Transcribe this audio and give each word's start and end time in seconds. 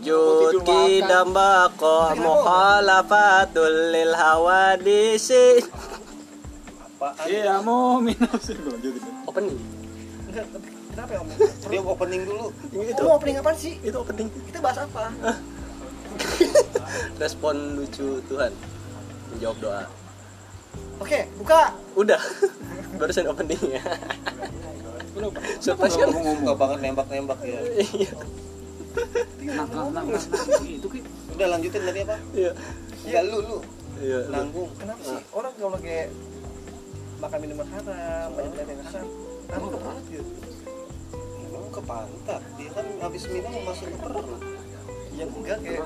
sujud 0.00 0.64
kidam 0.64 1.28
bako 1.30 2.16
mukhalafatul 2.16 3.92
lil 3.92 4.12
hawadisi 4.12 5.60
Apaan? 7.00 7.24
Iya 7.24 7.64
mau 7.64 7.96
minum 7.96 8.28
sih 8.36 8.52
lanjut 8.60 8.92
itu. 8.92 9.08
opening 9.24 9.56
Enggak, 10.28 10.44
kenapa 10.92 11.10
ya 11.10 11.20
om? 11.24 11.28
Dia 11.66 11.80
opening 11.80 12.22
dulu. 12.28 12.46
itu 12.68 12.92
Itu 12.92 13.00
mau 13.02 13.16
opening 13.16 13.36
apaan 13.40 13.56
sih? 13.56 13.74
itu 13.80 13.96
opening 13.96 14.28
Kita 14.28 14.58
bahas 14.60 14.84
apa? 14.84 15.08
respon 17.16 17.78
lucu 17.78 18.20
Tuhan 18.26 18.52
menjawab 19.32 19.56
doa 19.60 19.82
Oke, 21.00 21.24
buka. 21.40 21.72
udah 21.96 22.20
barusan 23.00 23.24
openingnya 23.26 23.80
surprise 25.56 25.96
kan 25.96 26.08
Suka 26.12 26.52
banget 26.52 26.78
nembak-nembak 26.82 27.40
ya. 27.40 27.60
Nah, 29.40 29.66
nah, 29.68 30.04
nah, 30.04 30.04
itu 30.62 30.88
ki. 30.88 31.00
Udah 31.36 31.46
lanjutin 31.56 31.82
tadi 31.82 32.00
apa? 32.04 32.16
iya 32.36 32.52
Ya 33.08 33.20
lu 33.24 33.38
lu 33.40 33.58
iya 34.00 34.20
nanggung. 34.28 34.70
Kenapa 34.76 35.00
sih 35.04 35.20
orang 35.32 35.52
kalau 35.56 35.78
kayak 35.80 36.08
makan 37.20 37.38
minuman 37.44 37.68
haram, 37.68 38.26
banyak 38.32 38.64
yang 38.64 38.82
haram, 38.88 39.06
ke 39.44 39.56
perut 39.76 40.04
gitu. 40.08 40.32
Emang 41.44 41.68
ke 41.68 41.82
pantat. 41.84 42.42
Dia 42.56 42.70
kan 42.72 42.86
habis 43.04 43.22
minum 43.28 43.52
masuk 43.64 43.86
ke 43.92 43.98
perut. 44.00 44.40
Ya 45.16 45.24
enggak 45.28 45.58
kayak 45.60 45.84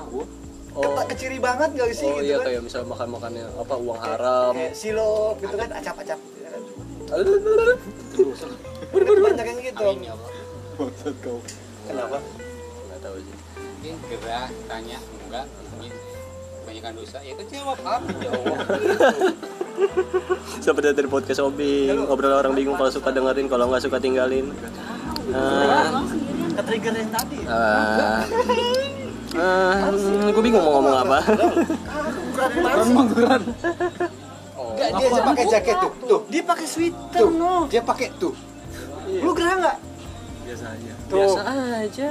oh 0.75 0.83
ketak 0.83 1.07
keciri 1.15 1.37
banget 1.39 1.69
gak 1.71 1.87
sih 1.95 2.03
oh 2.03 2.19
gitu 2.19 2.27
iya 2.27 2.35
kan? 2.35 2.45
kayak 2.51 2.61
misal 2.67 2.83
makan 2.83 3.07
makannya 3.15 3.47
apa 3.47 3.75
uang 3.79 3.95
haram 3.95 4.51
Kayak 4.51 4.75
sirup 4.75 5.35
gitu 5.39 5.55
kan, 5.55 5.69
acap-acap. 5.71 6.19
gitu 6.19 6.43
kan. 6.43 6.61
Terus. 8.11 8.39
Banyak 8.91 9.45
yang 9.47 9.59
gitu. 9.63 9.85
Kenapa? 11.87 12.19
Tahu 13.05 13.17
sih 13.21 13.35
Mungkin 13.85 14.17
gerah 14.17 14.49
tanya 14.65 14.97
enggak 14.97 15.45
mungkin 15.69 15.93
kebanyakan 16.65 16.93
dosa 16.97 17.17
ya 17.21 17.33
kan 17.37 17.45
jawab 17.45 17.77
apa 17.85 18.09
jawab 18.17 18.57
Sampai 20.63 20.81
dari 20.81 21.05
podcast 21.05 21.41
Obi 21.43 21.93
ngobrol 21.93 22.33
orang 22.33 22.57
bingung 22.57 22.73
kalau 22.73 22.89
suka 22.89 23.13
dengerin 23.13 23.45
kalau 23.45 23.69
nggak 23.69 23.85
suka 23.85 24.01
tinggalin 24.01 24.49
Ah, 25.25 26.05
Ke-trigger 26.53 26.93
yang 26.93 27.09
tadi. 27.09 27.39
ah, 27.49 28.21
ah, 29.33 29.89
gue 30.29 30.43
bingung 30.45 30.61
mau 30.61 30.77
ngomong 30.79 30.95
apa 31.01 31.17
mangguran. 32.93 33.41
Enggak 34.55 34.89
dia 34.93 35.07
aja 35.09 35.21
pakai 35.25 35.45
jaket 35.49 35.75
tuh. 35.81 35.91
Tuh. 36.05 36.21
Dia 36.29 36.41
pakai 36.45 36.65
sweater, 36.69 37.21
Tuh. 37.25 37.29
no. 37.33 37.65
Dia 37.67 37.81
pakai 37.81 38.07
tuh. 38.21 38.37
Lu 39.09 39.33
gerah 39.33 39.55
nggak? 39.65 39.77
Biasa 40.45 40.65
aja. 40.77 40.93
Tuh. 41.09 41.17
biasa 41.17 41.41
aja 41.81 42.07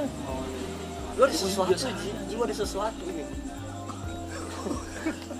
Lu 1.14 1.20
ada 1.22 1.34
sesuatu, 1.34 1.72
Ji. 1.74 2.10
Lu 2.34 2.42
ada 2.42 2.54
sesuatu 2.54 3.02
ini. 3.06 3.24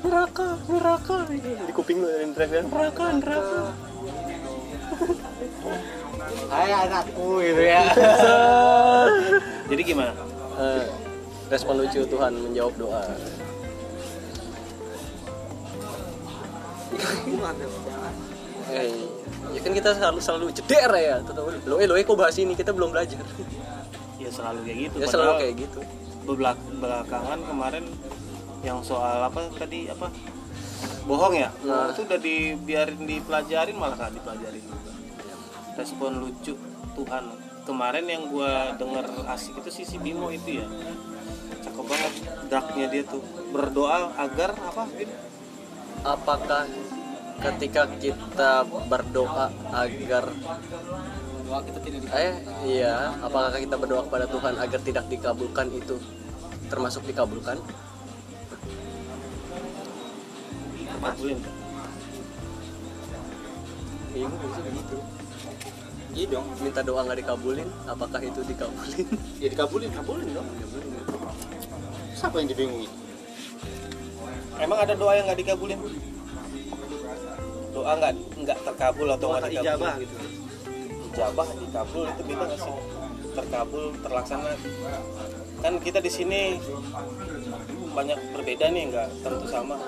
neraka 0.05 0.61
neraka 0.69 1.17
di 1.33 1.73
kuping 1.73 2.05
lu 2.05 2.09
yang 2.13 2.37
teriak 2.37 2.69
neraka 2.69 3.05
neraka 3.17 3.61
Hai 6.53 6.71
anakku 6.73 7.41
gitu 7.41 7.63
ya. 7.65 7.85
Jadi 9.73 9.83
gimana? 9.85 10.13
Eh, 10.61 10.85
respon 11.49 11.81
lucu 11.81 12.05
Tuhan 12.05 12.33
menjawab 12.37 12.75
doa 12.77 13.03
Eh, 18.75 18.91
ya 19.53 19.61
kan 19.61 19.73
kita 19.77 19.91
selalu 19.97 20.21
selalu 20.25 20.47
ceder 20.57 20.91
ya 20.97 21.17
tetap 21.21 21.45
lo 21.69 21.77
eh 21.79 21.87
lo 21.87 21.95
eh 21.99 22.05
kok 22.07 22.17
bahas 22.17 22.37
ini 22.41 22.57
kita 22.57 22.73
belum 22.73 22.95
belajar 22.95 23.21
Ya 24.19 24.31
selalu 24.31 24.59
kayak 24.65 24.79
gitu. 24.89 24.97
ya 25.03 25.07
selalu 25.11 25.33
kayak 25.43 25.55
gitu. 25.59 25.81
Bebelak- 26.25 26.71
belakangan 26.81 27.39
kemarin 27.45 27.85
yang 28.65 28.81
soal 28.81 29.21
apa 29.21 29.53
tadi 29.59 29.91
apa? 29.93 30.09
Bohong 31.05 31.37
ya? 31.37 31.53
Nah. 31.65 31.93
itu 31.93 32.01
udah 32.09 32.21
dibiarin 32.21 33.05
dipelajarin 33.05 33.77
malah 33.77 33.97
kan 33.97 34.13
dipelajarin 34.13 34.65
juga. 34.65 34.93
Respon 35.77 36.13
lucu 36.23 36.55
Tuhan. 36.97 37.25
Kemarin 37.65 38.05
yang 38.05 38.29
gua 38.29 38.77
denger 38.77 39.09
asik 39.29 39.57
itu 39.61 39.71
sisi 39.73 39.97
Bimo 39.97 40.29
itu 40.29 40.61
ya. 40.61 40.67
Cakep 41.65 41.85
banget 41.85 42.13
darknya 42.49 42.87
dia 42.93 43.03
tuh. 43.05 43.25
Berdoa 43.53 44.13
agar 44.17 44.53
apa? 44.53 44.85
Apakah 46.05 46.69
ketika 47.41 47.89
kita 47.97 48.65
berdoa 48.89 49.49
agar 49.73 50.25
doa 51.45 51.61
kita 51.61 51.79
tidak 51.85 51.99
di 52.03 52.09
eh 52.11 52.35
iya. 52.65 53.13
Apakah 53.21 53.61
kita 53.61 53.77
berdoa 53.77 54.03
kepada 54.09 54.27
Tuhan 54.29 54.55
agar 54.57 54.81
tidak 54.81 55.05
dikabulkan 55.13 55.67
itu 55.77 55.97
termasuk 56.73 57.05
dikabulkan? 57.05 57.61
Bingung 64.15 64.41
bisa 64.41 64.61
begitu 64.65 64.97
iya 66.15 66.31
dong 66.31 66.47
minta 66.63 66.81
doa 66.87 67.03
nggak 67.03 67.27
dikabulin 67.27 67.69
apakah 67.91 68.23
itu 68.23 68.41
dikabulin? 68.47 69.07
Ya 69.43 69.49
dikabulin 69.51 69.91
kabulin 69.91 70.29
dong. 70.31 70.47
Siapa 72.15 72.39
yang 72.39 72.49
dibingungin 72.55 72.91
emang 74.63 74.79
ada 74.87 74.95
doa 74.95 75.13
yang 75.19 75.27
nggak 75.27 75.41
dikabulin? 75.43 75.81
Doa 77.75 77.93
nggak 77.99 78.13
nggak 78.47 78.59
terkabul 78.63 79.09
atau 79.11 79.27
nggak 79.35 79.51
dikabul 79.51 79.91
gitu. 79.99 80.17
Ijabah 81.15 81.47
dikabul 81.63 82.11
itu 82.11 82.23
beda 82.27 82.45
nggak 82.51 82.59
sih? 82.59 82.75
Terkabul 83.39 83.95
terlaksana. 84.03 84.51
Kan 85.63 85.79
kita 85.79 86.03
di 86.03 86.11
sini 86.11 86.59
banyak 87.95 88.19
berbeda 88.35 88.67
nih 88.75 88.91
nggak 88.91 89.09
tentu 89.23 89.47
sama. 89.47 89.79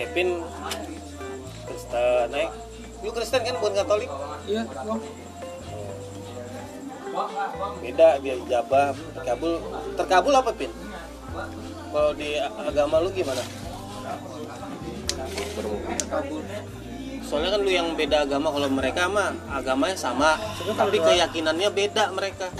Kevin 0.00 0.28
Kristen 1.68 2.24
naik. 2.32 2.50
Lu 3.04 3.10
Kristen 3.12 3.44
kan 3.44 3.54
bukan 3.60 3.76
Katolik? 3.76 4.10
Iya 4.48 4.64
bang 4.64 5.00
beda 7.78 8.18
dia 8.24 8.34
ijabah 8.40 8.90
terkabul. 9.14 9.60
Terkabul 10.00 10.34
apa 10.34 10.50
pin? 10.56 10.72
Kalau 11.92 12.10
di 12.16 12.40
agama 12.40 13.04
lu 13.04 13.12
gimana 13.12 13.44
soalnya 17.24 17.56
kan 17.56 17.60
lu 17.64 17.72
yang 17.72 17.88
beda 17.96 18.28
agama 18.28 18.52
kalau 18.52 18.68
mereka 18.68 19.08
mah 19.08 19.32
agamanya 19.48 19.96
sama 19.96 20.36
tapi 20.76 21.00
keyakinannya 21.00 21.72
beda 21.72 22.12
mereka. 22.12 22.52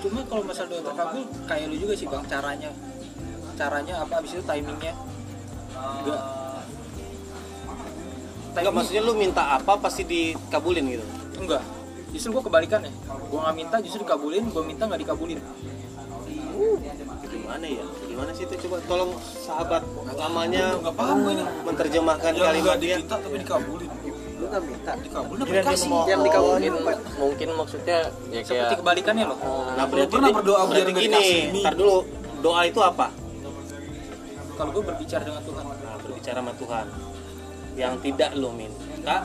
Cuma 0.00 0.22
kalau 0.24 0.46
masalah 0.46 0.70
doa 0.70 0.82
terkabul 0.86 1.22
kayak 1.50 1.66
lu 1.68 1.76
juga 1.76 1.92
sih 1.98 2.06
bang 2.06 2.24
caranya. 2.30 2.70
Caranya 3.58 3.94
apa 4.06 4.22
abis 4.22 4.38
itu 4.38 4.42
timingnya? 4.46 4.94
Enggak. 5.74 6.22
Enggak 8.54 8.72
maksudnya 8.72 9.02
lu 9.02 9.12
minta 9.18 9.42
apa 9.58 9.74
pasti 9.82 10.06
dikabulin 10.06 10.84
gitu? 10.94 11.06
Enggak. 11.42 11.62
Justru 12.14 12.38
gua 12.38 12.42
kebalikan 12.46 12.86
ya. 12.86 12.92
Gua 13.28 13.50
nggak 13.50 13.56
minta 13.58 13.76
justru 13.82 14.06
dikabulin 14.06 14.46
gua 14.54 14.62
minta 14.62 14.86
nggak 14.86 15.02
dikabulin. 15.02 15.42
Gimana 17.34 17.66
ya 17.66 17.84
gimana 18.14 18.30
sih 18.30 18.44
itu? 18.46 18.54
Coba 18.66 18.76
tolong 18.86 19.10
sahabat 19.18 19.82
ini. 20.46 20.58
menerjemahkan 21.66 22.32
kalimat 22.38 22.78
dia. 22.78 22.96
diminta 23.02 23.16
tapi 23.18 23.36
dikabulin. 23.42 23.90
Lu 24.38 24.44
nggak 24.46 24.62
minta. 24.62 24.92
dikabulin 25.02 25.42
dia 25.42 25.62
dikasih? 25.66 25.88
mau- 25.90 26.06
yang 26.06 26.22
dikabulin 26.22 26.72
mungkin 27.18 27.48
maksudnya 27.58 27.98
ya 28.30 28.40
seperti 28.46 28.54
kayak 28.54 28.78
kebalikannya 28.78 29.24
loh. 29.26 29.38
Nah 29.74 29.84
berarti 29.90 30.14
pernah 30.14 30.30
berdoa 30.30 30.62
berarti 30.70 30.92
gini 30.94 31.26
ntar 31.58 31.74
dulu. 31.74 31.98
Doa 32.38 32.60
itu 32.70 32.80
apa? 32.84 33.06
Kalau 34.54 34.70
gua 34.70 34.84
berbicara 34.94 35.22
dengan 35.26 35.42
Tuhan. 35.42 35.64
Nah, 35.66 35.96
berbicara 35.98 36.38
sama 36.38 36.52
Tuhan. 36.54 36.86
Yang 37.74 37.94
tidak 38.06 38.30
lu 38.38 38.54
minta 38.54 39.16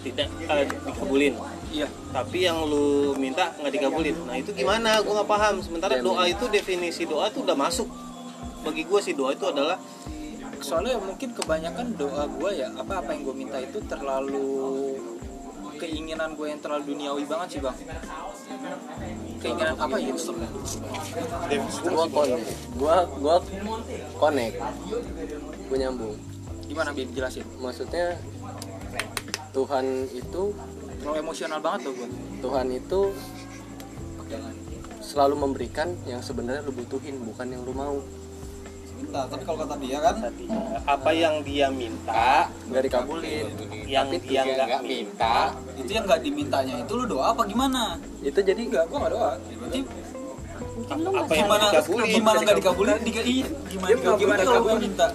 tidak 0.00 0.26
eh, 0.48 0.64
dikabulin 0.88 1.34
iya. 1.72 1.88
Tapi 2.12 2.38
yang 2.44 2.64
lu 2.64 3.12
minta 3.16 3.52
nggak 3.58 3.72
dikabulin. 3.72 4.16
Nah 4.26 4.36
itu 4.36 4.50
gimana? 4.52 5.00
Gue 5.04 5.12
nggak 5.12 5.30
paham. 5.30 5.54
Sementara 5.60 6.00
doa 6.00 6.24
itu 6.28 6.44
definisi 6.48 7.04
doa 7.04 7.28
itu 7.28 7.44
udah 7.44 7.56
masuk. 7.56 7.88
Bagi 8.64 8.82
gue 8.84 9.00
sih 9.00 9.14
doa 9.14 9.32
itu 9.32 9.44
adalah 9.48 9.78
soalnya 10.58 10.98
mungkin 10.98 11.30
kebanyakan 11.38 11.94
doa 11.94 12.26
gue 12.26 12.50
ya 12.58 12.66
apa 12.74 12.98
apa 12.98 13.14
yang 13.14 13.22
gue 13.30 13.36
minta 13.46 13.62
itu 13.62 13.78
terlalu 13.86 14.98
keinginan 15.78 16.34
gue 16.34 16.50
yang 16.50 16.58
terlalu 16.58 16.92
duniawi 16.94 17.24
banget 17.30 17.48
sih 17.56 17.60
bang. 17.62 17.76
Keinginan 19.38 19.78
apa 19.78 19.96
gitu 20.02 20.34
gua 21.86 22.06
connect. 22.10 22.50
Gua 22.74 22.96
gua 23.22 23.36
connect. 24.18 24.56
Gua 25.70 25.76
nyambung. 25.78 26.16
Gimana 26.66 26.90
bin 26.90 27.08
jelasin. 27.14 27.46
Maksudnya 27.62 28.18
Tuhan 29.54 29.86
itu 30.10 30.42
terlalu 31.00 31.16
emosional 31.22 31.58
banget 31.62 31.80
loh 31.88 31.92
gue 31.98 32.08
Tuhan 32.38 32.66
itu 32.70 33.00
selalu 35.08 35.34
memberikan 35.40 35.88
yang 36.04 36.20
sebenarnya 36.20 36.60
lu 36.68 36.72
butuhin 36.76 37.16
bukan 37.24 37.46
yang 37.48 37.64
lu 37.64 37.72
mau. 37.72 37.96
Minta 38.98 39.24
tapi 39.30 39.42
kalau 39.46 39.58
kata 39.64 39.74
dia 39.80 39.98
kan 40.04 40.14
apa 40.84 41.10
yang 41.14 41.40
dia 41.46 41.72
minta 41.72 42.52
nggak 42.68 42.82
dikabulin. 42.92 43.46
Yang 43.88 44.06
Tapi 44.12 44.26
dia 44.28 44.42
dia 44.44 44.52
nggak 44.52 44.66
nggak 44.68 44.82
minta. 44.84 45.36
Itu 45.80 45.90
yang 45.96 46.04
nggak 46.04 46.20
dimintanya 46.20 46.74
itu 46.84 46.92
lu 46.92 47.04
doa 47.08 47.32
apa 47.32 47.42
gimana? 47.48 47.96
Itu 48.20 48.38
jadi 48.44 48.58
enggak 48.58 48.84
gua 48.92 48.98
nggak 49.06 49.12
doa. 49.16 49.30
Berarti 49.38 49.80
lu 50.92 51.08
nggak 51.08 51.24
apa 51.24 51.32
yang 51.32 51.46
gimana 51.48 51.64
dikabulin 51.72 52.06
gimana 52.12 52.38
nggak 52.44 52.58
dikabulin? 52.60 52.96
Diga, 53.00 53.22
iya 53.24 53.46
gimana 53.70 53.88
Dia 53.88 53.96
dikabulin 53.96 54.20
gimana 54.20 54.40
kalau 54.44 54.60
gua 54.60 54.60
dikabulin? 54.60 54.82
minta 54.84 55.06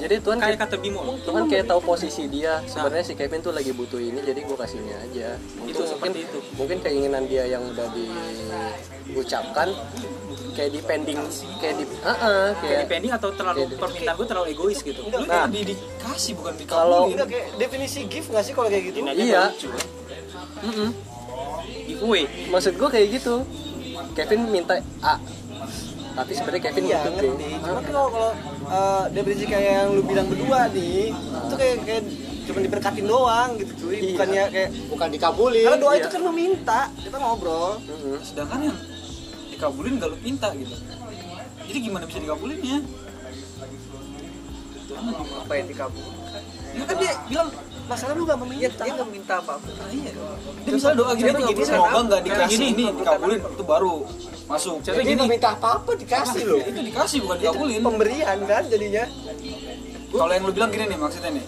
jadi 0.00 0.14
Tuhan 0.18 0.38
kayak 0.38 0.58
kata 0.58 0.76
Bimo 0.76 1.04
Tuhan 1.20 1.44
kayak 1.44 1.64
tahu 1.66 1.80
posisi 1.84 2.24
dia 2.26 2.64
sebenarnya 2.64 3.04
si 3.04 3.14
Kevin 3.14 3.38
tuh 3.38 3.52
lagi 3.52 3.70
butuh 3.70 4.00
ini 4.00 4.18
jadi 4.18 4.40
gue 4.40 4.56
kasihnya 4.56 4.96
aja 4.98 5.28
Itu 5.60 5.60
mungkin 5.76 5.84
seperti 5.86 6.18
itu. 6.22 6.38
mungkin 6.56 6.78
keinginan 6.80 7.24
dia 7.24 7.44
yang 7.46 7.62
udah 7.62 7.86
diucapkan 9.06 9.68
kayak 10.50 10.70
di 10.70 10.80
pending 10.80 11.20
kayak 11.58 11.74
di 11.76 11.84
ah 12.00 12.10
ah, 12.10 12.16
kayak 12.54 12.58
kayak 12.58 12.80
depending 12.84 13.12
atau 13.12 13.28
terlalu 13.30 13.58
Kayak- 13.62 13.78
permintaan 13.78 14.14
gue 14.16 14.26
terlalu 14.26 14.46
egois 14.50 14.78
gitu 14.80 15.00
lu 15.02 15.16
Nah. 15.22 15.46
di, 15.46 15.60
dikasih 15.64 16.32
bukan 16.34 16.52
Kalau- 16.64 17.06
dikabulin 17.06 17.12
Enggak 17.12 17.28
kayak 17.28 17.46
definisi 17.56 18.00
gift 18.06 18.28
nggak 18.28 18.42
sih 18.42 18.52
kalau 18.52 18.68
kayak 18.68 18.84
gitu? 18.88 18.98
Iya. 19.04 19.42
lucu 19.50 19.68
Mm-mm. 20.60 20.90
giveaway 21.86 22.22
maksud 22.48 22.72
gue 22.74 22.88
kayak 22.88 23.06
gitu 23.14 23.34
Kevin 24.12 24.48
minta 24.48 24.74
A 25.00 25.16
tapi 26.20 26.32
sebenarnya 26.36 26.62
Kevin 26.62 26.84
Iya 26.84 26.98
ngerti. 27.06 27.28
Cuma 27.56 27.72
kan 27.80 27.84
kalau 27.88 28.08
kalau 28.10 28.30
uh, 28.66 29.04
definisi 29.08 29.44
kayak 29.44 29.72
yang 29.72 29.88
lu 29.96 30.02
bilang 30.04 30.26
berdua 30.28 30.68
nih, 30.68 31.16
itu 31.16 31.54
kayak 31.56 31.76
kayak 31.82 32.02
cuma 32.44 32.58
diberkatin 32.60 33.06
doang 33.06 33.50
gitu 33.56 33.72
cuy, 33.78 33.94
Iya. 33.94 34.08
bukannya 34.12 34.42
kayak 34.50 34.70
bukan 34.90 35.08
dikabulin 35.08 35.64
karena 35.64 35.78
doa 35.78 35.92
Iya. 35.92 36.00
itu 36.02 36.08
kan 36.10 36.20
lu 36.20 36.32
minta, 36.34 36.80
kita 36.98 37.16
ngobrol. 37.16 37.72
Mm-mm. 37.80 38.16
sedangkan 38.20 38.58
yang 38.60 38.76
dikabulin 39.50 39.92
nggak 39.96 40.10
lu 40.10 40.18
minta 40.18 40.48
gitu 40.52 40.74
jadi 41.62 41.78
gimana 41.80 42.04
bisa 42.04 42.18
dikabulinnya 42.18 42.78
Apa 45.40 45.52
yang 45.54 45.68
dikabul? 45.68 46.02
ya 46.70 46.82
kan 46.84 46.96
dia 46.98 47.12
bilang 47.26 47.48
Masalah 47.86 48.14
lu 48.14 48.22
gak 48.22 48.38
meminta. 48.38 48.82
dia 48.82 48.92
nggak 48.94 49.10
minta 49.10 49.34
apa-apa 49.42 49.66
nah, 49.66 49.90
iya 49.90 50.10
dia 50.62 50.70
misalnya 50.70 50.96
doa 51.02 51.12
gini 51.18 51.30
tuh 51.30 51.42
gini, 51.42 51.62
semoga 51.66 52.16
dikasih 52.22 52.54
Gini, 52.54 52.66
ini 52.70 52.84
dikabulin 52.94 53.40
itu 53.42 53.64
baru 53.66 53.94
masuk. 54.50 54.76
Jadi 54.82 55.02
gini. 55.06 55.24
minta 55.30 55.54
apa-apa 55.54 55.94
dikasih 55.94 56.42
loh. 56.42 56.58
Itu 56.58 56.80
dikasih 56.82 57.18
bukan 57.22 57.36
Itu 57.38 57.44
dikabulin. 57.46 57.80
pemberian 57.86 58.38
kan 58.50 58.62
jadinya. 58.66 59.04
kalau 60.10 60.32
yang 60.34 60.42
lu 60.42 60.50
bilang 60.50 60.70
gini 60.74 60.90
nih 60.90 60.98
maksudnya 60.98 61.30
nih. 61.38 61.46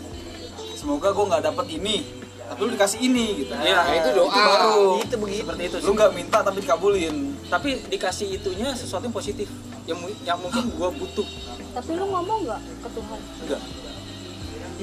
Semoga 0.79 1.11
gue 1.11 1.25
nggak 1.27 1.43
dapet 1.51 1.67
ini 1.75 2.23
tapi 2.53 2.69
lu 2.69 2.71
dikasih 2.77 2.99
ini 3.01 3.27
gitu. 3.41 3.53
Iya, 3.57 3.81
nah, 3.81 3.97
itu 3.97 4.09
doa. 4.13 4.29
baru. 4.29 5.01
Itu 5.01 5.17
begitu. 5.17 5.41
seperti 5.41 5.63
itu 5.73 5.77
lu 5.81 5.89
sih. 5.89 5.97
nggak 5.97 6.11
minta 6.13 6.39
tapi 6.45 6.59
dikabulin. 6.61 7.17
Tapi 7.49 7.69
dikasih 7.89 8.29
itunya 8.37 8.69
sesuatu 8.77 9.09
yang 9.09 9.17
positif. 9.17 9.49
Yang 9.89 9.99
yang 10.29 10.37
mungkin 10.37 10.69
gue 10.69 10.89
butuh. 11.01 11.27
Tapi 11.73 11.91
lu 11.97 12.05
ngomong 12.13 12.39
nggak 12.45 12.61
ke 12.61 12.89
Tuhan? 12.93 13.21
Enggak 13.49 13.63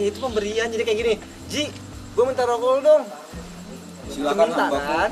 Ya 0.02 0.06
itu 0.10 0.18
pemberian. 0.18 0.68
Jadi 0.74 0.82
kayak 0.82 0.98
gini. 0.98 1.14
Ji, 1.46 1.64
gue 2.18 2.24
minta 2.26 2.42
rokok 2.50 2.70
lu 2.74 2.82
dong. 2.82 3.04
Lu 3.06 4.12
silakan 4.18 4.50
minta 4.50 4.66
kan? 4.74 5.12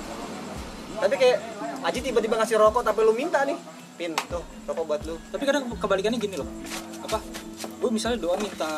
Tapi 0.97 1.13
kayak 1.13 1.37
Aji 1.83 1.99
tiba-tiba 2.01 2.35
ngasih 2.37 2.57
rokok 2.57 2.83
tapi 2.83 2.99
lu 3.05 3.13
minta 3.13 3.45
nih. 3.45 3.57
Pin, 3.97 4.13
tuh 4.29 4.43
rokok 4.69 4.83
buat 4.85 5.01
lu. 5.09 5.17
tapi 5.33 5.43
kadang 5.45 5.65
kebalikannya 5.73 6.19
gini 6.21 6.35
loh. 6.37 6.49
Apa? 7.05 7.17
Gue 7.81 7.89
misalnya 7.89 8.21
doa 8.21 8.37
minta 8.37 8.69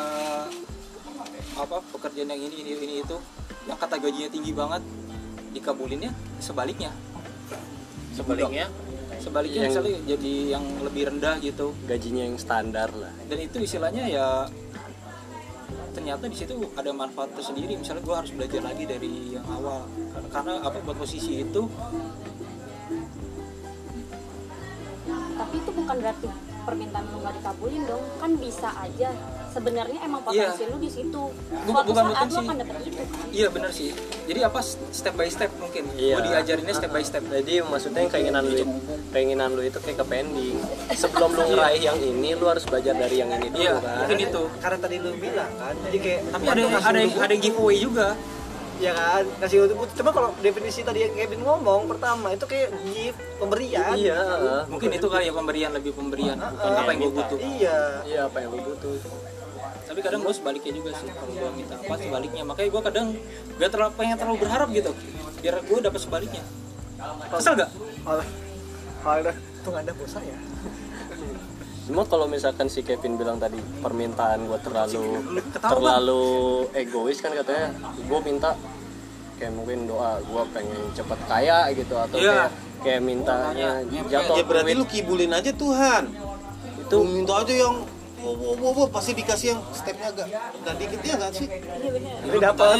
apa 1.60 1.76
pekerjaan 1.92 2.32
yang 2.32 2.40
ini 2.40 2.56
ini 2.64 2.70
ini 2.80 2.94
itu 3.04 3.16
yang 3.68 3.76
kata 3.76 4.00
gajinya 4.00 4.32
tinggi 4.32 4.52
banget 4.56 4.82
dikabulinnya 5.52 6.12
sebaliknya. 6.40 6.88
Sebaliknya? 8.16 8.66
Sebaliknya 9.20 9.68
Yang- 9.68 9.72
misalnya 9.76 9.96
jadi 10.08 10.32
yang 10.56 10.64
lebih 10.80 11.02
rendah 11.12 11.34
gitu. 11.44 11.76
gajinya 11.84 12.24
yang 12.24 12.36
standar 12.40 12.88
lah. 12.96 13.12
Dan 13.28 13.44
itu 13.44 13.60
istilahnya 13.60 14.08
ya 14.08 14.48
ternyata 15.92 16.24
di 16.30 16.36
situ 16.38 16.56
ada 16.72 16.90
manfaat 16.96 17.36
tersendiri. 17.36 17.76
Misalnya 17.76 18.00
gue 18.00 18.16
harus 18.16 18.32
belajar 18.32 18.64
lagi 18.64 18.88
dari 18.88 19.36
yang 19.36 19.44
awal. 19.52 19.84
Karena, 20.16 20.28
karena 20.32 20.52
apa 20.64 20.80
buat 20.80 20.96
posisi 20.96 21.44
itu 21.44 21.68
tapi 25.40 25.56
itu 25.56 25.70
bukan 25.72 25.96
berarti 25.96 26.28
permintaan 26.60 27.04
lu 27.08 27.18
nggak 27.24 27.34
dikabulin 27.40 27.82
dong. 27.88 28.02
Kan 28.20 28.30
bisa 28.36 28.68
aja. 28.76 29.08
Sebenarnya 29.50 29.98
emang 30.06 30.22
potensi 30.22 30.62
lu 30.70 30.76
di 30.78 30.86
situ. 30.86 31.22
Bukan- 31.66 31.66
suatu 31.66 31.90
bukan 31.90 32.04
saat 32.14 32.28
lu 32.30 32.38
akan 32.38 32.56
dapet 32.62 32.74
itu 32.86 33.02
kan? 33.02 33.26
Iya 33.32 33.48
bener 33.50 33.70
sih. 33.74 33.90
Jadi 34.30 34.40
apa 34.46 34.60
step 34.94 35.14
by 35.16 35.26
step 35.26 35.50
mungkin? 35.58 35.82
Iya. 35.96 36.14
gue 36.14 36.22
diajarinnya 36.30 36.74
step 36.76 36.90
by 36.92 37.02
step. 37.02 37.22
Jadi 37.26 37.52
maksudnya 37.64 38.00
yang 38.06 38.12
keinginan 38.12 38.42
lu 38.46 38.62
keinginan 39.10 39.48
lu 39.56 39.62
itu 39.66 39.78
kayak 39.82 39.98
ke 39.98 40.06
pending. 40.06 40.56
Sebelum 40.94 41.30
lu 41.34 41.42
ngeraih 41.50 41.82
yang 41.82 41.98
ini 41.98 42.30
lu 42.38 42.46
harus 42.46 42.62
belajar 42.62 42.94
dari 42.94 43.16
yang 43.18 43.30
ini 43.34 43.48
dulu 43.50 43.64
iya 43.64 43.74
kan? 43.80 43.96
mungkin 44.04 44.18
itu. 44.22 44.42
Karena 44.62 44.78
tadi 44.78 44.96
lu 45.02 45.10
bilang 45.18 45.50
kan, 45.58 45.74
jadi 45.88 45.98
kayak 45.98 46.20
tapi 46.30 46.44
ada 46.46 46.60
ada 46.86 46.98
yang 47.00 47.12
ada 47.18 47.32
yang 47.34 47.42
giveaway 47.42 47.76
juga 47.80 48.08
ya 48.80 48.92
kan? 48.96 49.24
Kasih 49.44 49.68
untuk 49.68 49.88
coba 49.92 50.10
kalau 50.10 50.28
definisi 50.40 50.80
tadi 50.80 51.04
yang 51.04 51.12
Kevin 51.12 51.44
ngomong 51.44 51.86
pertama 51.86 52.32
itu 52.32 52.48
kayak 52.48 52.72
gift 52.88 53.20
pemberian. 53.36 53.94
Iya. 53.94 54.20
Mungkin 54.72 54.90
itu 54.96 55.06
kali 55.06 55.28
ya 55.28 55.32
pemberian 55.36 55.70
lebih 55.76 55.92
pemberian. 55.92 56.40
Bukan 56.40 56.72
apa 56.80 56.90
yang 56.90 57.00
gue 57.04 57.12
butuh. 57.12 57.38
Iya. 57.38 57.78
Iya 58.08 58.20
apa 58.26 58.36
yang 58.40 58.50
lu 58.56 58.60
butuh. 58.64 58.96
Tapi 59.90 60.00
kadang 60.00 60.20
gue 60.24 60.34
sebaliknya 60.34 60.72
juga 60.72 60.90
sih 60.96 61.08
kalau 61.12 61.32
gue 61.36 61.50
minta 61.54 61.74
apa 61.76 61.94
sebaliknya. 62.00 62.42
Makanya 62.48 62.68
gue 62.72 62.82
kadang 62.88 63.06
gak 63.60 63.70
terlalu 63.70 63.92
pengen 64.00 64.16
terlalu 64.16 64.36
berharap 64.40 64.68
gitu 64.72 64.92
biar 65.44 65.56
gue 65.60 65.78
dapat 65.78 66.00
sebaliknya. 66.00 66.42
Kesel 67.32 67.56
gak 67.56 67.70
Alah, 68.04 68.24
alah, 69.04 69.36
tuh 69.64 69.76
ada 69.76 69.92
pulsa 69.92 70.20
ya 70.24 70.36
cuma 71.90 72.06
kalau 72.06 72.30
misalkan 72.30 72.70
si 72.70 72.86
Kevin 72.86 73.18
bilang 73.18 73.42
tadi 73.42 73.58
permintaan 73.82 74.46
gue 74.46 74.58
terlalu 74.62 75.26
terlalu 75.58 76.22
egois 76.70 77.18
kan 77.18 77.34
katanya 77.34 77.74
gue 77.98 78.20
minta 78.22 78.54
kayak 79.42 79.52
mungkin 79.58 79.90
doa 79.90 80.22
gue 80.22 80.42
pengen 80.54 80.82
cepet 80.94 81.20
kaya 81.26 81.66
gitu 81.74 81.98
atau 81.98 82.14
Iya. 82.14 82.30
kayak 82.30 82.50
kayak 82.80 83.00
mintanya 83.02 83.70
jatuh 84.06 84.38
ya 84.38 84.44
berarti 84.46 84.72
duit. 84.72 84.80
lu 84.80 84.84
kibulin 84.86 85.32
aja 85.34 85.50
Tuhan. 85.50 86.04
Itu 86.86 86.94
lu 87.02 87.04
minta 87.10 87.42
aja 87.42 87.54
yang 87.58 87.74
wow, 88.20 88.34
wow, 88.36 88.54
wow, 88.54 88.72
wow, 88.84 88.88
pasti 88.92 89.10
dikasih 89.16 89.56
yang 89.56 89.60
stepnya 89.72 90.12
agak 90.14 90.28
agak 90.30 90.74
dikit 90.78 91.00
ya 91.02 91.14
nggak 91.18 91.32
sih? 91.34 91.46
Iya 91.50 91.90
ini 92.28 92.38
dapat 92.38 92.76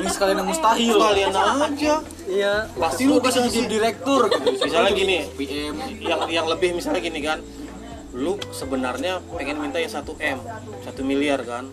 ini 0.00 0.08
sekalian 0.10 0.36
yang 0.42 0.48
mustahil. 0.50 0.96
kalian 0.98 1.32
aja. 1.36 1.94
Iya. 2.26 2.54
Pasti 2.74 3.02
lu 3.06 3.22
bisa 3.22 3.38
jadi 3.46 3.68
direktur. 3.70 4.20
Gitu. 4.32 4.64
misalnya 4.66 4.92
gini 4.96 5.16
PM. 5.36 5.74
yang 6.02 6.20
yang 6.26 6.46
lebih 6.50 6.74
misalnya 6.74 7.00
gini 7.04 7.20
kan 7.22 7.38
lu 8.18 8.34
sebenarnya 8.50 9.22
pengen 9.30 9.56
minta 9.58 9.78
yang 9.78 9.88
1 9.88 10.02
m 10.18 10.38
1 10.82 10.90
miliar 11.02 11.40
kan? 11.42 11.70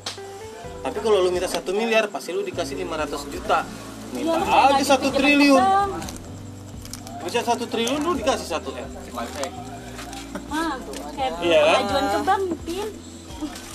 Tapi 0.80 0.98
kalau 1.02 1.18
lu 1.20 1.34
minta 1.34 1.50
satu 1.50 1.74
miliar 1.74 2.06
pasti 2.08 2.30
lu 2.30 2.46
dikasih 2.46 2.78
500 2.78 3.34
juta. 3.34 3.66
Minta 4.14 4.38
Iya, 4.38 4.46
kayak 4.46 4.54
aja 4.62 4.70
gaji 4.72 4.86
satu 4.86 5.08
tiga 5.10 5.18
triliun. 5.18 5.58
bang. 5.60 5.92
bisa 7.26 7.42
satu 7.42 7.66
triliun 7.66 8.00
lu 8.00 8.14
dikasih 8.14 8.46
satu 8.46 8.70
m. 8.72 8.86
Ah 10.46 10.78
kayak 11.12 11.32
Iya 11.42 11.60
kan? 11.60 11.74
pengajuan 11.82 12.06
ke 12.06 12.20
bank 12.22 12.44
pin. 12.62 12.88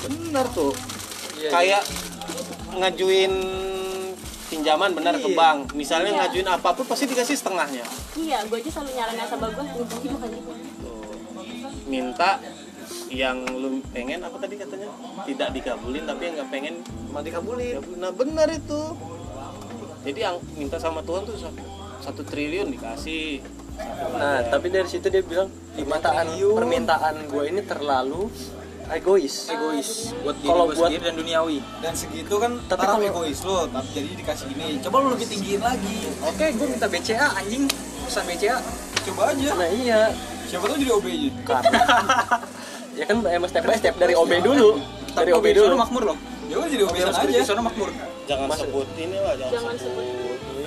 Benar 0.01 0.47
tuh. 0.55 0.73
Iya, 1.35 1.49
kayak 1.51 1.83
ngajuin 2.73 3.33
pinjaman 4.47 4.91
benar 4.95 5.19
ke 5.19 5.29
bank. 5.31 5.75
Misalnya 5.75 6.15
Iya. 6.15 6.19
ngajuin 6.23 6.49
apa 6.49 6.69
pun 6.71 6.87
pasti 6.87 7.11
dikasih 7.11 7.35
setengahnya. 7.35 7.83
Iya 8.15 8.39
gue 8.47 8.57
aja 8.57 8.71
selalu 8.71 8.91
gue 9.51 9.67
hidup 10.07 10.21
aja 10.23 10.39
Tuh. 10.39 10.55
minta 11.91 12.39
yang 13.11 13.43
lu 13.51 13.83
pengen 13.91 14.23
apa 14.23 14.39
tadi 14.39 14.55
katanya? 14.55 14.89
Tidak 15.23 15.49
dikabulin 15.53 16.07
tapi 16.07 16.23
yang 16.25 16.35
nggak 16.39 16.51
pengen 16.51 16.75
mau 17.11 17.21
dikabulin. 17.21 17.77
Dikabulin. 17.77 17.99
Nah 17.99 18.13
benar 18.15 18.49
itu. 18.49 18.83
Jadi 20.01 20.19
yang 20.19 20.37
minta 20.55 20.79
sama 20.79 21.03
Tuhan 21.03 21.27
tuh 21.27 21.37
satu, 22.01 22.23
triliun 22.23 22.71
dikasih. 22.71 23.43
Nah 24.13 24.47
tapi 24.47 24.71
dari 24.71 24.87
situ 24.87 25.07
dia 25.07 25.21
bilang 25.21 25.51
permintaan 25.73 26.27
permintaan 26.39 27.15
gue 27.27 27.45
ini 27.47 27.61
terlalu 27.61 28.31
egois. 28.89 29.49
Egois. 29.49 30.15
Buat 30.21 30.37
diri 30.39 30.49
Kalau 30.49 30.65
buat- 30.67 30.79
sendiri 30.81 31.03
dan 31.05 31.15
duniawi. 31.15 31.59
Dan 31.81 31.93
segitu 31.93 32.35
kan 32.37 32.57
Tapi 32.65 32.81
kalau- 32.81 33.03
egois 33.03 33.41
lo 33.43 33.67
tapi 33.67 33.89
jadi 33.93 34.11
dikasih 34.17 34.47
ini. 34.51 34.81
Coba 34.81 34.97
lu 35.03 35.09
lebih 35.13 35.29
tinggiin 35.29 35.61
lagi. 35.61 35.99
Oke 36.25 36.47
gue 36.51 36.67
minta 36.69 36.87
BCA 36.87 37.37
anjing. 37.37 37.67
Pesan 38.07 38.25
BCA 38.25 38.57
coba 39.05 39.35
aja. 39.35 39.51
Nah 39.55 39.69
iya. 39.69 40.01
Siapa 40.47 40.67
tahu 40.67 40.77
jadi 40.77 40.93
OB 40.93 41.07
nya 41.07 41.31
karena 41.45 41.79
ya 42.97 43.05
kan 43.07 43.17
emang 43.27 43.49
step 43.51 43.65
by 43.67 43.77
step 43.77 43.95
dari 43.99 44.15
OB 44.15 44.33
dulu. 44.43 44.79
Dari 45.15 45.31
OB 45.35 45.47
dulu. 45.55 45.75
makmur 45.75 46.03
loh. 46.15 46.17
Ya 46.51 46.59
udah 46.59 46.69
jadi 46.71 46.83
OB 46.87 46.97
aja 46.99 47.23
di 47.27 47.47
sana 47.47 47.63
makmur. 47.63 47.91
Jangan 48.27 48.47
sebut 48.55 48.89
ini 48.95 49.19
lah 49.19 49.35
jangan, 49.35 49.53
jangan 49.55 49.75
sebut. 49.79 50.05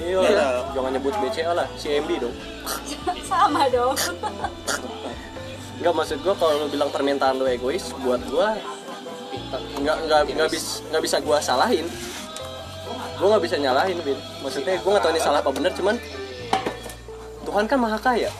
iya. 0.03 0.19
Iya. 0.19 0.47
jangan 0.75 0.89
nyebut 0.91 1.13
BCA 1.15 1.51
lah 1.55 1.67
CMB 1.79 2.09
dong. 2.19 2.35
Sama 3.31 3.61
dong. 3.71 3.95
Enggak 5.79 5.93
maksud 5.95 6.17
gua 6.23 6.35
kalau 6.35 6.53
lu 6.63 6.67
bilang 6.71 6.89
permintaan 6.91 7.39
lu 7.39 7.45
egois 7.47 7.91
buat 8.03 8.19
gua 8.27 8.55
nggak 9.53 9.97
nggak 10.09 10.21
nggak 10.33 10.49
bisa 10.51 10.81
nggak 10.91 11.03
bisa 11.03 11.17
gua 11.23 11.37
salahin. 11.39 11.87
Gua 13.19 13.27
nggak 13.35 13.43
bisa 13.47 13.55
nyalahin 13.59 13.97
Bin. 14.03 14.19
Maksudnya 14.43 14.79
gua 14.83 14.89
nggak 14.95 15.03
tahu 15.07 15.13
ini 15.15 15.21
salah 15.23 15.39
apa 15.39 15.51
benar 15.51 15.71
cuman 15.75 15.95
Tuhan 17.43 17.69
kan 17.69 17.77
maha 17.77 17.99
kaya 18.01 18.31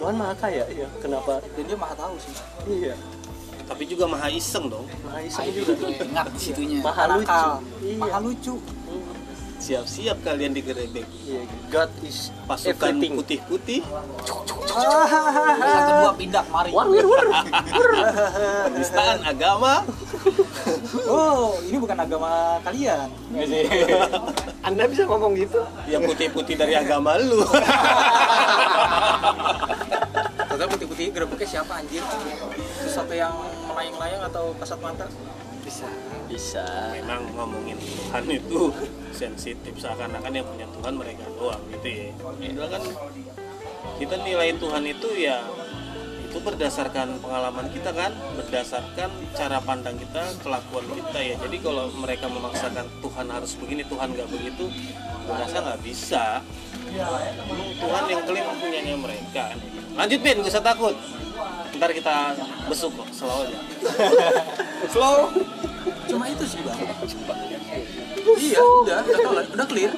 Tuhan 0.00 0.16
maha 0.16 0.32
kaya 0.32 0.64
iya. 0.72 0.88
Kenapa? 1.04 1.44
Dan 1.52 1.64
dia 1.68 1.76
maha 1.76 1.92
tahu 1.92 2.16
sih. 2.16 2.32
Iya. 2.64 2.96
Tapi 3.68 3.84
juga 3.84 4.08
maha 4.08 4.32
iseng 4.32 4.72
dong. 4.72 4.88
Maha 5.04 5.20
iseng 5.28 5.52
juga. 5.52 5.76
Ingat 5.92 6.26
di 6.32 6.40
situnya. 6.40 6.80
Maha 6.80 7.04
lucu. 7.20 7.44
Iya. 7.84 8.00
maha 8.00 8.18
lucu. 8.24 8.56
Siap-siap 9.60 10.24
kalian 10.24 10.56
digerebek. 10.56 11.04
Iya 11.28 11.44
God 11.68 11.92
is 12.00 12.32
pasukan 12.48 12.96
everything. 12.96 13.12
putih-putih. 13.20 13.84
Yang 15.60 15.84
kedua 15.84 16.12
pindah 16.16 16.44
mari. 16.48 16.72
War 16.72 16.88
war 16.88 17.04
war. 17.04 17.26
Penistaan 18.72 19.20
agama. 19.20 19.84
Oh 21.04 21.60
ini 21.68 21.76
bukan 21.76 22.00
agama 22.00 22.56
kalian. 22.64 23.12
Anda 24.64 24.88
bisa 24.88 25.04
ngomong 25.04 25.36
gitu. 25.36 25.60
Yang 25.92 26.08
putih-putih 26.08 26.56
dari 26.56 26.72
agama 26.72 27.20
lu 27.20 27.44
Total 30.60 30.76
putih-putih 30.76 31.08
gerebeknya 31.16 31.48
siapa 31.56 31.72
anjir 31.80 32.04
sesuatu 32.84 33.16
yang 33.16 33.32
melayang-layang 33.64 34.28
atau 34.28 34.52
kasat 34.60 34.76
mata? 34.84 35.08
Bisa 35.64 35.88
bisa. 36.28 36.92
Memang 37.00 37.32
ngomongin 37.32 37.80
Tuhan 37.80 38.28
itu 38.28 38.68
sensitif 39.08 39.72
seakan-akan 39.80 40.28
yang 40.28 40.44
punya 40.44 40.68
Tuhan 40.68 41.00
mereka 41.00 41.24
doang 41.40 41.64
gitu 41.72 41.88
ya. 41.88 42.12
Padahal 42.12 42.68
kan? 42.76 42.82
Kita 44.04 44.14
nilai 44.20 44.52
Tuhan 44.60 44.84
itu 44.84 45.08
ya 45.16 45.40
itu 46.28 46.36
berdasarkan 46.44 47.24
pengalaman 47.24 47.72
kita 47.72 47.96
kan? 47.96 48.12
Berdasarkan 48.36 49.08
cara 49.32 49.64
pandang 49.64 49.96
kita 49.96 50.28
kelakuan 50.44 50.84
kita 50.92 51.18
ya. 51.24 51.34
Jadi 51.40 51.56
kalau 51.64 51.88
mereka 51.96 52.28
memaksakan 52.28 52.84
Tuhan 53.00 53.32
harus 53.32 53.56
begini 53.56 53.88
Tuhan 53.88 54.12
nggak 54.12 54.28
begitu 54.28 54.68
gue 55.24 55.36
rasa 55.40 55.56
nggak 55.62 55.80
bisa 55.86 56.44
Tuhan 57.80 58.04
yang 58.10 58.22
klaim 58.26 58.46
punyanya 58.58 58.94
mereka. 58.98 59.44
Lanjut 59.94 60.18
Ben 60.22 60.36
gak 60.42 60.52
usah 60.52 60.64
takut. 60.64 60.96
Ntar 61.76 61.90
kita 61.94 62.14
besuk 62.66 62.92
kok 62.98 63.08
slow 63.14 63.46
aja. 63.46 63.58
Slow. 64.92 65.30
Cuma 66.10 66.24
itu 66.26 66.44
sih 66.44 66.60
bang. 66.66 66.78
Iya 68.36 68.60
udah 68.60 68.98
udah 69.06 69.20
kelar 69.22 69.46
udah 69.54 69.66
clear. 69.70 69.92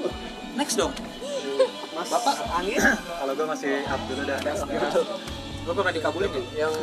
Next 0.54 0.76
dong. 0.76 0.92
Bapak 1.92 2.36
angin? 2.60 2.80
Kalau 2.92 3.32
gue 3.32 3.46
masih 3.46 3.72
up 3.88 4.00
dulu 4.10 4.22
dah 4.26 4.38
gue 5.62 5.70
pernah 5.78 5.94
dikabulin 5.94 6.30
ya 6.34 6.66
yang 6.66 6.74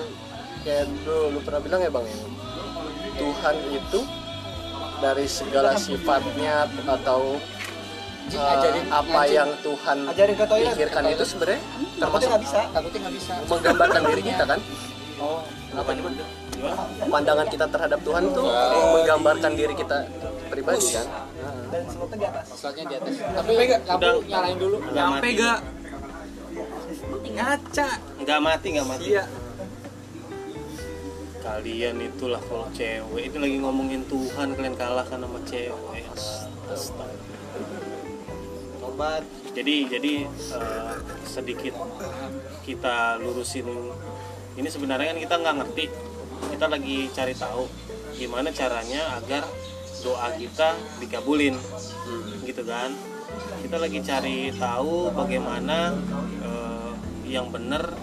kayak 0.64 0.88
dulu 1.04 1.36
lu 1.36 1.40
pernah 1.44 1.60
bilang 1.60 1.82
ya 1.84 1.92
bang 1.92 2.06
ya? 2.08 2.18
Tuhan 3.20 3.56
itu 3.76 4.00
dari 5.04 5.26
segala 5.28 5.76
sifatnya 5.76 6.68
atau 6.88 7.36
uh, 8.38 8.62
apa 8.94 9.22
yang 9.26 9.50
Tuhan 9.64 9.98
ajarin 10.12 10.36
ke 10.36 10.46
toilet. 10.46 10.74
pikirkan 10.76 11.04
itu 11.10 11.24
sebenarnya 11.26 11.62
takutnya 11.62 12.00
termasuk 12.00 12.28
nggak 12.30 12.44
bisa. 12.44 12.60
takutnya 12.70 13.00
nggak 13.00 13.16
bisa. 13.16 13.34
Menggambarkan 13.48 14.02
diri 14.14 14.24
kita 14.24 14.44
kan? 14.46 14.60
Oh. 15.20 15.42
Apa 15.70 15.92
gimana 15.94 16.24
pandangan 17.08 17.48
kita 17.48 17.66
terhadap 17.72 18.00
Tuhan 18.04 18.24
itu 18.30 18.44
menggambarkan 18.94 19.52
diri 19.56 19.74
kita 19.78 19.98
pribadi 20.52 20.88
kan? 20.92 21.08
Dan 21.70 21.84
slotnya 21.86 22.18
di 22.18 22.26
atas. 22.28 22.46
Slotnya 22.58 22.86
di 22.90 22.96
atas. 22.98 23.14
Tapi 23.22 23.52
lampu 23.86 24.18
nyalain 24.26 24.58
dulu. 24.58 24.78
Nggak 24.82 24.94
nyampe. 24.96 25.28
gak 25.38 25.60
ngaca. 27.30 27.90
Nggak 28.20 28.40
mati 28.42 28.68
nggak 28.76 28.88
mati. 28.90 29.10
Iya. 29.14 29.24
Kalian 31.40 31.96
itulah 32.04 32.42
kalau 32.44 32.68
cewek. 32.76 33.24
Itu 33.32 33.38
lagi 33.40 33.58
ngomongin 33.62 34.02
Tuhan 34.10 34.48
kalian 34.58 34.76
kalah 34.76 35.06
kan 35.08 35.24
sama 35.24 35.40
cewek. 35.48 36.04
Astaga. 36.68 37.39
Obat 39.00 39.24
jadi 39.56 39.88
jadi 39.96 40.28
eh, 40.28 40.96
sedikit 41.24 41.72
kita 42.68 43.16
lurusin. 43.24 43.64
Ini 44.60 44.68
sebenarnya 44.68 45.16
kan 45.16 45.20
kita 45.24 45.36
nggak 45.40 45.56
ngerti. 45.64 45.86
Kita 46.52 46.68
lagi 46.68 47.08
cari 47.16 47.32
tahu 47.32 47.64
gimana 48.20 48.52
caranya 48.52 49.16
agar 49.16 49.48
doa 50.04 50.36
kita 50.36 50.76
dikabulin. 51.00 51.56
Gitu 52.44 52.60
kan? 52.68 52.92
Kita 53.64 53.80
lagi 53.80 54.04
cari 54.04 54.52
tahu 54.52 55.16
bagaimana 55.16 55.96
eh, 56.44 56.92
yang 57.32 57.56
benar 57.56 57.96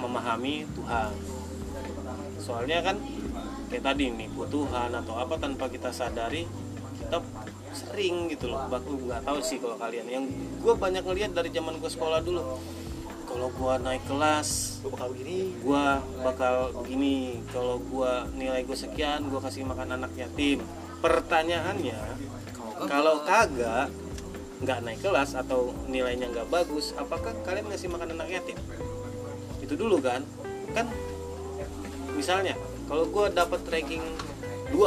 memahami 0.00 0.64
Tuhan. 0.72 1.12
Soalnya 2.40 2.80
kan 2.80 2.96
kayak 3.68 3.84
tadi 3.92 4.08
nih 4.08 4.32
Tuhan 4.32 4.88
atau 4.96 5.20
apa 5.20 5.36
tanpa 5.36 5.68
kita 5.68 5.92
sadari 5.92 6.71
sering 7.76 8.30
gitu 8.32 8.48
loh. 8.48 8.64
Bahkan 8.70 8.92
nggak 9.08 9.22
tahu 9.26 9.38
sih 9.44 9.60
kalau 9.60 9.76
kalian. 9.76 10.06
Yang 10.08 10.24
gue 10.62 10.74
banyak 10.78 11.02
ngeliat 11.04 11.32
dari 11.36 11.50
zaman 11.52 11.76
gue 11.76 11.90
sekolah 11.90 12.24
dulu. 12.24 12.56
Kalau 13.28 13.48
gue 13.48 13.74
naik 13.80 14.04
kelas 14.08 14.80
gue 14.84 14.90
bakal 14.92 15.08
begini. 15.12 15.56
gue 15.60 15.84
bakal 16.24 16.56
begini. 16.84 17.18
Kalau 17.52 17.76
gue 17.80 18.12
nilai 18.36 18.62
gue 18.64 18.76
sekian 18.76 19.28
gue 19.28 19.40
kasih 19.40 19.64
makan 19.66 20.00
anak 20.00 20.12
yatim 20.16 20.60
pertanyaannya 21.02 21.98
kalau 22.86 23.26
kagak 23.26 23.90
nggak 24.62 24.78
naik 24.86 25.02
kelas 25.02 25.34
atau 25.34 25.74
nilainya 25.90 26.30
nggak 26.30 26.46
bagus 26.46 26.94
apakah 26.94 27.34
kalian 27.42 27.66
ngasih 27.66 27.90
makan 27.90 28.14
anak 28.14 28.30
yatim 28.30 28.54
itu 29.58 29.74
dulu 29.74 29.98
kan. 29.98 30.22
Kan 30.70 30.86
misalnya 32.14 32.54
kalau 32.86 33.10
gue 33.10 33.26
dapat 33.34 33.60
ranking 33.66 34.04
2 34.70 34.78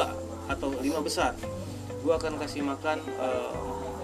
atau 0.47 0.69
lima 0.79 1.03
besar 1.03 1.35
gue 2.05 2.13
akan 2.13 2.37
kasih 2.37 2.61
makan 2.61 3.01
eh, 3.01 3.51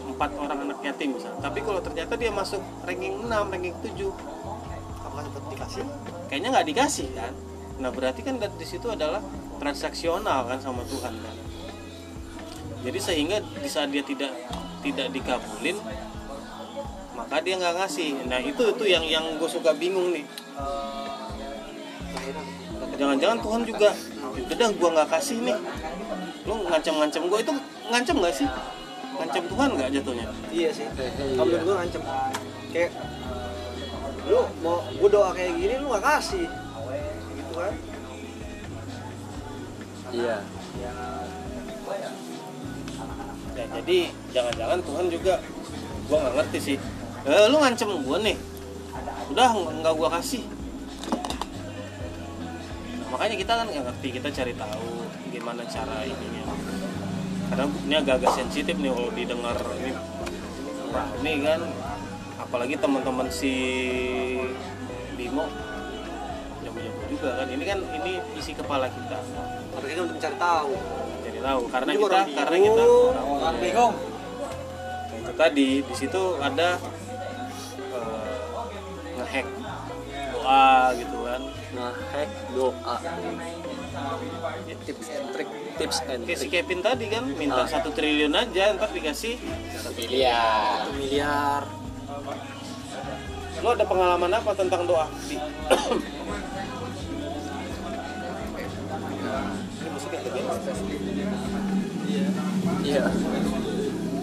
empat 0.10 0.34
orang 0.34 0.66
anak 0.66 0.82
yatim 0.82 1.14
misal 1.14 1.38
tapi 1.38 1.62
kalau 1.62 1.78
ternyata 1.78 2.18
dia 2.18 2.34
masuk 2.34 2.58
ranking 2.82 3.22
6 3.22 3.30
ranking 3.30 3.78
7 3.86 4.10
apakah 5.12 5.28
tetap 5.28 5.44
dikasih? 5.52 5.84
Kayaknya 6.32 6.50
nggak 6.56 6.68
dikasih 6.72 7.08
kan? 7.12 7.34
Nah 7.84 7.90
berarti 7.92 8.22
kan 8.24 8.40
dari 8.40 8.64
situ 8.64 8.88
adalah 8.88 9.20
transaksional 9.60 10.48
kan 10.48 10.58
sama 10.64 10.88
Tuhan 10.88 11.14
kan? 11.20 11.36
Jadi 12.88 13.00
sehingga 13.04 13.38
di 13.44 13.70
saat 13.70 13.92
dia 13.92 14.02
tidak 14.02 14.32
tidak 14.82 15.12
dikabulin 15.12 15.78
maka 17.14 17.44
dia 17.44 17.60
nggak 17.60 17.76
ngasih. 17.76 18.24
Nah 18.26 18.40
itu 18.40 18.64
itu 18.72 18.84
yang 18.88 19.04
yang 19.04 19.26
gue 19.36 19.50
suka 19.52 19.76
bingung 19.76 20.16
nih. 20.16 20.24
Jangan-jangan 22.96 23.38
Tuhan 23.44 23.62
juga 23.68 23.90
udah 24.32 24.70
gue 24.72 24.90
nggak 24.96 25.10
kasih 25.12 25.38
nih. 25.44 25.58
Lu 26.48 26.56
ngancam-ngancam 26.72 27.24
gue 27.28 27.40
itu 27.44 27.54
ngancam 27.92 28.16
nggak 28.24 28.36
sih? 28.36 28.48
Ngancam 29.20 29.44
Tuhan 29.52 29.70
nggak 29.76 29.90
jatuhnya? 30.00 30.26
Iya 30.50 30.70
sih. 30.72 30.88
Kalau 30.96 31.46
menurut 31.46 31.64
gue 31.68 31.76
ngancem. 31.76 32.02
Kayak 32.72 32.92
lu 34.32 34.42
mau 34.64 34.80
gue 34.88 35.10
doa 35.12 35.30
kayak 35.36 35.52
gini 35.60 35.74
lu 35.82 35.92
gak 35.92 36.06
kasih. 36.08 36.48
Gitu 37.36 37.52
kan? 37.54 37.74
Iya. 40.12 40.38
Ya 43.52 43.66
jadi 43.80 44.00
jangan-jangan 44.32 44.80
Tuhan 44.84 45.06
juga 45.12 45.34
gua 46.08 46.18
nggak 46.24 46.36
ngerti 46.40 46.60
sih. 46.60 46.78
Eh, 47.28 47.46
lu 47.52 47.58
ngancem 47.60 47.90
gua 48.04 48.18
nih. 48.20 48.38
Udah 49.32 49.48
nggak 49.56 49.94
gua 49.96 50.10
kasih. 50.20 50.44
Nah, 53.00 53.08
makanya 53.12 53.36
kita 53.40 53.54
kan 53.56 53.68
nggak 53.68 53.86
ngerti 53.92 54.08
kita 54.20 54.28
cari 54.32 54.54
tahu 54.56 54.92
gimana 55.32 55.64
cara 55.68 56.04
ininya 56.04 56.41
karena 57.52 57.68
ini 57.84 57.96
agak-agak 58.00 58.32
sensitif 58.32 58.76
nih 58.80 58.92
kalau 58.96 59.12
didengar 59.12 59.58
ini. 59.84 59.92
Wah, 60.92 61.08
ini 61.20 61.32
kan 61.44 61.62
apalagi 62.40 62.76
teman-teman 62.80 63.28
si 63.28 63.54
Bimo 65.20 65.44
jago-jago 66.64 67.04
juga 67.12 67.30
kan. 67.44 67.48
Ini 67.52 67.64
kan 67.68 67.80
ini 68.00 68.12
isi 68.40 68.56
kepala 68.56 68.88
kita. 68.88 69.20
Tapi 69.76 69.86
kita 69.92 70.00
untuk 70.08 70.16
mencari 70.16 70.38
tahu. 70.40 70.72
Jadi 71.28 71.40
tahu 71.44 71.62
karena 71.68 71.92
kita 71.92 72.20
karena 72.40 72.58
kita 72.64 72.84
orang 73.28 73.58
bingung 73.60 73.96
Nah, 75.12 75.20
itu 75.20 75.34
tadi 75.36 75.70
di 75.84 75.96
situ 76.00 76.24
ada 76.40 76.80
eh, 77.92 78.36
ngehack 79.20 79.48
doa 80.32 80.72
gitu 80.96 81.18
kan. 81.28 81.42
Ngehack 81.76 82.32
doa. 82.56 82.96
Tips 84.88 85.08
and 85.12 85.28
trick 85.36 85.52
tips 85.82 85.98
and 86.06 86.22
kayak 86.30 86.38
si 86.38 86.48
Kevin 86.48 86.80
tadi 86.86 87.06
kan 87.10 87.26
minta 87.34 87.66
Ah. 87.66 87.68
satu 87.68 87.90
triliun 87.90 88.34
aja 88.38 88.78
ntar 88.78 88.94
dikasih 88.94 89.42
miliar. 89.98 90.86
miliar. 90.94 91.64
Lo 93.66 93.70
ada 93.74 93.86
pengalaman 93.86 94.32
apa 94.34 94.52
tentang 94.54 94.86
doa? 94.86 95.10
Di? 95.26 95.38
Iya. 102.82 103.06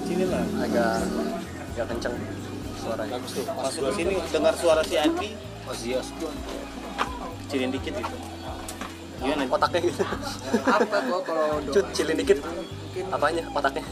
Sini 0.07 0.25
lah. 0.27 0.45
Agak 0.63 0.95
agak 1.75 1.87
kenceng 1.95 2.15
suaranya. 2.79 3.13
Bagus 3.19 3.33
tuh. 3.35 3.45
Masuk 3.51 3.83
ke 3.83 3.93
sini 3.99 4.15
dengar 4.31 4.55
suara 4.55 4.83
si 4.87 4.95
Adi. 4.99 5.31
Ozzy 5.69 5.93
kecilin 7.49 7.73
dikit 7.73 7.97
gitu 7.97 8.38
gimana 9.19 9.43
otaknya 9.51 9.81
gitu 9.91 10.03
apa 10.67 10.97
gua 11.11 11.21
kalau 11.27 11.49
cut 11.75 11.87
cilin 11.95 12.19
dikit. 12.23 12.39
Apanya? 13.09 13.43
Otaknya 13.55 13.83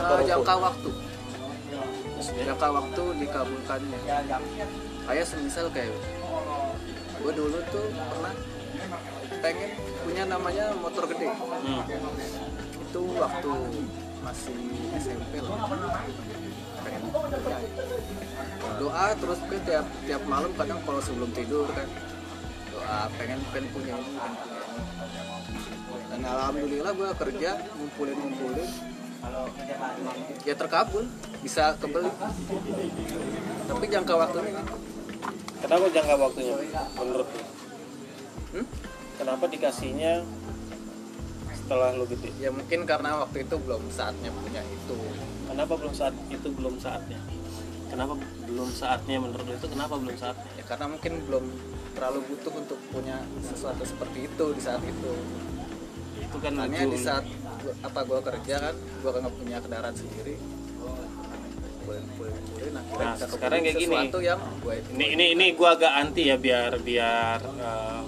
uh, 0.00 0.20
jangka 0.24 0.54
waktu. 0.56 0.90
Jangka 2.44 2.68
waktu 2.72 3.02
dikabulkannya. 3.20 3.98
Kayak 5.04 5.26
semisal 5.28 5.68
kayak 5.68 5.92
gue 7.24 7.32
dulu 7.32 7.58
tuh 7.72 7.86
pernah 7.92 8.34
pengen 9.40 9.70
punya 10.04 10.24
namanya 10.28 10.72
motor 10.80 11.04
gede. 11.08 11.28
Hmm. 11.28 11.84
itu 12.84 13.02
waktu 13.18 13.50
masih 14.22 14.56
SMP 14.96 15.42
loh 15.42 15.56
pengen 16.84 17.00
punya. 17.12 17.58
Doa 18.80 19.06
terus 19.16 19.38
kan 19.44 19.60
tiap 19.68 19.86
tiap 20.08 20.22
malam 20.24 20.52
kadang 20.56 20.80
kalau 20.84 21.00
sebelum 21.04 21.30
tidur 21.36 21.68
kan 21.72 21.88
doa 22.84 23.08
pengen 23.16 23.40
pengen 23.48 23.66
punya 23.72 23.94
ini 23.96 24.12
pengen 24.12 24.44
punya 24.44 25.22
ini. 25.24 25.60
Dan 26.12 26.20
alhamdulillah 26.20 26.92
gue 26.92 27.10
kerja 27.16 27.50
ngumpulin 27.80 28.16
ngumpulin. 28.20 28.70
Ya 30.44 30.52
terkabul 30.52 31.08
bisa 31.40 31.80
kebeli. 31.80 32.12
Tapi 33.64 33.84
jangka 33.88 34.14
waktunya 34.20 34.60
kenapa 35.64 35.84
jangka 35.88 36.14
waktunya 36.20 36.54
menurut? 37.00 37.28
Hmm? 38.54 38.66
kenapa 39.18 39.50
dikasihnya 39.50 40.22
setelah 41.56 41.96
lu 41.96 42.04
gede? 42.04 42.30
Ya 42.36 42.52
mungkin 42.52 42.84
karena 42.84 43.24
waktu 43.24 43.48
itu 43.48 43.56
belum 43.56 43.88
saatnya 43.88 44.28
punya 44.28 44.60
itu. 44.60 44.96
Kenapa 45.48 45.72
belum 45.80 45.94
saat 45.96 46.12
itu 46.28 46.48
belum 46.52 46.76
saatnya? 46.76 47.16
Kenapa 47.88 48.14
belum 48.44 48.68
saatnya 48.76 49.16
menurut 49.24 49.46
lu 49.48 49.54
itu 49.56 49.68
kenapa 49.72 49.96
belum 49.96 50.16
saatnya? 50.20 50.50
Ya 50.60 50.64
karena 50.68 50.86
mungkin 50.92 51.12
belum 51.24 51.44
terlalu 51.94 52.20
butuh 52.28 52.52
untuk 52.52 52.78
punya 52.90 53.22
sesuatu 53.40 53.82
seperti 53.86 54.26
itu 54.26 54.44
di 54.52 54.62
saat 54.62 54.82
itu. 54.82 55.12
Itu 56.20 56.36
kan 56.42 56.52
ujung. 56.58 56.90
di 56.90 56.98
saat 56.98 57.24
gua- 57.62 57.78
apa 57.80 58.00
gua 58.04 58.20
kerja 58.20 58.54
kan 58.60 58.74
kan 59.00 59.20
nggak 59.22 59.36
punya 59.38 59.56
kendaraan 59.62 59.94
sendiri. 59.94 60.34
Nah, 61.84 62.80
Nah, 62.96 63.14
sekarang 63.20 63.60
kayak 63.60 63.76
gini. 63.76 63.94
yang 64.24 64.40
gua 64.64 64.74
ini 64.96 65.04
ini 65.14 65.24
ini 65.36 65.46
gua 65.52 65.76
agak 65.76 65.92
anti 65.94 66.32
ya 66.32 66.36
biar 66.40 66.80
biar 66.80 67.38
eh, 67.44 68.02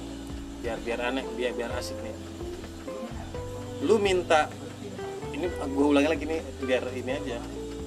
biar 0.65 0.79
biar 0.83 1.01
aneh 1.13 1.25
biar 1.37 1.53
biar 1.55 1.71
asik 1.77 1.95
nih. 2.01 2.17
Lu 3.85 4.01
minta 4.01 4.49
ini 5.37 5.47
gue 5.53 5.87
ulangi 5.87 6.09
lagi 6.09 6.25
nih 6.25 6.41
biar 6.65 6.83
ini 6.97 7.13
aja. 7.13 7.39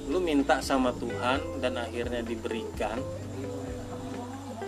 Lu 0.07 0.21
minta 0.21 0.61
sama 0.61 0.93
Tuhan 0.93 1.59
dan 1.59 1.81
akhirnya 1.81 2.21
diberikan 2.21 3.01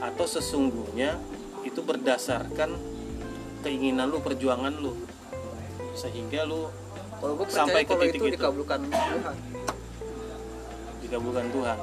atau 0.01 0.25
sesungguhnya 0.25 1.21
itu 1.61 1.79
berdasarkan 1.79 2.73
keinginan 3.61 4.09
lu 4.09 4.17
perjuangan 4.19 4.73
lu. 4.73 4.97
Sehingga 5.93 6.43
lu 6.43 6.67
kalau 7.21 7.37
Sampai 7.45 7.85
ke 7.85 7.93
titik 7.93 8.17
itu 8.17 8.25
itu. 8.25 8.35
dikabulkan 8.35 8.81
Tuhan. 8.89 9.35
Dikabulkan 11.05 11.45
Tuhan. 11.53 11.77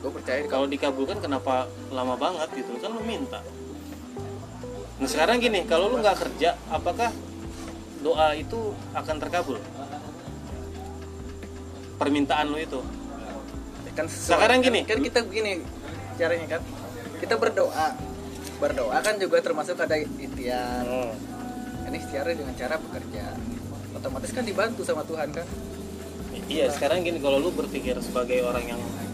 Gua 0.00 0.10
percaya 0.16 0.40
kalau 0.48 0.64
dikabulkan 0.64 1.20
kenapa 1.20 1.68
lama 1.92 2.16
banget 2.16 2.48
gitu? 2.56 2.80
Kan 2.80 2.96
lu 2.96 3.04
minta. 3.04 3.44
Nah 4.96 5.08
sekarang 5.08 5.36
gini 5.36 5.68
kalau 5.68 5.92
lu 5.92 6.00
nggak 6.00 6.16
kerja 6.16 6.56
apakah 6.72 7.12
doa 8.00 8.32
itu 8.32 8.72
akan 8.96 9.16
terkabul? 9.20 9.60
Permintaan 12.00 12.48
lu 12.48 12.56
itu? 12.56 12.80
Kan 13.92 14.08
sesuai- 14.08 14.40
Sekarang 14.40 14.58
gini. 14.64 14.80
kan 14.88 14.98
kita 15.04 15.20
begini 15.20 15.60
caranya 16.16 16.56
kan 16.56 16.62
kita 17.20 17.36
berdoa 17.36 17.94
berdoa 18.58 18.96
kan 19.00 19.14
juga 19.16 19.40
termasuk 19.40 19.76
ada 19.76 19.96
ikhtiar 19.96 20.84
ini 21.86 21.96
ikhtiarnya 21.96 22.34
dengan 22.40 22.54
cara 22.56 22.76
bekerja 22.76 23.24
otomatis 23.94 24.30
kan 24.32 24.44
dibantu 24.44 24.82
sama 24.84 25.04
Tuhan 25.04 25.28
kan 25.32 25.46
iya 26.48 26.66
sekarang 26.68 27.04
gini 27.04 27.20
kalau 27.20 27.38
lu 27.38 27.52
berpikir 27.52 27.94
sebagai 28.00 28.40
orang 28.42 28.64
yang 28.66 28.80
eh, 28.80 29.08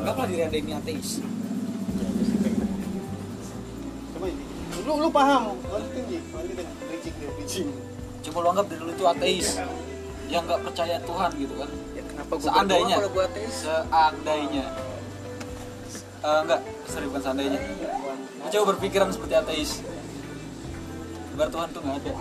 Anggaplah 0.00 0.26
diri 0.32 0.42
anda 0.48 0.56
ini 0.56 0.72
ateis. 0.72 1.20
Coba 4.16 4.26
ini. 4.32 4.42
Lu 4.80 4.92
lu 4.96 5.08
paham? 5.12 5.60
Lanjutin 5.60 6.04
Ji. 6.08 6.18
Lanjutin. 6.32 6.66
Bridging 6.88 7.14
nih, 7.20 7.28
bridging. 7.36 7.68
Coba 8.24 8.36
lu 8.40 8.48
anggap 8.56 8.66
diri 8.72 8.80
lu 8.80 8.92
itu 8.96 9.04
ateis 9.04 9.48
yang 10.32 10.42
nggak 10.48 10.60
percaya 10.64 10.96
Tuhan 11.04 11.30
gitu 11.36 11.54
kan. 11.58 11.70
ya 11.92 12.02
kenapa 12.08 12.32
gua 12.32 12.46
Seandainya. 12.48 12.96
gua 13.12 13.24
ateis 13.28 13.54
Seandainya. 13.60 14.64
Eh, 16.20 16.38
enggak, 16.44 16.60
sorry 16.84 17.06
bukan 17.08 17.22
seandainya. 17.22 17.60
Coba 18.50 18.64
berpikiran 18.76 19.08
seperti 19.08 19.34
ateis. 19.34 19.70
Bar 21.34 21.48
Tuhan 21.48 21.68
tuh 21.72 21.80
nggak 21.80 21.96
ada. 21.98 22.12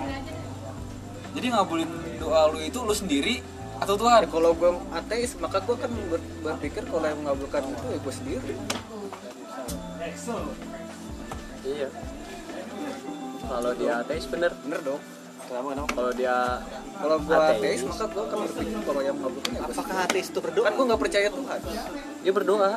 Jadi 1.29 1.45
ngabulin 1.51 1.89
doa 2.17 2.47
lu 2.49 2.59
itu 2.59 2.79
lu 2.79 2.95
sendiri 2.95 3.43
atau 3.79 3.95
Tuhan? 3.95 4.23
Ya, 4.23 4.27
kalau 4.27 4.51
gue 4.51 4.71
ateis 4.91 5.35
maka 5.35 5.59
gue 5.59 5.75
kan 5.75 5.91
ber- 6.07 6.29
berpikir 6.41 6.83
kalau 6.83 7.05
yang 7.05 7.19
mengabulkan 7.19 7.63
itu 7.63 7.85
ya 7.88 7.97
gue 7.97 8.13
sendiri 8.13 8.53
iya 11.63 11.88
kalau 13.41 13.71
dia 13.73 14.03
ateis 14.03 14.27
bener 14.27 14.51
bener 14.63 14.79
dong 14.83 15.01
kenapa 15.49 15.67
kenapa? 15.73 15.91
Kalau 15.91 16.12
dia 16.13 16.35
kalau 16.99 17.17
gue 17.17 17.33
Ateis. 17.35 17.57
ateis 17.57 17.81
maka 17.83 18.05
gue 18.05 18.23
akan 18.23 18.38
berpikir 18.45 18.79
kalau 18.85 19.01
yang 19.01 19.15
mengabulkan 19.17 19.51
ya 19.51 19.62
Apakah 19.65 19.95
ateis 20.05 20.27
itu 20.29 20.39
berdoa? 20.39 20.63
kan 20.63 20.73
gue 20.77 20.85
nggak 20.85 21.01
percaya 21.01 21.27
Tuhan. 21.29 21.59
Dia 22.21 22.33
berdoa. 22.35 22.69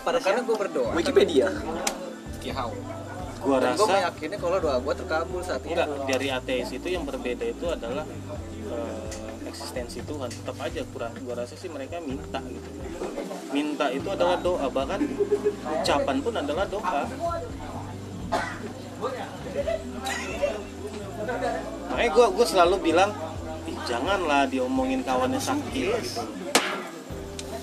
Pada 0.00 0.18
karena 0.22 0.40
gue 0.40 0.56
berdoa. 0.56 0.90
Wikipedia. 0.94 1.46
Kihau. 2.38 2.70
gua 3.36 3.62
dan 3.62 3.78
rasa 3.78 3.86
meyakini 3.86 4.36
kalau 4.40 4.58
doa 4.58 4.76
gue 4.80 4.94
terkabul 4.96 5.40
saat 5.42 5.62
itu. 5.62 5.70
Enggak 5.70 5.88
dari 6.08 6.28
ateis 6.30 6.68
itu 6.72 6.88
yang 6.88 7.04
berbeda 7.04 7.44
itu 7.44 7.66
adalah 7.66 8.02
eh, 8.66 9.46
eksistensi 9.46 10.02
Tuhan. 10.02 10.30
Tetap 10.30 10.56
aja 10.58 10.80
kurang. 10.90 11.14
Gua 11.22 11.34
rasa 11.38 11.54
sih 11.54 11.70
mereka 11.70 11.98
minta 12.00 12.38
gitu. 12.42 12.68
Minta 13.50 13.86
itu 13.90 14.08
adalah 14.08 14.38
doa. 14.38 14.66
Bahkan 14.66 15.00
ucapan 15.82 16.16
pun 16.22 16.34
adalah 16.34 16.64
doa 16.66 17.02
makanya 21.90 22.10
gua 22.14 22.26
gua 22.30 22.46
selalu 22.46 22.76
bilang 22.92 23.10
Ih, 23.66 23.74
janganlah 23.84 24.46
diomongin 24.46 25.02
kawannya 25.02 25.42
sakit 25.42 25.98
gitu 25.98 26.22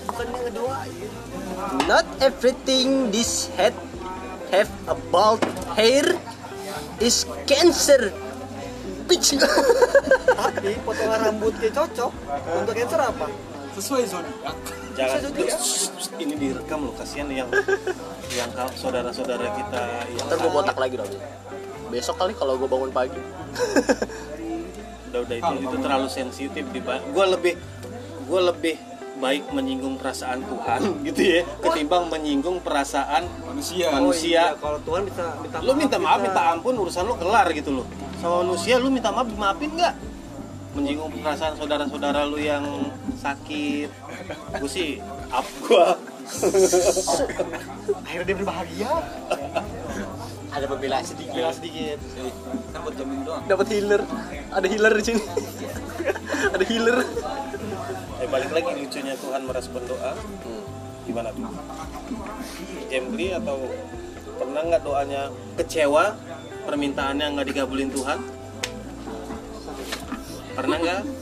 Bukannya 0.04 0.38
ngedoain. 0.46 1.10
not 1.88 2.06
everything 2.20 3.08
this 3.10 3.48
head 3.56 3.74
have 4.52 4.70
a 4.86 4.94
bald 5.10 5.40
hair 5.74 6.04
is 7.00 7.24
cancer 7.48 8.12
bitch 9.04 9.34
Tapi 10.44 10.80
potongan 10.80 11.18
rambutnya 11.28 11.68
cocok. 11.72 12.12
Untuk 12.56 12.72
cancer 12.72 13.00
apa? 13.00 13.26
Sesuai 13.76 14.02
zodiak. 14.08 14.56
jangan. 14.94 15.18
Shh, 15.50 15.90
ini 16.16 16.34
direkam 16.38 16.86
loh 16.86 16.94
kasihan 16.94 17.26
yang 17.26 17.50
yang 18.32 18.48
saudara-saudara 18.78 19.50
kita 19.58 19.82
yang 20.14 20.26
ntar 20.30 20.38
gue 20.38 20.52
botak 20.54 20.76
lagi 20.78 20.94
dong 20.94 21.10
besok 21.94 22.18
kali 22.18 22.32
kalau 22.34 22.58
gue 22.58 22.66
bangun 22.66 22.90
pagi. 22.90 23.20
Udah 25.14 25.20
udah 25.22 25.36
itu 25.38 25.52
itu 25.62 25.76
terlalu 25.78 26.08
sensitif 26.10 26.64
di 26.74 26.82
gue 26.82 27.24
lebih 27.30 27.54
gue 28.26 28.40
lebih 28.50 28.74
baik 29.14 29.46
menyinggung 29.54 29.94
perasaan 29.94 30.42
Tuhan 30.42 30.80
gitu 31.06 31.20
ya 31.22 31.40
ketimbang 31.62 32.10
menyinggung 32.10 32.58
perasaan 32.58 33.30
Manusia. 33.46 33.94
manusia. 33.94 34.42
Iya, 34.50 34.58
kalau 34.58 34.78
Tuhan 34.82 35.06
bisa 35.06 35.24
minta 35.38 35.56
lu 35.62 35.72
minta 35.78 35.96
maaf 36.02 36.18
bisa. 36.18 36.26
minta 36.26 36.42
ampun 36.50 36.74
urusan 36.82 37.02
lu 37.06 37.14
kelar 37.14 37.46
gitu 37.54 37.70
loh. 37.78 37.86
Sama 38.18 38.42
manusia 38.42 38.74
lu 38.82 38.90
minta 38.90 39.14
maaf 39.14 39.30
dimaafin 39.30 39.70
nggak? 39.70 39.94
Menyinggung 40.74 41.14
perasaan 41.22 41.54
saudara-saudara 41.54 42.26
lu 42.26 42.42
yang 42.42 42.66
sakit. 43.14 43.86
Gue 44.58 44.70
sih 44.70 44.98
up 45.30 45.46
gua. 45.62 45.94
Akhirnya 48.04 48.26
dia 48.26 48.36
berbahagia. 48.36 48.90
Ada 50.54 50.70
pembelaan 50.70 51.02
sedikit. 51.02 51.34
Bilang 51.34 51.54
sedikit. 51.54 51.98
Kan 52.70 52.78
buat 52.86 52.94
jamin 52.94 53.18
doang. 53.26 53.42
dapat 53.50 53.66
healer. 53.74 54.02
Ada 54.54 54.66
healer 54.70 54.92
di 54.94 55.02
sini. 55.02 55.22
Ada 56.54 56.64
healer. 56.64 56.98
Eh 58.22 58.28
balik 58.30 58.50
lagi 58.54 58.70
lucunya 58.78 59.14
Tuhan 59.18 59.42
merespon 59.42 59.82
doa. 59.90 60.14
Gimana 61.04 61.28
tuh? 61.34 61.50
Gambling 62.86 63.32
atau 63.42 63.58
pernah 64.38 64.62
nggak 64.62 64.82
doanya 64.86 65.22
kecewa? 65.58 66.14
Permintaannya 66.64 67.26
nggak 67.34 67.46
dikabulin 67.50 67.90
Tuhan? 67.90 68.18
Pernah 70.54 70.76
nggak? 70.78 71.02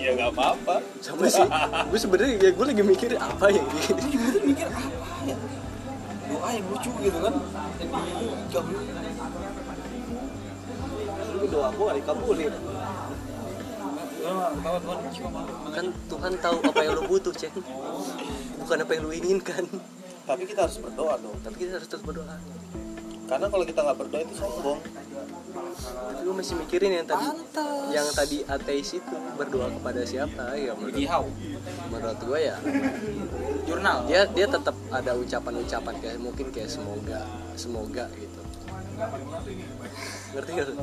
Ya 0.00 0.16
nggak 0.16 0.32
apa-apa. 0.32 0.80
Sama 1.04 1.28
sih. 1.28 1.44
Gue 1.92 2.00
sebenarnya 2.00 2.40
ya 2.40 2.50
gue 2.56 2.66
lagi 2.72 2.80
mikir 2.80 3.20
apa 3.20 3.52
ya 3.52 3.60
ini. 3.60 4.00
Gue 4.16 4.40
mikir 4.48 4.68
apa 4.72 4.99
Doa 6.50 6.58
yang 6.58 6.66
lucu 6.66 6.90
gitu 6.98 7.18
kan. 7.22 7.34
Jadi 7.78 7.94
jauh. 8.50 8.66
Lu 11.38 11.46
doa 11.46 11.68
gua 11.78 11.84
gak 11.94 11.96
dikabulin. 12.02 12.52
Kan 15.70 15.86
Tuhan 16.10 16.32
tahu 16.42 16.56
apa 16.66 16.80
yang 16.82 16.98
lo 16.98 17.02
butuh 17.06 17.30
cek 17.30 17.54
bukan 18.58 18.78
apa 18.82 18.90
yang 18.94 19.02
lo 19.06 19.12
inginkan 19.14 19.64
tapi 20.28 20.42
kita 20.46 20.68
harus 20.68 20.78
berdoa 20.78 21.18
dong 21.18 21.34
tapi 21.42 21.56
kita 21.66 21.80
harus 21.80 21.88
terus 21.90 22.04
berdoa 22.04 22.36
karena 23.26 23.46
kalau 23.50 23.64
kita 23.64 23.80
nggak 23.82 23.98
berdoa 23.98 24.20
itu 24.20 24.34
sombong 24.36 24.78
Tapi 25.50 26.20
gue 26.22 26.34
masih 26.34 26.54
mikirin 26.56 26.90
yang 26.92 27.06
tadi. 27.06 27.26
Yang 27.90 28.08
tadi 28.14 28.36
ateis 28.46 28.90
itu 28.94 29.14
berdoa 29.34 29.66
kepada 29.68 30.00
siapa 30.02 30.54
ya 30.54 30.72
menurut, 30.74 31.26
menurut 31.90 32.20
gue 32.20 32.40
ya. 32.40 32.56
Jurnal. 33.64 34.06
Dia 34.06 34.22
dia 34.26 34.46
tetap 34.46 34.76
ada 34.88 35.12
ucapan-ucapan 35.14 35.94
kayak 35.98 36.18
mungkin 36.18 36.46
kayak 36.50 36.70
semoga 36.70 37.20
semoga 37.54 38.06
gitu. 38.14 38.40
Ngerti 40.30 40.50
gak 40.52 40.66
lu? 40.68 40.74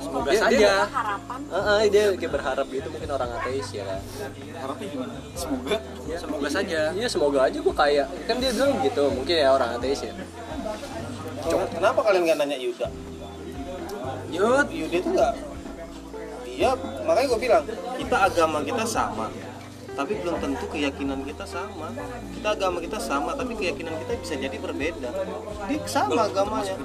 semoga 0.00 0.30
Dia- 0.32 0.40
saja. 0.40 0.56
dia- 0.56 0.88
harapan 0.88 1.40
Heeh, 1.52 1.80
dia 1.92 2.04
kayak 2.16 2.32
berharap 2.32 2.66
gitu 2.72 2.88
mungkin 2.88 3.10
orang 3.12 3.30
ateis 3.36 3.68
ya. 3.70 3.84
Kan 3.84 4.00
harapnya 4.56 4.86
gimana? 4.88 5.14
Semoga? 5.36 5.76
Semoga 6.16 6.48
saja. 6.48 6.80
Iya 6.96 7.08
semoga 7.10 7.38
aja 7.44 7.58
gue 7.60 7.74
kayak 7.76 8.06
kan 8.24 8.36
dia 8.40 8.50
bilang 8.56 8.72
gitu 8.80 9.04
mungkin 9.12 9.34
ya 9.36 9.48
orang 9.52 9.76
ateis 9.76 10.00
ya 10.00 10.12
Kenapa 11.46 12.00
kalian 12.02 12.22
nggak 12.26 12.38
nanya 12.42 12.58
Yuda? 12.58 12.88
Yud 14.30 14.68
Yuda 14.70 14.96
itu 14.98 15.10
nggak 15.14 15.34
Iya, 16.56 16.72
makanya 17.04 17.26
gue 17.36 17.40
bilang 17.44 17.64
kita 18.00 18.16
agama 18.16 18.64
kita 18.64 18.80
sama, 18.88 19.28
tapi 19.92 20.16
belum 20.24 20.40
tentu 20.40 20.64
keyakinan 20.72 21.20
kita 21.20 21.44
sama. 21.44 21.92
Kita 22.32 22.56
agama 22.56 22.80
kita 22.80 22.96
sama, 22.96 23.36
tapi 23.36 23.52
keyakinan 23.60 23.92
kita 24.00 24.16
bisa 24.16 24.34
jadi 24.40 24.56
berbeda. 24.56 25.12
Dia 25.68 25.78
sama 25.84 26.24
agamanya. 26.24 26.80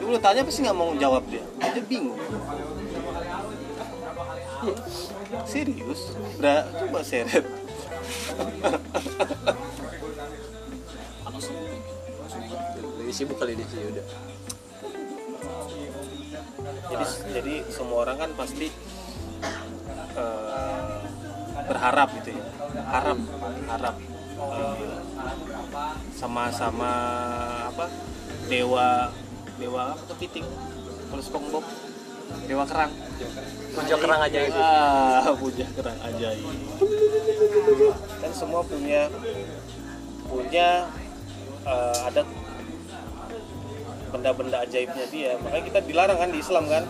Lu 0.00 0.16
tanya 0.16 0.48
pasti 0.48 0.64
nggak 0.64 0.78
mau 0.80 0.96
jawab 0.96 1.28
dia. 1.28 1.44
Dia 1.60 1.84
bingung. 1.84 2.16
Serius? 5.44 6.16
Udah 6.40 6.64
coba 6.72 7.04
seret. 7.04 7.44
lagi 13.12 13.28
sibuk 13.28 13.36
kali 13.36 13.52
dia 13.52 13.68
sih 13.68 13.76
udah. 13.76 14.06
Jadi 16.88 17.04
jadi 17.36 17.54
semua 17.68 18.08
orang 18.08 18.16
kan 18.16 18.30
pasti 18.40 18.72
eh, 20.16 21.00
berharap 21.68 22.08
gitu 22.16 22.32
ya. 22.32 22.44
Harap 22.88 23.20
harap 23.68 23.96
eh, 24.40 24.96
sama-sama 26.16 26.92
apa 27.68 27.92
dewa 28.48 29.12
dewa 29.60 29.92
apa 29.92 30.04
kepiting 30.16 30.48
kalau 31.12 31.20
SpongeBob 31.20 31.64
dewa 32.48 32.64
kerang. 32.64 32.96
Puja 33.76 33.94
kerang 34.00 34.20
aja 34.24 34.38
itu. 34.40 34.56
Ah 34.56 35.28
puja 35.36 35.68
kerang 35.76 36.00
ajaib 36.00 36.48
kan 38.24 38.32
semua 38.32 38.64
punya 38.64 39.12
punya 40.24 40.88
eh, 41.68 41.98
ada 42.08 42.24
benda-benda 44.12 44.60
ajaibnya 44.60 45.06
dia. 45.08 45.40
Makanya 45.40 45.64
kita 45.66 45.80
dilarang 45.82 46.18
kan 46.18 46.28
di 46.28 46.38
Islam 46.38 46.64
kan. 46.68 46.84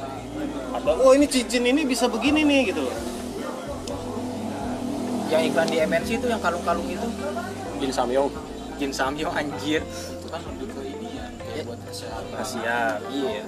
Ada 0.72 0.90
oh 0.98 1.12
ini 1.14 1.26
cincin 1.26 1.62
ini 1.62 1.86
bisa 1.86 2.10
begini 2.10 2.42
nih 2.42 2.60
gitu 2.68 2.82
loh. 2.82 2.96
Yang 5.30 5.42
iklan 5.48 5.68
di 5.70 5.78
MNC 5.80 6.08
itu 6.18 6.26
yang 6.26 6.42
kalung-kalung 6.42 6.84
itu. 6.86 7.08
Jin 7.78 7.92
Samyong. 7.92 8.28
Jin 8.76 8.92
Samyong 8.92 9.32
anjir. 9.32 9.80
Itu 9.80 10.26
kan 10.28 10.40
lebih 10.44 10.66
ke 10.68 10.80
ini 10.84 11.08
ya 11.14 11.24
kayak 11.38 11.64
buat 11.64 11.80
kesehatan. 11.86 12.34
Kasihan 12.34 12.98
iya. 13.08 13.42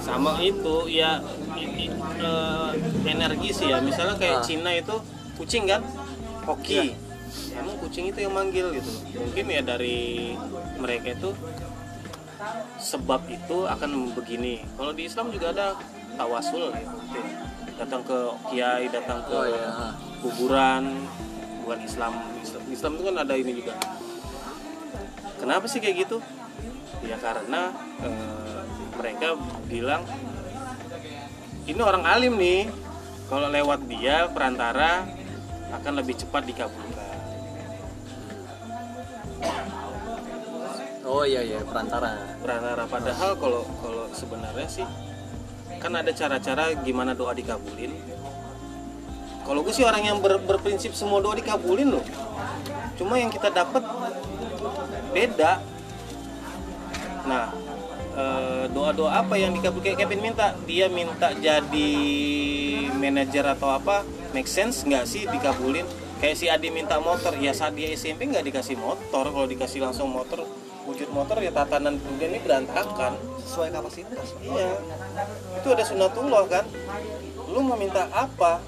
Sama 0.00 0.40
itu 0.40 0.76
ya 0.88 1.20
i- 1.54 1.86
i- 1.86 1.94
eh, 2.18 2.70
energi 3.06 3.50
sih 3.52 3.68
ya. 3.68 3.78
Misalnya 3.78 4.16
kayak 4.16 4.40
Ah. 4.40 4.44
Cina 4.44 4.70
itu 4.72 4.96
kucing 5.36 5.64
kan? 5.64 5.80
Hoki 6.44 6.96
emang 7.54 7.76
kucing 7.78 8.10
itu 8.10 8.18
yang 8.26 8.34
manggil 8.34 8.70
gitu. 8.74 8.90
Mungkin 9.16 9.44
ya 9.50 9.62
dari 9.62 10.34
mereka 10.78 11.14
itu 11.14 11.30
sebab 12.80 13.28
itu 13.28 13.68
akan 13.68 14.16
begini. 14.16 14.64
Kalau 14.74 14.92
di 14.96 15.06
Islam 15.06 15.28
juga 15.30 15.52
ada 15.52 15.66
tawasul 16.16 16.72
gitu 16.74 16.96
datang 17.80 18.04
ke 18.04 18.18
kiai 18.52 18.92
datang 18.92 19.24
ke 19.24 19.32
Oh, 19.32 19.44
iya. 19.48 19.96
kuburan. 20.20 20.84
Bukan 21.64 21.80
Islam. 21.80 22.12
Islam, 22.68 22.92
itu 22.96 23.02
kan 23.08 23.16
ada 23.24 23.34
ini 23.36 23.52
juga. 23.56 23.72
Kenapa 25.40 25.64
sih 25.64 25.80
kayak 25.80 26.04
gitu? 26.04 26.20
Ya 27.00 27.16
karena 27.16 27.72
eh, 28.04 28.60
mereka 29.00 29.40
bilang 29.64 30.04
ini 31.64 31.80
orang 31.80 32.04
alim 32.04 32.36
nih. 32.36 32.68
Kalau 33.30 33.46
lewat 33.46 33.86
dia 33.86 34.26
perantara 34.26 35.06
akan 35.70 35.92
lebih 36.02 36.18
cepat 36.18 36.50
dikabulkan 36.50 36.99
oh 41.10 41.24
iya 41.26 41.42
iya 41.42 41.60
perantara. 41.66 42.38
Perantara. 42.40 42.84
Padahal 42.86 43.36
kalau 43.36 43.62
kalau 43.82 44.04
sebenarnya 44.14 44.68
sih 44.70 44.86
kan 45.80 45.92
ada 45.96 46.12
cara-cara 46.12 46.76
gimana 46.80 47.12
doa 47.16 47.32
dikabulin. 47.34 47.92
Kalau 49.44 49.60
gue 49.66 49.74
sih 49.74 49.82
orang 49.82 50.04
yang 50.06 50.18
ber- 50.22 50.42
berprinsip 50.44 50.94
semua 50.94 51.18
doa 51.18 51.34
dikabulin 51.34 51.90
loh. 51.90 52.04
Cuma 52.94 53.18
yang 53.18 53.32
kita 53.32 53.50
dapat 53.50 53.82
beda. 55.10 55.58
Nah 57.26 57.44
eh, 58.14 58.64
doa-doa 58.70 59.24
apa 59.24 59.34
yang 59.40 59.56
dikabul 59.56 59.82
kayak 59.82 60.04
Kevin 60.04 60.22
minta? 60.22 60.54
Dia 60.68 60.86
minta 60.86 61.34
jadi 61.34 61.92
manajer 62.94 63.44
atau 63.44 63.72
apa? 63.74 64.06
Make 64.30 64.46
sense 64.46 64.86
nggak 64.86 65.04
sih 65.08 65.26
dikabulin 65.26 65.99
kayak 66.20 66.36
si 66.36 66.46
Adi 66.52 66.68
minta 66.68 67.00
motor 67.00 67.32
ya 67.40 67.56
saat 67.56 67.72
dia 67.72 67.88
SMP 67.96 68.28
nggak 68.28 68.44
dikasih 68.44 68.76
motor. 68.76 69.24
Kalau 69.32 69.48
dikasih 69.48 69.80
langsung 69.80 70.12
motor 70.12 70.44
wujud 70.84 71.08
motor 71.12 71.40
ya 71.40 71.50
tatanan 71.50 71.96
dunia 71.96 72.28
ini 72.28 72.38
berantakan. 72.44 73.16
Sesuai 73.40 73.72
kapasitas. 73.72 74.36
Iya. 74.44 74.78
Itu 75.58 75.68
ada 75.72 75.82
sunatullah 75.82 76.44
kan? 76.46 76.64
Lu 77.48 77.64
mau 77.64 77.74
minta 77.74 78.06
apa? 78.12 78.60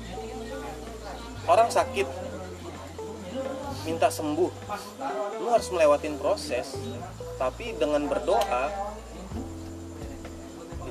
Orang 1.46 1.68
sakit. 1.68 2.08
Minta 3.84 4.08
sembuh. 4.08 4.52
Lu 5.38 5.46
harus 5.52 5.68
melewatin 5.70 6.16
proses. 6.16 6.72
Tapi 7.36 7.76
dengan 7.76 8.08
berdoa 8.08 8.72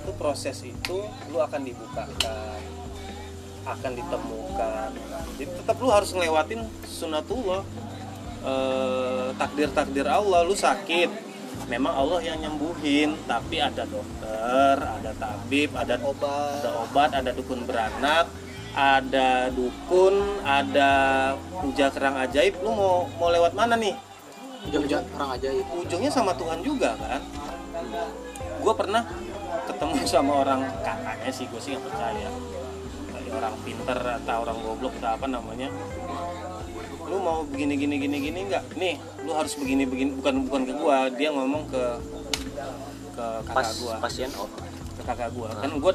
itu 0.01 0.11
proses 0.17 0.65
itu 0.65 0.97
lu 1.29 1.37
akan 1.37 1.61
dibukakan 1.61 2.80
akan 3.65 3.91
ditemukan. 3.93 4.89
Jadi 5.37 5.51
tetap 5.57 5.75
lu 5.81 5.89
harus 5.89 6.11
ngelewatin 6.13 6.61
sunatullah. 6.85 7.61
Eh, 8.41 9.27
takdir-takdir 9.37 10.07
Allah 10.09 10.41
lu 10.41 10.57
sakit. 10.57 11.31
Memang 11.69 11.93
Allah 11.93 12.19
yang 12.25 12.41
nyembuhin 12.41 13.15
tapi 13.29 13.61
ada 13.61 13.85
dokter 13.85 14.75
ada 14.81 15.11
tabib 15.15 15.71
ada 15.77 15.95
obat. 16.01 16.57
ada 16.57 16.71
obat 16.83 17.09
ada 17.13 17.31
dukun 17.31 17.63
beranak 17.63 18.25
ada 18.73 19.47
dukun 19.53 20.41
ada 20.41 20.91
puja 21.61 21.93
kerang 21.93 22.17
ajaib. 22.17 22.59
Lu 22.65 22.73
mau 22.73 23.05
mau 23.21 23.29
lewat 23.29 23.53
mana 23.53 23.77
nih? 23.77 23.93
Jogja 24.73 25.05
orang 25.15 25.37
ajaib. 25.37 25.65
Ujungnya 25.77 26.11
sama 26.11 26.33
Tuhan 26.33 26.65
juga 26.65 26.97
kan? 26.97 27.21
Gue 28.61 28.73
pernah 28.73 29.05
ketemu 29.69 29.95
sama 30.09 30.31
orang 30.41 30.61
katanya 30.81 31.31
sih 31.31 31.45
gue 31.47 31.61
sih 31.61 31.69
nggak 31.75 31.85
percaya 31.85 32.29
orang 33.31 33.55
pinter 33.63 33.99
atau 33.99 34.37
orang 34.43 34.57
goblok 34.61 34.93
atau 34.99 35.11
apa 35.15 35.25
namanya. 35.27 35.67
Lu 37.07 37.17
mau 37.19 37.43
begini 37.43 37.75
gini 37.75 37.95
gini 37.99 38.17
gini 38.19 38.39
nggak? 38.47 38.63
Nih 38.79 38.95
lu 39.27 39.31
harus 39.35 39.53
begini 39.59 39.83
begini. 39.83 40.15
Bukan 40.15 40.47
bukan 40.47 40.61
ke 40.67 40.73
gua 40.79 41.07
dia 41.11 41.29
ngomong 41.31 41.67
ke 41.67 41.83
ke 43.11 43.25
kakak 43.47 43.55
pas 43.55 43.67
gua. 43.83 43.95
pasien 43.99 44.31
oh. 44.39 44.47
Ke 44.95 45.01
kakak 45.03 45.29
gua. 45.35 45.49
Kan 45.59 45.71
gua 45.79 45.93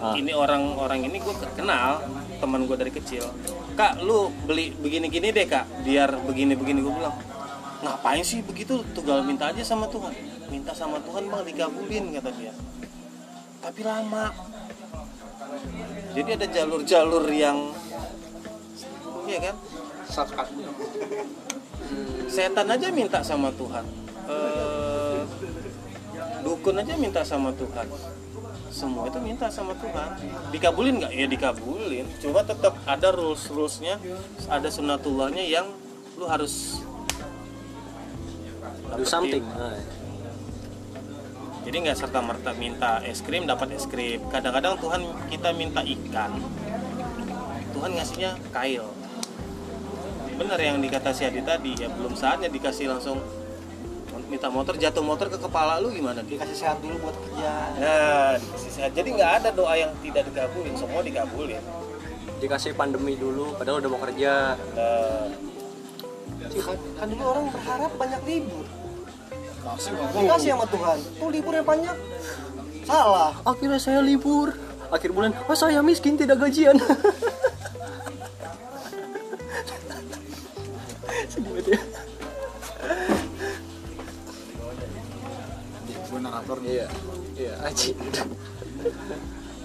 Ah. 0.00 0.16
ini 0.16 0.32
orang 0.32 0.80
orang 0.80 1.04
ini 1.04 1.20
gua 1.20 1.36
kenal 1.52 2.00
teman 2.40 2.64
gua 2.64 2.76
dari 2.80 2.92
kecil. 2.92 3.24
Kak 3.76 4.00
lu 4.00 4.32
beli 4.48 4.72
begini 4.76 5.08
gini 5.08 5.28
deh 5.32 5.44
kak. 5.44 5.84
Biar 5.84 6.12
begini 6.24 6.56
begini 6.56 6.80
gua 6.84 6.92
bilang 6.96 7.16
ngapain 7.80 8.20
sih 8.20 8.44
begitu? 8.44 8.84
Tinggal 8.92 9.24
minta 9.24 9.48
aja 9.48 9.64
sama 9.64 9.88
Tuhan. 9.88 10.12
Minta 10.52 10.76
sama 10.76 11.00
Tuhan 11.00 11.28
bang 11.28 11.42
dikabulin 11.48 12.04
kata 12.20 12.30
dia. 12.36 12.52
Tapi 13.60 13.80
lama 13.84 14.32
jadi 16.10 16.30
ada 16.36 16.46
jalur-jalur 16.50 17.24
yang 17.30 17.70
iya 19.30 19.38
kan? 19.50 19.56
Setan 22.26 22.66
aja 22.66 22.88
minta 22.90 23.22
sama 23.22 23.50
Tuhan. 23.54 23.84
Eh, 24.30 25.20
dukun 26.42 26.78
aja 26.78 26.94
minta 26.98 27.22
sama 27.22 27.54
Tuhan. 27.54 27.86
Semua 28.70 29.10
itu 29.10 29.18
minta 29.18 29.50
sama 29.50 29.74
Tuhan. 29.78 30.18
Dikabulin 30.54 31.02
nggak? 31.02 31.12
Ya 31.14 31.26
dikabulin. 31.26 32.06
Cuma 32.22 32.42
tetap 32.46 32.78
ada 32.86 33.08
rules 33.10 33.46
rulesnya 33.50 33.98
ada 34.46 34.70
sunatullahnya 34.70 35.42
yang 35.42 35.66
lu 36.18 36.26
harus 36.26 36.82
do 38.98 39.04
something 39.06 39.42
jadi 41.60 41.76
nggak 41.86 41.98
serta 41.98 42.24
merta 42.24 42.56
minta 42.56 43.04
es 43.04 43.20
krim 43.20 43.44
dapat 43.44 43.76
es 43.76 43.84
krim. 43.84 44.24
Kadang-kadang 44.32 44.80
Tuhan 44.80 45.00
kita 45.28 45.52
minta 45.52 45.84
ikan 45.84 46.40
Tuhan 47.76 47.90
ngasihnya 47.96 48.30
kail. 48.48 48.88
Benar 50.40 50.56
yang 50.56 50.80
dikata 50.80 51.12
si 51.12 51.28
Adi 51.28 51.44
tadi 51.44 51.76
ya 51.76 51.92
belum 51.92 52.16
saatnya 52.16 52.48
dikasih 52.48 52.88
langsung 52.88 53.20
minta 54.30 54.46
motor 54.46 54.78
jatuh 54.78 55.02
motor 55.02 55.26
ke 55.26 55.36
kepala 55.36 55.82
lu 55.82 55.92
gimana? 55.92 56.24
Dikasih 56.24 56.56
sehat 56.56 56.78
dulu 56.80 56.96
buat 57.08 57.16
kerja. 57.28 57.52
Nah 57.76 58.32
dikasih 58.40 58.70
sehat. 58.72 58.90
Jadi 58.96 59.08
nggak 59.20 59.32
ada 59.44 59.48
doa 59.52 59.74
yang 59.76 59.92
tidak 60.00 60.32
dikabulin 60.32 60.74
semua 60.80 61.00
dikabulin 61.04 61.60
dikasih 62.40 62.72
pandemi 62.72 63.20
dulu 63.20 63.52
padahal 63.60 63.84
udah 63.84 63.90
mau 63.92 64.00
kerja. 64.00 64.56
Nah, 64.72 65.28
kan, 66.56 66.76
kan 66.96 67.06
dulu 67.12 67.24
orang 67.28 67.46
berharap 67.52 67.92
banyak 68.00 68.20
libur 68.24 68.64
dikasih 69.60 70.50
sama 70.56 70.66
Tuhan. 70.68 70.98
Tuh 71.20 71.30
libur 71.30 71.52
yang 71.54 71.66
banyak 71.66 71.96
salah. 72.88 73.36
Akhirnya 73.44 73.78
saya 73.78 74.00
libur. 74.02 74.52
Akhir 74.90 75.14
bulan 75.14 75.30
oh 75.46 75.54
saya 75.54 75.78
miskin 75.86 76.18
tidak 76.18 76.42
gajian. 76.42 76.74
Sedih 81.30 81.46
banget 81.54 81.78
ya. 81.78 81.80
Gue 86.10 86.18
narator 86.18 86.58
nih. 86.58 86.70
Iya. 86.74 86.86
Iya 87.38 87.54
Aji. 87.70 87.94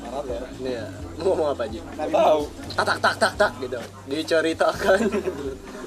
Narator 0.05 0.45
iya. 0.61 0.85
Mau 1.17 1.33
ngomong 1.33 1.57
apa 1.57 1.65
Aji? 1.65 1.81
Tahu. 1.97 2.41
Tak 2.77 2.85
tak 2.85 2.97
tak 3.01 3.15
tak 3.17 3.33
tak 3.33 3.51
gitu. 3.65 3.81
Diceritakan. 4.05 4.99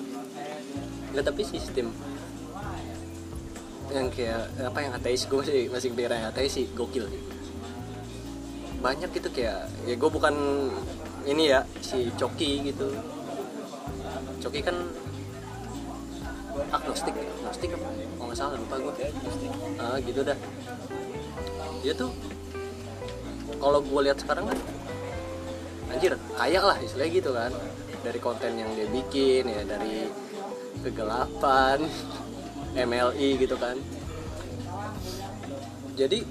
Nggak 1.15 1.25
tapi 1.25 1.43
sistem 1.47 1.95
yang 3.89 4.09
kayak 4.13 4.53
apa 4.61 4.79
yang 4.85 4.93
ateis 4.93 5.25
gue 5.25 5.39
masih 5.41 5.73
masih 5.73 5.89
pikir 5.97 6.13
yang 6.13 6.29
ateis 6.29 6.53
sih 6.53 6.67
gokil. 6.77 7.09
Banyak 8.85 9.11
gitu 9.17 9.29
kayak 9.33 9.67
ya 9.89 9.95
gue 9.97 10.11
bukan 10.11 10.35
ini 11.25 11.53
ya 11.53 11.65
si 11.81 12.13
Coki 12.15 12.69
gitu. 12.69 12.93
Coki 14.45 14.61
kan 14.61 14.77
agnostik 16.69 17.15
agnostik 17.15 17.71
apa 17.73 17.89
kalau 17.89 18.27
nggak 18.29 18.39
salah 18.39 18.59
lupa 18.61 18.77
gue 18.77 18.93
ah 19.81 19.97
gitu 20.05 20.21
dah. 20.21 20.39
Dia 21.81 21.93
tuh 21.97 22.13
kalau 23.59 23.81
gue 23.81 24.01
lihat 24.05 24.21
sekarang 24.21 24.53
kan 24.53 24.59
anjir 25.89 26.13
kaya 26.37 26.61
lah 26.61 26.77
istilahnya 26.85 27.13
gitu 27.13 27.31
kan. 27.33 27.53
Dari 27.99 28.21
konten 28.23 28.55
yang 28.55 28.71
dia 28.79 28.87
bikin 28.87 29.49
ya 29.49 29.67
dari 29.67 30.07
kegelapan 30.87 31.83
MLI 32.75 33.29
gitu 33.39 33.57
kan. 33.57 33.77
Jadi 35.99 36.23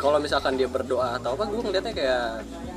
kalau 0.00 0.16
misalkan 0.16 0.56
dia 0.56 0.64
berdoa 0.70 1.20
atau 1.20 1.36
apa 1.36 1.44
gue 1.44 1.60
ngeliatnya 1.60 1.92
kayak 1.92 2.24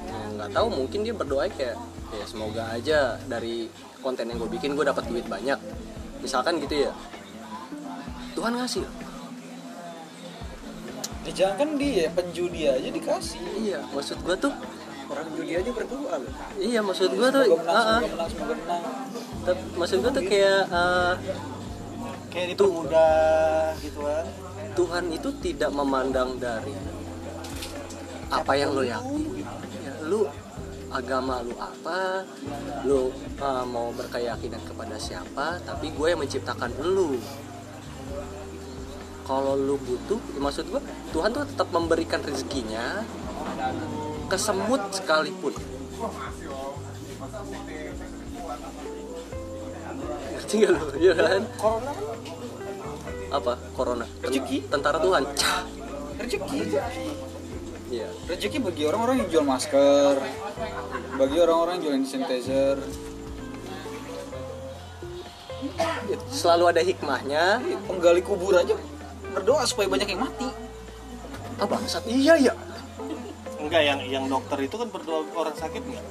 ya 0.09 0.17
nggak 0.35 0.49
tahu 0.51 0.67
mungkin 0.67 1.07
dia 1.07 1.15
berdoa 1.15 1.47
kayak 1.47 1.77
ya 2.13 2.25
semoga 2.27 2.67
aja 2.69 3.15
dari 3.25 3.71
konten 4.03 4.27
yang 4.27 4.37
gue 4.37 4.49
bikin 4.51 4.75
gue 4.75 4.85
dapat 4.85 5.07
duit 5.07 5.23
banyak. 5.27 5.57
Misalkan 6.19 6.59
gitu 6.59 6.89
ya. 6.89 6.91
Tuhan 8.35 8.59
ngasih. 8.59 8.83
Ya 11.23 11.31
jangan 11.31 11.55
kan 11.55 11.69
dia 11.79 12.11
penjudi 12.11 12.67
aja 12.67 12.89
dikasih. 12.91 13.39
Iya 13.63 13.79
maksud 13.95 14.19
gue 14.19 14.35
tuh 14.35 14.53
orang 15.07 15.27
judi 15.37 15.53
aja 15.55 15.71
berdoa 15.71 16.13
loh. 16.19 16.33
Iya 16.59 16.79
maksud 16.83 17.09
gue 17.15 17.27
tuh 17.31 17.43
semoga 17.47 17.63
menang 17.63 17.83
semoga 17.87 18.07
menang 18.11 18.29
semoga 18.29 18.53
menang. 18.59 18.83
Tep- 19.43 19.71
maksud 19.79 19.97
gue 20.03 20.11
tuh 20.11 20.23
kayak 20.27 20.61
eh, 20.67 21.13
kayak 22.33 22.57
dipermudah 22.57 23.77
gitu 23.85 24.01
kan 24.01 24.25
Tuhan 24.73 25.05
itu 25.13 25.29
tidak 25.37 25.69
memandang 25.69 26.41
dari 26.41 26.73
apa 28.33 28.51
yang 28.57 28.73
lo 28.73 28.81
yakin. 28.81 29.45
Ya, 29.85 29.93
lu 30.01 30.25
agama 30.89 31.45
lu 31.45 31.53
apa 31.61 32.25
lu 32.81 33.13
uh, 33.37 33.65
mau 33.69 33.93
berkeyakinan 33.93 34.61
kepada 34.65 34.97
siapa 34.97 35.61
tapi 35.61 35.93
gue 35.93 36.07
yang 36.09 36.21
menciptakan 36.21 36.73
lu. 36.81 37.21
Kalau 39.23 39.53
lu 39.53 39.77
butuh 39.77 40.17
maksud 40.41 40.73
gue 40.73 40.81
Tuhan 41.13 41.29
tuh 41.31 41.45
tetap 41.45 41.69
memberikan 41.69 42.19
rezekinya 42.25 43.05
ke 44.25 44.37
semut 44.41 44.81
sekalipun 44.89 45.53
ngerti 50.43 50.55
gak 50.59 50.71
lu 50.75 50.85
iya 50.99 51.11
kan? 51.15 51.41
Corona 51.55 51.91
kan? 51.95 52.07
Apa? 53.33 53.53
Corona. 53.73 54.05
Rezeki. 54.21 54.69
tentara 54.69 55.01
Tuhan. 55.01 55.23
Rezeki. 56.21 56.59
Iya. 57.89 58.07
Rezeki 58.29 58.57
bagi 58.61 58.83
orang-orang 58.85 59.25
yang 59.25 59.29
jual 59.33 59.45
masker. 59.47 60.21
Bagi 61.17 61.37
orang-orang 61.41 61.73
yang 61.79 61.81
jual 61.81 61.93
hand 61.97 62.05
sanitizer. 62.05 62.77
Selalu 66.29 66.63
ada 66.69 66.81
hikmahnya. 66.85 67.45
Penggali 67.89 68.21
kubur 68.21 68.53
aja. 68.53 68.77
Berdoa 69.33 69.65
supaya 69.65 69.89
banyak 69.89 70.13
yang 70.13 70.29
mati. 70.29 70.45
Ah 71.57 71.65
bangsat 71.65 72.05
iya 72.05 72.37
ya 72.37 72.53
enggak 73.73 73.89
yang 73.89 73.99
yang 74.05 74.25
dokter 74.29 74.69
itu 74.69 74.75
kan 74.77 74.85
berdoa 74.93 75.25
orang 75.33 75.57
sakit 75.57 75.81
nggak? 75.81 76.05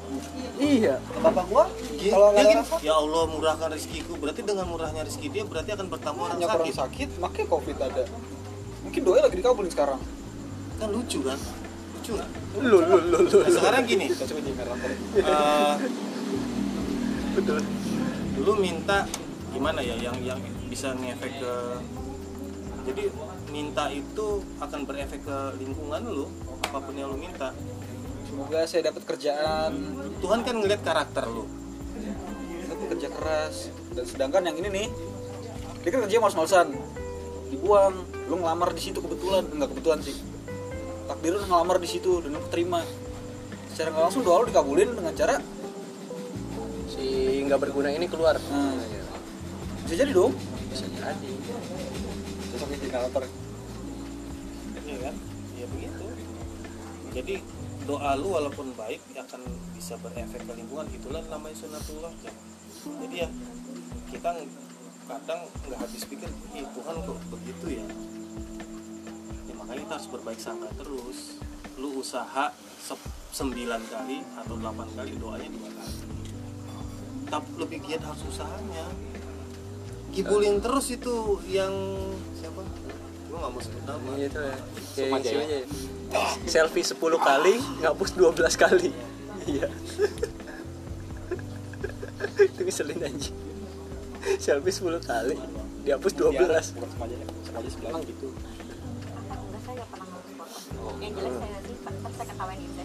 Iya. 0.58 0.98
Bapak 1.22 1.46
gua 1.46 1.70
kalau 2.10 2.34
nggak 2.34 2.42
ada 2.42 2.62
ya 2.82 2.92
Allah 2.98 3.22
murahkan 3.30 3.70
rezekiku. 3.70 4.18
Berarti 4.18 4.42
dengan 4.42 4.66
murahnya 4.66 5.06
rezeki 5.06 5.28
dia 5.30 5.46
berarti 5.46 5.70
akan 5.78 5.86
bertambah 5.86 6.22
orang 6.26 6.42
banyak 6.42 6.50
orang 6.50 6.74
sakit. 6.74 7.08
sakit 7.14 7.22
makanya 7.22 7.46
covid 7.46 7.76
ada. 7.78 8.02
Mungkin 8.82 9.00
doa 9.06 9.18
lagi 9.22 9.36
dikabulin 9.38 9.70
sekarang. 9.70 10.02
Kan 10.82 10.88
lucu 10.90 11.22
kan? 11.22 11.38
Lucu 11.94 12.10
nggak? 12.18 12.30
lu 12.52 12.78
lu 12.82 12.96
lu 12.98 13.18
lu 13.30 13.38
Nah, 13.46 13.50
sekarang 13.54 13.82
gini. 13.86 14.06
Narator 14.10 14.90
eh, 15.22 15.74
betul 17.38 17.62
lu 18.42 18.52
minta 18.58 19.06
gimana 19.54 19.78
ya 19.78 19.94
yang 20.02 20.18
yang 20.18 20.40
bisa 20.66 20.90
ngefek 20.98 21.38
ke 21.38 21.52
jadi 22.90 23.02
minta 23.52 23.92
itu 23.92 24.40
akan 24.64 24.88
berefek 24.88 25.20
ke 25.28 25.38
lingkungan 25.60 26.00
lu 26.08 26.26
apa 26.64 26.80
pun 26.80 26.96
yang 26.96 27.12
lu 27.12 27.20
minta. 27.20 27.52
Semoga 28.24 28.64
saya 28.64 28.88
dapat 28.88 29.04
kerjaan. 29.04 29.72
Tuhan 30.24 30.40
kan 30.40 30.56
ngeliat 30.56 30.80
karakter 30.80 31.28
lu. 31.28 31.44
Tapi 32.72 32.84
kerja 32.96 33.12
keras. 33.12 33.68
Dan 33.92 34.08
sedangkan 34.08 34.48
yang 34.48 34.56
ini 34.56 34.68
nih 34.72 34.88
dia 35.84 35.90
kan 35.92 36.00
kerja 36.08 36.16
males-malesan. 36.16 36.72
Dibuang 37.52 38.08
lu 38.32 38.40
ngelamar 38.40 38.72
di 38.72 38.80
situ 38.80 39.04
kebetulan. 39.04 39.44
Enggak 39.52 39.76
kebetulan 39.76 40.00
sih. 40.00 40.16
Takdir 41.04 41.36
lu 41.36 41.44
ngelamar 41.44 41.76
di 41.76 41.88
situ 41.92 42.24
dan 42.24 42.32
lu 42.32 42.40
keterima. 42.48 42.80
Secara 43.68 43.92
nggak 43.92 44.04
langsung 44.08 44.24
doa 44.24 44.40
lu 44.40 44.48
dikabulin 44.48 44.96
dengan 44.96 45.12
cara 45.12 45.36
si 46.88 47.04
nggak 47.44 47.60
berguna 47.60 47.92
ini 47.92 48.08
keluar. 48.08 48.40
Iya, 48.40 49.04
bisa 49.84 49.94
jadi 50.00 50.12
dong. 50.16 50.32
Bisa 50.72 50.88
jadi. 50.88 51.32
Besok 52.52 52.68
jadi 52.68 52.86
narator 52.92 53.24
Iya 54.92 55.08
kan? 55.08 55.16
Ya 55.56 55.66
begitu. 55.72 56.04
Jadi 57.12 57.34
doa 57.88 58.12
lu 58.20 58.28
walaupun 58.36 58.76
baik 58.76 59.00
akan 59.16 59.40
bisa 59.72 59.96
berefek 60.04 60.44
ke 60.44 60.52
lingkungan 60.52 60.84
itulah 60.92 61.24
namanya 61.32 61.56
sunatullah 61.56 62.12
ya. 62.20 62.32
Jadi 63.00 63.16
ya 63.24 63.28
kita 64.12 64.28
ng- 64.36 64.52
kadang 65.08 65.40
nggak 65.66 65.78
habis 65.80 66.04
pikir, 66.04 66.28
ih 66.52 66.68
Tuhan 66.76 66.94
kok 67.08 67.18
begitu 67.32 67.66
ya. 67.80 67.86
Ya 69.48 69.52
makanya 69.56 69.80
kita 69.88 69.94
harus 69.96 70.08
berbaik 70.12 70.40
sangka 70.40 70.68
terus. 70.76 71.40
Lu 71.80 71.96
usaha 71.96 72.52
se- 72.78 73.12
sembilan 73.32 73.80
kali 73.88 74.20
atau 74.44 74.54
delapan 74.60 74.88
kali 74.92 75.16
doanya 75.16 75.48
dua 75.48 75.70
kali. 75.72 75.96
Tapi 77.32 77.48
lebih 77.56 77.78
giat 77.88 78.04
harus 78.04 78.22
usahanya. 78.28 78.86
Kibulin 80.12 80.60
terus 80.60 80.92
itu 80.92 81.40
yang 81.48 81.72
siapa? 82.36 82.60
Gua 83.32 83.48
nggak 83.48 83.52
mau 83.56 83.62
sebut 83.64 83.82
nama. 83.88 84.10
gitu 84.20 84.40
ya. 84.44 84.56
Kayak 84.92 85.12
aja 85.16 85.30
ya? 85.32 85.40
aja 85.40 85.56
ya. 85.56 86.24
selfie 86.44 86.84
10 86.84 87.00
kali 87.00 87.54
ngapus 87.80 88.10
12 88.20 88.60
kali. 88.60 88.92
Iya. 89.48 89.72
Itu 92.52 92.60
ngeselin 92.60 93.00
anjing. 93.00 93.36
Selfie 94.36 94.74
10 94.76 95.00
kali 95.00 95.40
dihapus 95.80 96.12
12 96.12 96.76
bukan 96.76 96.88
sama 96.92 97.04
aja 97.08 97.16
sama 97.48 97.58
aja 97.64 97.70
sebelah 97.72 98.04
gitu. 98.04 98.28
Yang 101.00 101.12
jelas 101.16 101.34
saya 101.40 101.58
sih 101.64 101.76
kan 101.80 101.94
saya 102.12 102.26
ketawain 102.28 102.60
Indra 102.60 102.84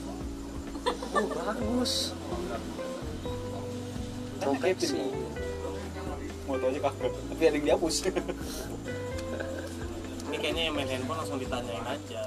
oh 1.11 1.27
bagus. 1.27 1.93
Profesi 4.39 4.95
mau. 4.95 6.55
Tau 6.55 6.67
aja 6.71 6.79
kaget 6.79 7.11
tapi 7.35 7.43
ada 7.43 7.55
yang 7.59 7.65
dihapus 7.67 7.95
Ini 10.27 10.35
kayaknya 10.37 10.63
yang 10.67 10.75
main 10.75 10.87
handphone 10.87 11.17
langsung 11.17 11.39
ditanyain 11.39 11.85
aja. 11.85 12.21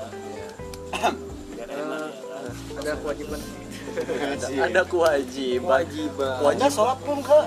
Biar 1.51 1.69
enak 1.69 2.09
ya. 2.09 2.29
kan. 2.31 2.81
ada 2.81 2.93
kewajiban. 2.97 3.41
Ada, 3.91 4.47
ada 4.63 4.83
kewajiban. 4.87 5.69
Anda 5.69 6.43
wajib 6.47 6.71
sholat 6.71 6.99
belum 7.05 7.21
kak. 7.21 7.47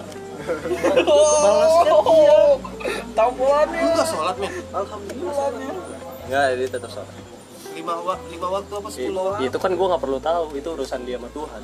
Tampolannya 3.14 3.80
Lu 3.80 3.90
nggak 3.94 4.08
sholat 4.10 4.36
men? 4.38 4.52
alhamdulillah 4.72 5.48
nggak 6.24 6.46
dia 6.56 6.68
tetap 6.70 6.90
sholat. 6.90 7.10
Lima, 7.74 7.94
wa- 8.00 8.22
lima 8.30 8.48
waktu 8.54 8.74
apa 8.78 8.88
I- 8.88 8.94
sepuluh 8.94 9.22
waktu? 9.28 9.42
itu 9.50 9.58
kan 9.58 9.72
gue 9.74 9.88
nggak 9.90 10.02
perlu 10.02 10.20
tahu 10.22 10.44
itu 10.54 10.68
urusan 10.70 11.00
dia 11.04 11.18
sama 11.18 11.30
Tuhan. 11.34 11.60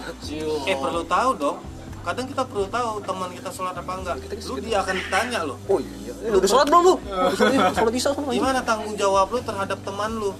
Eh 0.65 0.75
perlu 0.75 1.01
tahu 1.05 1.29
dong. 1.37 1.57
Kadang 1.99 2.25
kita 2.25 2.43
perlu 2.47 2.65
tahu 2.67 3.03
teman 3.03 3.29
kita 3.35 3.49
sholat 3.51 3.75
apa 3.75 3.91
enggak. 3.99 4.15
Lu 4.47 4.55
dia 4.59 4.77
akan 4.81 4.95
ditanya 4.95 5.39
loh 5.45 5.57
oh 5.67 5.79
iya 5.79 6.13
Eh, 6.19 6.35
udah 6.35 6.49
sholat 6.49 6.67
belum 6.67 6.83
lu? 6.83 6.95
Sholat 7.35 7.95
sama 8.03 8.31
gimana 8.35 8.59
tanggung 8.59 8.95
jawab 8.99 9.31
lu 9.31 9.39
terhadap 9.39 9.79
teman 9.83 10.11
lu? 10.19 10.31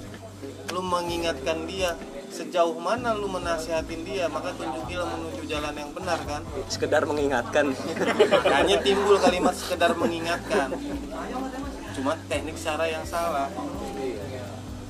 Lu 0.70 0.82
mengingatkan 0.84 1.64
dia 1.66 1.96
sejauh 2.30 2.78
mana 2.78 3.18
lu 3.18 3.26
menasihatin 3.26 4.06
dia 4.06 4.30
maka 4.30 4.54
tunjukilah 4.54 5.08
menuju 5.08 5.44
jalan 5.50 5.74
yang 5.74 5.92
benar 5.96 6.20
kan? 6.30 6.42
Sekedar 6.70 7.04
mengingatkan. 7.10 7.74
Hanya 8.54 8.78
timbul 8.84 9.18
kalimat 9.18 9.56
sekedar 9.58 9.98
mengingatkan. 9.98 10.76
Cuma 11.98 12.14
teknik 12.30 12.60
cara 12.60 12.86
yang 12.86 13.02
salah. 13.08 13.50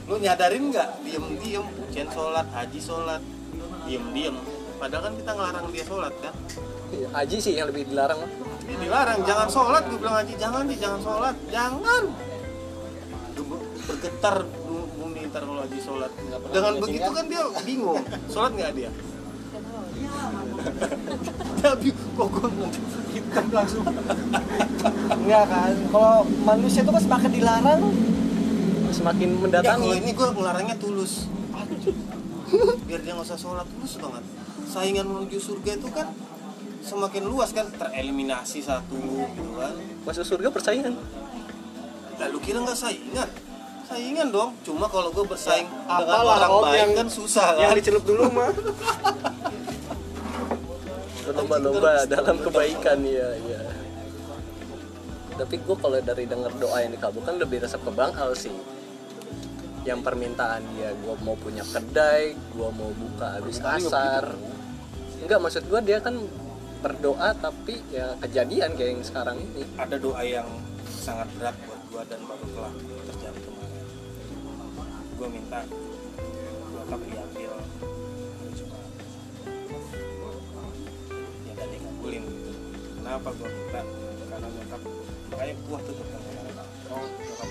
Lu 0.10 0.18
nyadarin 0.18 0.74
nggak 0.74 1.06
diem 1.06 1.26
diem 1.40 1.66
ujian 1.86 2.10
sholat 2.12 2.50
haji 2.50 2.80
sholat. 2.82 3.22
Diem 3.88 4.04
diem 4.12 4.36
padahal 4.80 5.04
kan 5.04 5.14
kita 5.14 5.32
ngelarang 5.32 5.66
dia 5.70 5.84
sholat 5.84 6.14
kan? 6.18 6.34
Haji 6.90 7.38
sih 7.38 7.54
yang 7.54 7.68
lebih 7.68 7.84
dilarang. 7.86 8.20
Ini 8.62 8.76
dilarang 8.80 9.20
jangan 9.22 9.48
sholat 9.48 9.84
gue 9.86 9.98
bilang 9.98 10.18
haji 10.18 10.34
jangan 10.36 10.64
di 10.64 10.76
jangan 10.76 11.00
sholat. 11.00 11.36
Jangan. 11.50 12.04
Ber- 13.36 13.66
bergetar 13.86 14.36
bu- 14.46 14.90
bumi 14.96 15.28
ntar 15.28 15.42
kalau 15.42 15.62
haji 15.62 15.80
sholat. 15.80 16.12
Dengan 16.50 16.74
begitu 16.78 17.10
kan 17.10 17.26
dia 17.26 17.44
bingung 17.62 18.00
sholat 18.28 18.52
nggak 18.54 18.72
dia? 18.74 18.92
Tapi 21.60 21.88
kok 21.92 22.28
gue 22.30 22.50
hitam 23.12 23.46
langsung? 23.50 23.84
Enggak 25.12 25.44
kan 25.46 25.74
kalau 25.90 26.16
manusia 26.42 26.82
itu 26.82 26.92
kan 26.92 27.04
semakin 27.04 27.32
dilarang. 27.32 27.82
Semakin 28.90 29.30
Ya 29.30 29.38
mendatangi. 29.38 29.90
ini 29.98 30.12
gue 30.12 30.28
ngelarangnya 30.32 30.76
tulus. 30.76 31.30
Biar 32.84 33.00
dia 33.00 33.14
nggak 33.14 33.28
usah 33.28 33.38
sholat 33.38 33.68
tulus 33.70 33.94
banget 33.98 34.24
Saingan 34.70 35.06
menuju 35.10 35.38
surga 35.42 35.82
itu 35.82 35.90
kan 35.90 36.14
semakin 36.80 37.26
luas 37.26 37.50
kan 37.52 37.66
tereliminasi 37.74 38.62
satu 38.62 38.96
gitu 39.34 39.58
kan. 39.58 39.74
Masuk 40.06 40.26
surga 40.26 40.48
persaingan. 40.54 40.94
Lalu 42.20 42.38
kira 42.40 42.62
nggak 42.62 42.78
saingan? 42.78 43.30
Saingan 43.90 44.30
dong 44.30 44.54
Cuma 44.62 44.86
kalau 44.86 45.10
gue 45.10 45.26
bersaing 45.26 45.66
dengan 45.66 46.14
apalah, 46.14 46.46
orang 46.46 46.62
baik 46.70 46.78
yang- 46.78 46.94
kan 47.02 47.08
susah 47.10 47.58
yang 47.58 47.74
kan 47.74 47.78
dicelup 47.82 48.06
dulu 48.06 48.30
mah. 48.30 48.54
Berlomba-lomba 51.26 52.06
dalam 52.06 52.38
kebaikan 52.38 53.02
ya 53.02 53.30
ya 53.50 53.62
tapi 55.40 55.56
gue 55.56 55.72
kalau 55.80 55.96
dari 56.04 56.28
denger 56.28 56.52
doa 56.60 56.84
yang 56.84 56.92
dikabulkan 56.92 57.40
lebih 57.40 57.64
resep 57.64 57.80
ke 57.80 57.92
Bang 57.96 58.12
Al 58.20 58.36
sih. 58.36 58.52
Yang 59.88 60.04
permintaan 60.04 60.68
dia 60.76 60.92
gue 60.92 61.16
mau 61.24 61.40
punya 61.40 61.64
kedai 61.64 62.36
gue 62.36 62.70
mau 62.76 62.92
buka 62.92 63.40
habis 63.40 63.64
asar 63.64 64.36
enggak 65.24 65.40
maksud 65.40 65.64
gue 65.68 65.80
dia 65.84 65.98
kan 66.00 66.16
berdoa 66.80 67.36
tapi 67.36 67.84
ya 67.92 68.16
kejadian 68.24 68.72
kayak 68.80 68.92
yang 68.96 69.04
sekarang 69.04 69.38
ini. 69.40 69.64
Ada 69.76 70.00
doa 70.00 70.24
yang 70.24 70.48
sangat 70.88 71.28
berat 71.36 71.56
buat 71.68 71.82
gue 71.92 72.02
dan 72.08 72.20
baru 72.24 72.46
telah 72.56 72.74
terjadi 73.12 73.40
kemarin. 73.44 73.86
Gue 75.20 75.28
minta 75.28 75.60
nyokap 76.72 77.02
diambil. 77.04 77.52
Jumat 78.56 78.84
ya 81.44 81.54
dan 81.60 81.68
dikabulin 81.68 82.24
gitu. 82.24 82.52
Kenapa 83.04 83.30
gue 83.36 83.50
minta? 83.52 83.82
Karena 84.30 84.48
nyokap 84.48 84.82
makanya 85.30 85.56
gue 85.56 85.78
tuh 85.84 85.94
tuh 85.94 86.06
oh 86.90 87.06
nyokap 87.06 87.50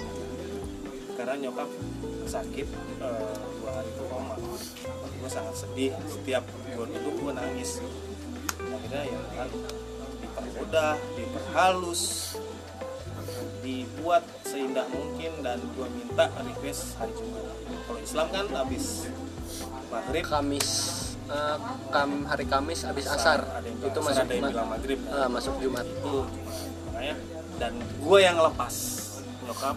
karena 1.18 1.34
nyokap 1.34 1.66
sakit 2.30 2.66
eh, 3.02 3.34
dua 3.58 3.70
hari 3.74 3.90
itu 3.90 4.04
koma 4.06 4.38
gue 5.18 5.30
sangat 5.30 5.54
sedih. 5.58 5.90
Setiap 6.06 6.46
gue 6.46 6.86
duduk 6.94 7.14
gue 7.18 7.32
nangis. 7.34 7.82
Akhirnya 8.62 9.02
ya 9.02 9.20
kan 9.34 9.50
dipermudah 10.22 10.94
diperhalus 11.18 12.02
dibuat 13.66 14.22
seindah 14.46 14.86
mungkin 14.88 15.42
dan 15.42 15.58
gue 15.58 15.88
minta 15.90 16.30
request 16.38 16.94
hari 17.02 17.12
Jumat. 17.18 17.44
Kalau 17.66 17.98
Islam 17.98 18.26
kan 18.30 18.46
habis 18.54 19.10
maghrib. 19.90 20.22
Kamis 20.22 20.68
eh, 21.26 21.56
kam 21.90 22.10
hari 22.30 22.46
Kamis 22.46 22.86
habis 22.86 23.10
asar. 23.10 23.42
Yang 23.66 23.90
itu 23.90 23.98
asar, 23.98 24.06
masuk 24.06 24.22
ada 24.22 24.30
yang 24.30 24.38
Jumat 24.38 24.52
bilang 24.54 24.70
maghrib. 24.70 25.00
Kan? 25.02 25.18
Eh, 25.18 25.28
masuk 25.34 25.54
Jumat. 25.58 25.86
Itu 25.90 26.14
makanya 26.94 27.14
dan 27.58 27.72
gue 27.82 28.18
yang 28.22 28.38
lepas. 28.38 28.74
Nyokap 29.48 29.76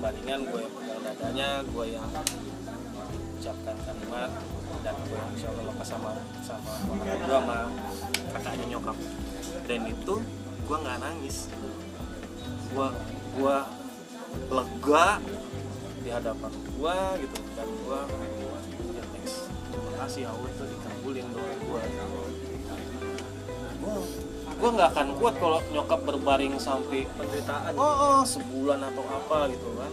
jadi 0.00 0.16
pembalingan 0.16 0.40
gue 0.48 0.60
yang 0.64 0.72
pegang 0.80 1.02
dadanya 1.04 1.48
gue 1.60 1.84
yang 1.92 2.08
ucapkan 3.36 3.76
kalimat 3.84 4.30
dan 4.80 4.94
gue 4.96 5.16
yang 5.20 5.32
Allah 5.52 5.64
lepas 5.68 5.88
sama 5.92 6.10
sama 6.40 6.72
gue 6.88 7.28
sama 7.28 7.58
kakaknya 8.32 8.64
nyokap. 8.72 8.96
Dan 9.68 9.80
itu 9.92 10.14
gue 10.64 10.76
nggak 10.80 10.98
nangis. 11.04 11.52
Gue 12.72 12.88
gue 13.36 13.56
lega 14.48 15.08
di 16.00 16.08
hadapan 16.08 16.48
gue 16.48 16.96
gitu 17.20 17.38
dan 17.52 17.68
gue 17.68 18.00
ya 18.96 19.04
thanks. 19.04 19.52
Terima 19.68 19.92
kasih 20.00 20.22
Allah 20.32 20.48
itu 20.48 20.64
dikabulin 20.64 21.28
doa 21.28 21.52
gue 21.60 21.82
gue 23.80 24.29
gue 24.60 24.70
nggak 24.76 24.90
akan 24.92 25.08
kuat 25.16 25.34
kalau 25.40 25.58
nyokap 25.72 26.00
berbaring 26.04 26.54
sampai 26.60 27.08
penderitaan. 27.16 27.72
Oh, 27.80 28.20
oh, 28.20 28.22
sebulan 28.28 28.84
atau 28.92 29.04
apa 29.08 29.48
gitu 29.48 29.68
kan. 29.80 29.92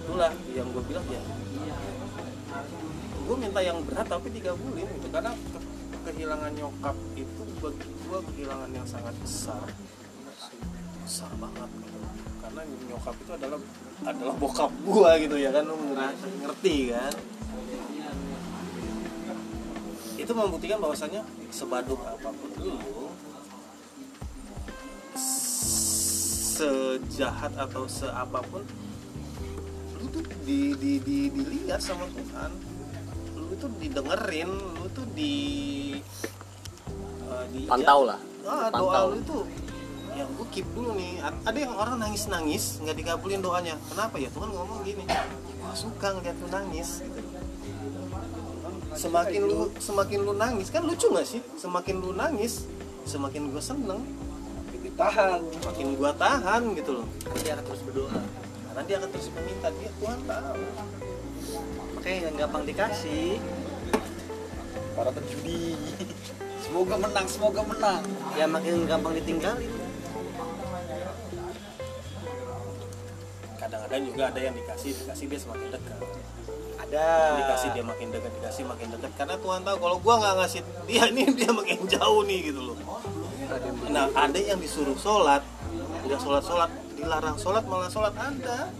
Itulah 0.00 0.32
yang 0.56 0.68
gue 0.72 0.82
bilang 0.88 1.06
ya. 1.12 1.22
Gue 3.28 3.36
minta 3.36 3.60
yang 3.60 3.84
berat 3.84 4.08
tapi 4.08 4.32
digabulin 4.32 4.88
gitu. 4.88 5.08
Karena 5.12 5.36
ke- 5.36 5.66
kehilangan 6.08 6.52
nyokap 6.56 6.96
itu 7.12 7.42
bagi 7.60 7.88
gue 7.92 8.18
kehilangan 8.32 8.70
yang 8.72 8.86
sangat 8.88 9.12
besar. 9.20 9.68
Besar 11.04 11.28
banget 11.36 11.68
gitu. 11.84 11.98
Karena 12.40 12.60
nyokap 12.88 13.14
itu 13.20 13.32
adalah 13.36 13.60
adalah 14.08 14.34
bokap 14.40 14.72
gue 14.72 15.10
gitu 15.28 15.36
ya 15.36 15.52
kan. 15.52 15.68
Lu 15.68 15.76
ngerti 16.48 16.96
kan 16.96 17.12
itu 20.28 20.36
membuktikan 20.36 20.76
bahwasanya 20.76 21.24
sebaduk 21.48 21.96
apa 22.04 22.28
pun 22.28 22.50
lu 22.60 22.76
sejahat 25.16 27.48
atau 27.56 27.88
seapapun 27.88 28.60
lu 29.96 30.04
tuh 30.12 30.20
di, 30.44 30.76
di, 30.76 31.00
di, 31.00 31.32
dilihat 31.32 31.80
sama 31.80 32.04
Tuhan. 32.12 32.52
Lu 33.40 33.56
tuh 33.56 33.72
didengerin 33.80 34.52
lu 34.52 34.84
tuh 34.92 35.08
di 35.16 35.36
eh, 37.24 37.44
di 37.48 37.64
pantau 37.64 38.04
lah. 38.04 38.20
Ah, 38.44 38.68
doa 38.68 39.08
lu 39.08 39.24
itu. 39.24 39.48
Yang 40.12 40.28
gue 40.28 40.46
keep 40.52 40.68
dulu 40.76 40.92
nih. 40.92 41.24
Ada 41.24 41.56
yang 41.56 41.72
orang 41.72 42.04
nangis 42.04 42.28
nangis 42.28 42.76
nggak 42.84 43.00
dikabulin 43.00 43.40
doanya. 43.40 43.80
Kenapa 43.88 44.20
ya? 44.20 44.28
Tuhan 44.28 44.52
ngomong 44.52 44.84
gini. 44.84 45.08
Gue 45.56 45.72
suka 45.72 46.20
ngeliat 46.20 46.36
lu 46.36 46.52
nangis 46.52 47.00
gitu 47.00 47.27
semakin 48.96 49.42
lu 49.44 49.68
semakin 49.76 50.18
lu 50.24 50.32
nangis 50.36 50.68
kan 50.72 50.84
lucu 50.84 51.08
nggak 51.10 51.26
sih? 51.26 51.40
Semakin 51.60 52.00
lu 52.00 52.16
nangis 52.16 52.64
semakin 53.04 53.52
gue 53.52 53.62
seneng. 53.62 54.02
Tahan. 54.98 55.40
Semakin 55.62 55.86
gue 55.94 56.10
tahan 56.18 56.62
gitu 56.74 56.90
loh. 57.02 57.06
Dia 57.38 57.54
akan 57.54 57.64
terus 57.70 57.82
berdoa. 57.86 58.18
Karena 58.66 58.82
dia 58.82 58.96
akan 58.98 59.10
terus 59.14 59.28
meminta 59.30 59.68
dia 59.78 59.90
Tuhan 60.02 60.18
tahu 60.26 60.62
makanya 61.98 62.18
yang 62.30 62.36
gampang 62.40 62.64
dikasih. 62.66 63.36
Para 64.96 65.10
penjudi. 65.14 65.76
Semoga 66.66 67.00
menang 67.00 67.26
semoga 67.30 67.62
menang. 67.64 68.02
Ya 68.36 68.44
makin 68.44 68.84
gampang 68.84 69.14
ditinggalin. 69.16 69.72
Kadang-kadang 73.56 74.02
juga 74.04 74.22
ada 74.28 74.40
yang 74.42 74.54
dikasih 74.58 74.90
dikasih 75.00 75.24
dia 75.32 75.40
semakin 75.40 75.68
dekat 75.72 76.00
ada. 76.88 77.36
Dikasih 77.36 77.68
dia 77.76 77.84
makin 77.84 78.08
dekat 78.08 78.32
dikasih 78.40 78.64
makin 78.64 78.88
dekat. 78.96 79.12
Karena 79.14 79.36
Tuhan 79.36 79.60
tahu 79.60 79.76
kalau 79.76 79.96
gua 80.00 80.14
nggak 80.20 80.34
ngasih 80.40 80.60
dia 80.88 81.04
ini 81.12 81.22
dia 81.36 81.50
makin 81.52 81.78
jauh 81.84 82.24
nih 82.24 82.38
gitu 82.48 82.60
loh. 82.72 82.76
Nah 83.92 84.08
ada 84.16 84.38
yang 84.40 84.56
disuruh 84.60 84.96
sholat 84.96 85.44
tidak 86.04 86.20
sholat 86.24 86.44
sholat 86.44 86.70
dilarang 86.96 87.36
sholat 87.36 87.64
malah 87.68 87.90
sholat 87.92 88.14
ada. 88.16 88.72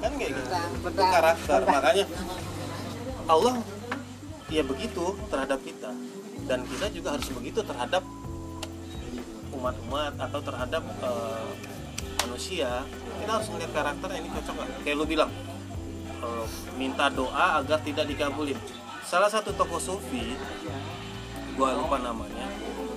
Kan 0.00 0.12
kayak 0.18 0.30
gitu. 0.34 0.50
Itu 0.90 1.02
karakter. 1.02 1.60
Makanya 1.62 2.04
Allah 3.30 3.54
ya 4.50 4.62
begitu 4.66 5.14
terhadap 5.30 5.58
kita. 5.62 5.90
Dan 6.50 6.66
kita 6.66 6.90
juga 6.90 7.14
harus 7.14 7.30
begitu 7.30 7.62
terhadap 7.62 8.02
umat-umat 9.54 10.18
atau 10.18 10.40
terhadap 10.42 10.82
eh, 10.82 11.50
manusia 12.26 12.84
kita 13.20 13.30
harus 13.30 13.48
melihat 13.52 13.72
karakternya 13.76 14.18
ini 14.20 14.28
cocok 14.32 14.54
nggak? 14.56 14.68
Kayak 14.84 14.96
lu 14.96 15.04
bilang 15.04 15.30
eh, 16.20 16.46
minta 16.76 17.06
doa 17.12 17.60
agar 17.60 17.78
tidak 17.84 18.08
dikabulin 18.08 18.58
salah 19.04 19.26
satu 19.26 19.50
tokoh 19.56 19.82
sufi 19.82 20.38
gua 21.58 21.74
lupa 21.76 21.98
namanya 21.98 22.46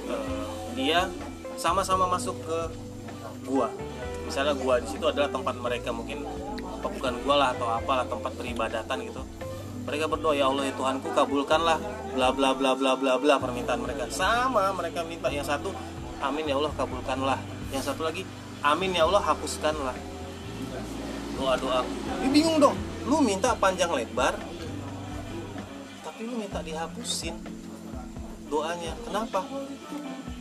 eh, 0.07 0.45
dia 0.77 1.09
sama-sama 1.57 2.09
masuk 2.09 2.33
ke 2.43 2.59
gua. 3.45 3.69
Misalnya 4.23 4.55
gua 4.55 4.79
di 4.79 4.87
situ 4.87 5.03
adalah 5.05 5.29
tempat 5.29 5.55
mereka 5.59 5.91
mungkin 5.91 6.23
bukan 6.81 7.13
gua 7.23 7.35
lah 7.39 7.49
atau 7.55 7.67
apalah 7.69 8.07
tempat 8.07 8.31
peribadatan 8.35 8.97
gitu. 9.03 9.21
Mereka 9.83 10.07
berdoa 10.07 10.31
ya 10.31 10.47
Allah 10.47 10.71
ya 10.71 10.73
Tuhanku 10.79 11.11
kabulkanlah 11.11 11.75
bla 12.15 12.31
bla 12.31 12.55
bla 12.55 12.71
bla 12.71 12.95
bla 12.95 13.19
bla 13.19 13.35
permintaan 13.35 13.83
mereka. 13.83 14.07
Sama 14.07 14.71
mereka 14.71 15.03
minta 15.03 15.27
yang 15.27 15.43
satu 15.43 15.75
amin 16.23 16.47
ya 16.47 16.55
Allah 16.55 16.71
kabulkanlah. 16.71 17.39
Yang 17.75 17.91
satu 17.91 18.07
lagi 18.07 18.23
amin 18.63 18.95
ya 18.95 19.03
Allah 19.05 19.23
hapuskanlah 19.23 19.97
doa 21.35 21.53
doa 21.59 21.79
ini 22.23 22.29
bingung 22.31 22.57
dong 22.57 22.77
lu 23.03 23.19
minta 23.19 23.51
panjang 23.59 23.91
lebar 23.91 24.39
tapi 26.03 26.29
lu 26.29 26.39
minta 26.39 26.63
dihapusin 26.63 27.35
doanya. 28.53 28.93
Kenapa? 29.01 29.41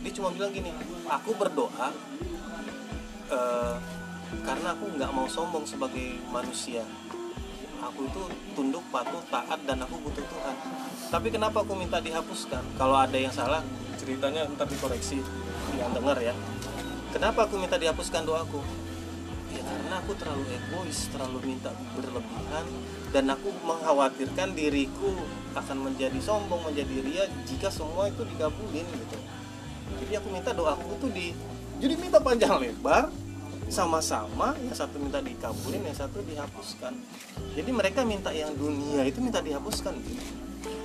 Dia 0.05 0.11
cuma 0.13 0.29
bilang 0.29 0.53
gini 0.53 0.69
aku 1.09 1.33
berdoa 1.33 1.89
eh, 3.33 3.75
karena 4.45 4.77
aku 4.77 4.85
nggak 4.93 5.11
mau 5.11 5.25
sombong 5.25 5.65
sebagai 5.65 6.21
manusia. 6.29 6.85
Aku 7.83 8.07
itu 8.07 8.21
tunduk 8.55 8.85
patuh 8.93 9.19
taat 9.27 9.59
dan 9.67 9.81
aku 9.83 9.99
butuh 9.99 10.23
Tuhan. 10.23 10.55
Tapi 11.11 11.27
kenapa 11.33 11.65
aku 11.65 11.75
minta 11.75 11.99
dihapuskan? 11.99 12.63
Kalau 12.79 12.95
ada 12.95 13.17
yang 13.17 13.33
salah 13.33 13.65
ceritanya 13.99 14.47
ntar 14.55 14.69
dikoreksi 14.69 15.19
yang 15.75 15.91
dengar 15.91 16.15
ya 16.21 16.35
kenapa 17.13 17.45
aku 17.45 17.61
minta 17.61 17.77
dihapuskan 17.77 18.25
doaku? 18.25 18.59
Ya 19.53 19.61
karena 19.61 20.01
aku 20.01 20.17
terlalu 20.17 20.49
egois 20.49 21.13
terlalu 21.13 21.53
minta 21.53 21.69
berlebihan 21.93 22.65
dan 23.13 23.29
aku 23.29 23.53
mengkhawatirkan 23.61 24.57
diriku 24.57 25.13
akan 25.53 25.77
menjadi 25.93 26.17
sombong 26.17 26.65
menjadi 26.65 27.05
ria 27.05 27.25
jika 27.45 27.69
semua 27.69 28.09
itu 28.09 28.25
dikabulin 28.25 28.81
gitu. 28.89 29.17
Jadi 30.01 30.13
aku 30.17 30.27
minta 30.33 30.49
doaku 30.57 30.97
tuh 30.97 31.13
di 31.13 31.37
jadi 31.77 31.93
minta 32.01 32.17
panjang 32.17 32.57
lebar 32.57 33.13
sama-sama 33.69 34.57
yang 34.57 34.73
satu 34.73 34.97
minta 34.97 35.21
dikabulin 35.21 35.85
yang 35.85 35.93
satu 35.93 36.25
dihapuskan. 36.25 36.97
Jadi 37.53 37.69
mereka 37.69 38.01
minta 38.01 38.33
yang 38.33 38.57
dunia 38.57 39.05
itu 39.05 39.21
minta 39.21 39.37
dihapuskan 39.37 39.93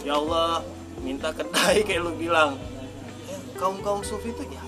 ya 0.04 0.20
Allah 0.20 0.60
minta 1.00 1.32
kedai 1.32 1.80
kayak 1.88 2.04
lu 2.04 2.12
bilang. 2.20 2.60
Kaum 3.58 3.82
kaum 3.82 4.06
sufi 4.06 4.30
itu 4.30 4.46
ya 4.54 4.67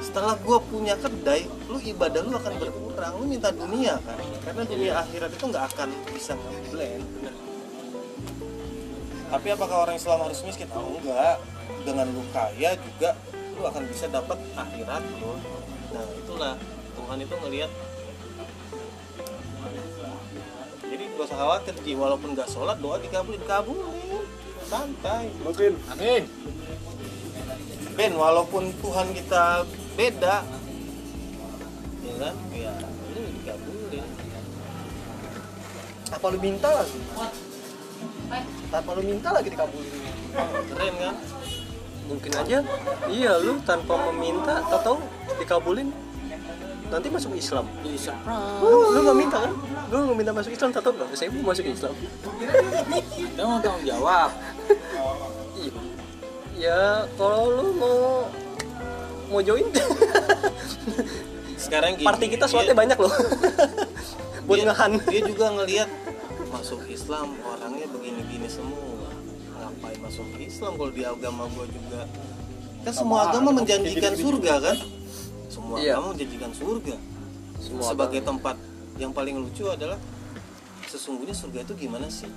setelah 0.00 0.34
gua 0.42 0.58
punya 0.60 0.94
kedai 0.96 1.48
lu 1.68 1.78
ibadah 1.80 2.20
lu 2.24 2.34
akan 2.36 2.54
berkurang. 2.60 3.12
Lu 3.20 3.24
minta 3.28 3.50
dunia 3.52 4.00
kan? 4.02 4.18
Karena 4.44 4.62
dunia 4.64 4.92
akhirat 5.02 5.30
itu 5.32 5.44
nggak 5.48 5.64
akan 5.74 5.88
bisa 6.14 6.32
ngeblend 6.34 7.04
tapi 9.26 9.50
apakah 9.50 9.86
orang 9.86 9.98
Islam 9.98 10.22
harus 10.22 10.38
miskin? 10.46 10.70
Oh 10.70 10.96
enggak 11.02 11.42
dengan 11.82 12.06
lu 12.14 12.22
kaya 12.30 12.78
juga 12.78 13.18
lu 13.58 13.62
akan 13.66 13.82
bisa 13.90 14.06
dapat 14.06 14.38
akhirat 14.54 15.02
lu 15.18 15.34
nah 15.90 16.04
itulah. 16.14 16.54
Tuhan 16.96 17.18
itu 17.22 17.34
ngelihat. 17.44 17.70
Jadi 20.86 21.02
gak 21.12 21.26
usah 21.28 21.38
khawatir 21.38 21.74
Ji. 21.84 21.92
Walaupun 21.92 22.32
nggak 22.32 22.48
sholat 22.48 22.78
doa 22.80 22.96
dikabulin. 23.02 23.42
Kabulin. 23.44 24.24
Santai. 24.66 25.28
Mungkin. 25.44 25.76
Amin. 25.92 26.24
Ben 27.96 28.12
walaupun 28.12 28.76
Tuhan 28.84 29.08
kita 29.16 29.64
beda 29.96 30.44
ya 32.04 32.14
kan 32.20 32.34
ya 32.52 32.72
lu 33.16 33.22
dikabulin 33.40 34.04
apa 36.12 36.26
lu 36.28 36.38
minta 36.38 36.68
lagi 36.70 36.98
tanpa 38.68 38.90
lu 38.92 39.02
minta 39.02 39.28
lagi 39.32 39.48
dikabulin 39.48 40.02
keren 40.68 40.94
kan 41.00 41.16
mungkin 42.06 42.32
aja 42.36 42.58
iya 43.08 43.32
lu 43.40 43.58
tanpa 43.64 44.12
meminta 44.12 44.60
atau 44.68 45.00
dikabulin 45.40 45.88
nanti 46.92 47.08
masuk 47.10 47.32
Islam 47.34 47.66
surprise. 47.82 48.62
Oh, 48.62 48.94
lu 48.94 48.98
nggak 49.02 49.18
minta 49.18 49.38
kan? 49.42 49.52
Gue 49.90 49.98
nggak 50.06 50.18
minta 50.18 50.32
masuk 50.34 50.52
Islam, 50.54 50.70
tahu 50.70 50.92
nggak? 50.94 51.08
Saya 51.18 51.28
mau 51.34 51.50
masuk 51.50 51.66
Islam. 51.66 51.94
Kita 53.14 53.42
mau 53.42 53.58
tanggung 53.58 53.82
jawab. 53.86 54.30
Iya. 55.58 55.95
Ya 56.56 57.04
kalau 57.14 57.52
lu 57.52 57.66
mau 57.76 58.00
mau 59.28 59.40
join, 59.42 59.66
sekarang 61.58 61.98
gini 61.98 62.06
party 62.06 62.26
kita 62.32 62.46
slotnya 62.48 62.72
banyak 62.72 62.96
loh. 62.96 63.10
Buat 64.46 64.56
dia, 64.56 64.66
ngehan. 64.70 64.92
dia 65.04 65.20
juga 65.26 65.46
ngelihat 65.52 65.88
masuk 66.48 66.80
Islam 66.86 67.34
orangnya 67.42 67.86
begini-gini 67.90 68.48
semua. 68.48 69.10
Ngapain 69.52 69.98
masuk 70.00 70.26
Islam 70.38 70.72
kalau 70.78 70.92
di 70.94 71.02
agama 71.02 71.44
gua 71.52 71.66
juga? 71.66 72.00
Kan 72.86 72.92
semua 72.94 73.18
agama 73.28 73.50
menjanjikan 73.52 74.14
surga 74.14 74.54
kan? 74.62 74.76
Semua 75.50 75.76
Iya. 75.76 75.98
agama 75.98 76.14
menjanjikan 76.14 76.52
surga. 76.54 76.96
Semua 77.58 77.84
sebagai 77.90 78.20
tempat 78.22 78.56
yang 78.96 79.10
paling 79.10 79.36
lucu 79.36 79.66
adalah 79.66 79.98
sesungguhnya 80.86 81.34
surga 81.34 81.66
itu 81.66 81.74
gimana 81.76 82.06
sih? 82.06 82.30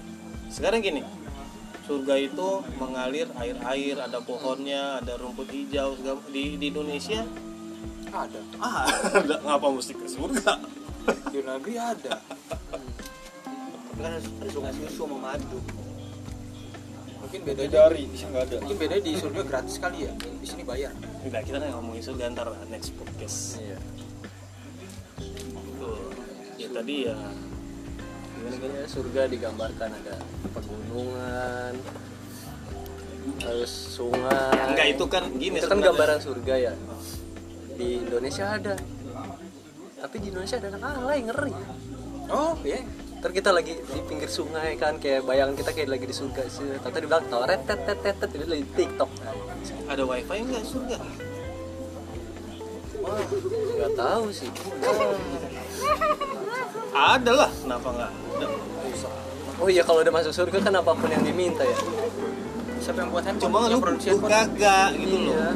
Sekarang 0.49 0.81
gini 0.81 1.05
surga 1.89 2.15
itu 2.21 2.49
mengalir 2.77 3.25
air-air 3.33 3.97
ada 3.97 4.21
pohonnya 4.21 5.01
ada 5.01 5.17
rumput 5.17 5.49
hijau 5.49 5.97
segala- 5.97 6.21
di, 6.29 6.53
di 6.61 6.69
Indonesia 6.69 7.25
Ada. 8.13 8.41
ah 8.61 8.85
ada 9.25 9.35
ngapa 9.41 9.73
mesti 9.73 9.97
ke 9.97 10.05
surga 10.05 10.53
Di 11.33 11.41
negeri 11.41 11.75
ada. 11.81 12.21
kan 13.97 14.11
ada 14.15 14.21
ada 14.21 14.49
sungai 14.53 14.73
susu 14.77 15.09
sama 15.09 15.17
madu 15.17 15.57
Mungkin 17.19 17.41
beda 17.45 17.65
Dari 17.67 18.09
di 18.09 18.15
sini 18.17 18.31
nggak 18.33 18.45
ada. 18.47 18.55
Mungkin 18.63 18.77
beda 18.79 18.95
di 19.05 19.11
surga 19.13 19.41
gratis 19.45 19.75
kali 19.77 20.07
ya. 20.07 20.13
Di 20.17 20.47
sini 20.49 20.63
bayar. 20.65 20.95
Enggak, 21.21 21.45
kita 21.45 21.61
nggak 21.61 21.77
ngomongin 21.77 22.01
surga 22.01 22.23
ntar 22.33 22.47
next 22.71 22.89
podcast. 22.97 23.59
Iya. 23.61 23.77
Tuh. 25.77 26.09
Ya 26.57 26.67
tadi 26.73 26.95
ya 27.05 27.17
Gimana 28.39 28.75
ya, 28.79 28.87
surga 28.87 29.21
digambarkan 29.27 29.89
ada 29.91 30.15
pegunungan, 30.55 31.73
terus 33.39 33.71
sungai. 33.99 34.71
enggak 34.71 34.87
itu 34.95 35.05
kan 35.11 35.23
gini 35.35 35.59
itu 35.59 35.67
kan 35.67 35.79
gambaran 35.83 36.19
surga 36.23 36.55
ya. 36.55 36.73
Di 37.75 37.99
Indonesia 37.99 38.45
ada. 38.55 38.75
Tapi 39.99 40.15
di 40.23 40.27
Indonesia 40.31 40.55
ada 40.63 40.69
anak 40.79 40.91
alay 41.03 41.19
ngeri. 41.27 41.53
Oh, 42.31 42.55
iya. 42.63 42.79
Ntar 43.19 43.35
kita 43.35 43.51
lagi 43.51 43.75
di 43.75 43.99
pinggir 44.07 44.31
sungai 44.31 44.79
kan 44.79 44.95
kayak 44.95 45.27
bayangan 45.27 45.59
kita 45.59 45.75
kayak 45.75 45.91
lagi 45.91 46.07
di 46.07 46.15
surga 46.15 46.43
sih. 46.47 46.79
Tata 46.79 47.03
di 47.03 47.07
belakang 47.11 47.27
toret 47.27 47.61
tet 47.67 47.83
tet 47.83 47.99
tet 47.99 48.15
tet 48.15 48.31
lagi 48.31 48.63
di 48.63 48.71
TikTok. 48.79 49.11
Ada 49.91 50.03
wifi 50.07 50.39
enggak 50.39 50.63
surga? 50.63 50.97
Wah, 53.03 53.23
nggak 53.75 53.91
tahu 53.99 54.25
sih. 54.31 54.47
Ada 56.89 57.31
lah, 57.31 57.51
kenapa 57.53 57.87
enggak? 57.93 58.11
Ada. 58.11 58.47
Oh 59.59 59.67
iya 59.67 59.83
kalau 59.83 59.99
udah 59.99 60.13
masuk 60.15 60.31
surga 60.31 60.57
kan 60.63 60.73
apa 60.79 60.91
pun 60.95 61.09
yang 61.11 61.19
diminta 61.19 61.67
ya. 61.67 61.77
Siapa 62.79 63.03
yang 63.03 63.11
buat 63.11 63.27
handphone? 63.27 63.51
Cuma 63.51 63.67
lu, 63.67 63.77
produksi 63.83 64.07
lu 64.15 64.23
handphone? 64.23 64.31
kagak 64.31 64.89
gitu 64.95 65.15
loh. 65.19 65.35
Iya. 65.35 65.47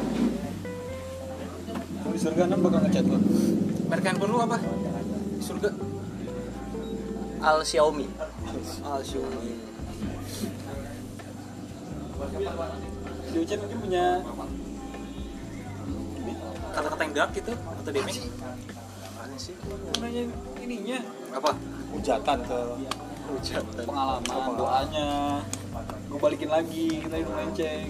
Kalau 2.04 2.12
di 2.12 2.20
surga 2.20 2.42
enam 2.44 2.58
bakal 2.60 2.80
ngechat 2.84 3.04
lo. 3.08 3.18
Merek 3.88 4.04
handphone 4.04 4.30
lu 4.30 4.38
apa? 4.44 4.56
Di 4.60 5.44
surga. 5.44 5.68
Al 7.44 7.58
Xiaomi. 7.64 8.06
ah 8.84 9.00
Xiaomi 9.04 9.52
Ucen 13.34 13.58
mungkin 13.60 13.78
punya 13.82 14.22
Kata-kata 16.74 17.02
yang 17.02 17.14
dark 17.14 17.30
gitu 17.34 17.52
atau 17.54 17.90
damage? 17.90 18.20
Mana 19.18 19.36
sih? 19.38 19.54
nanya 20.02 20.22
ininya 20.60 20.98
Apa? 21.34 21.50
Hujatan 21.90 22.38
ke 22.40 22.58
Hujatan. 23.24 23.84
pengalaman 23.84 24.52
doanya. 24.54 25.10
Gue 26.06 26.18
balikin 26.20 26.48
lagi 26.48 26.86
kita 27.00 27.14
ini 27.16 27.26
melenceng. 27.26 27.88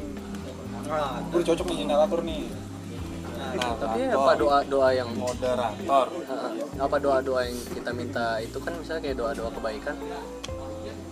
nah 0.84 1.16
Gue 1.28 1.42
cocok 1.42 1.64
nih 1.66 1.76
jadi 1.76 1.88
narator 1.88 2.20
nih. 2.22 2.44
Tapi 3.54 4.00
apa 4.08 4.32
doa 4.34 4.58
doa 4.64 4.88
yang 4.90 5.10
moderator. 5.12 6.06
Apa 6.76 6.96
doa 6.96 7.18
doa 7.20 7.40
yang 7.44 7.58
kita 7.70 7.90
minta 7.92 8.40
itu 8.40 8.56
kan 8.56 8.72
misalnya 8.74 9.02
kayak 9.02 9.16
doa 9.16 9.30
doa 9.32 9.50
kebaikan. 9.50 9.96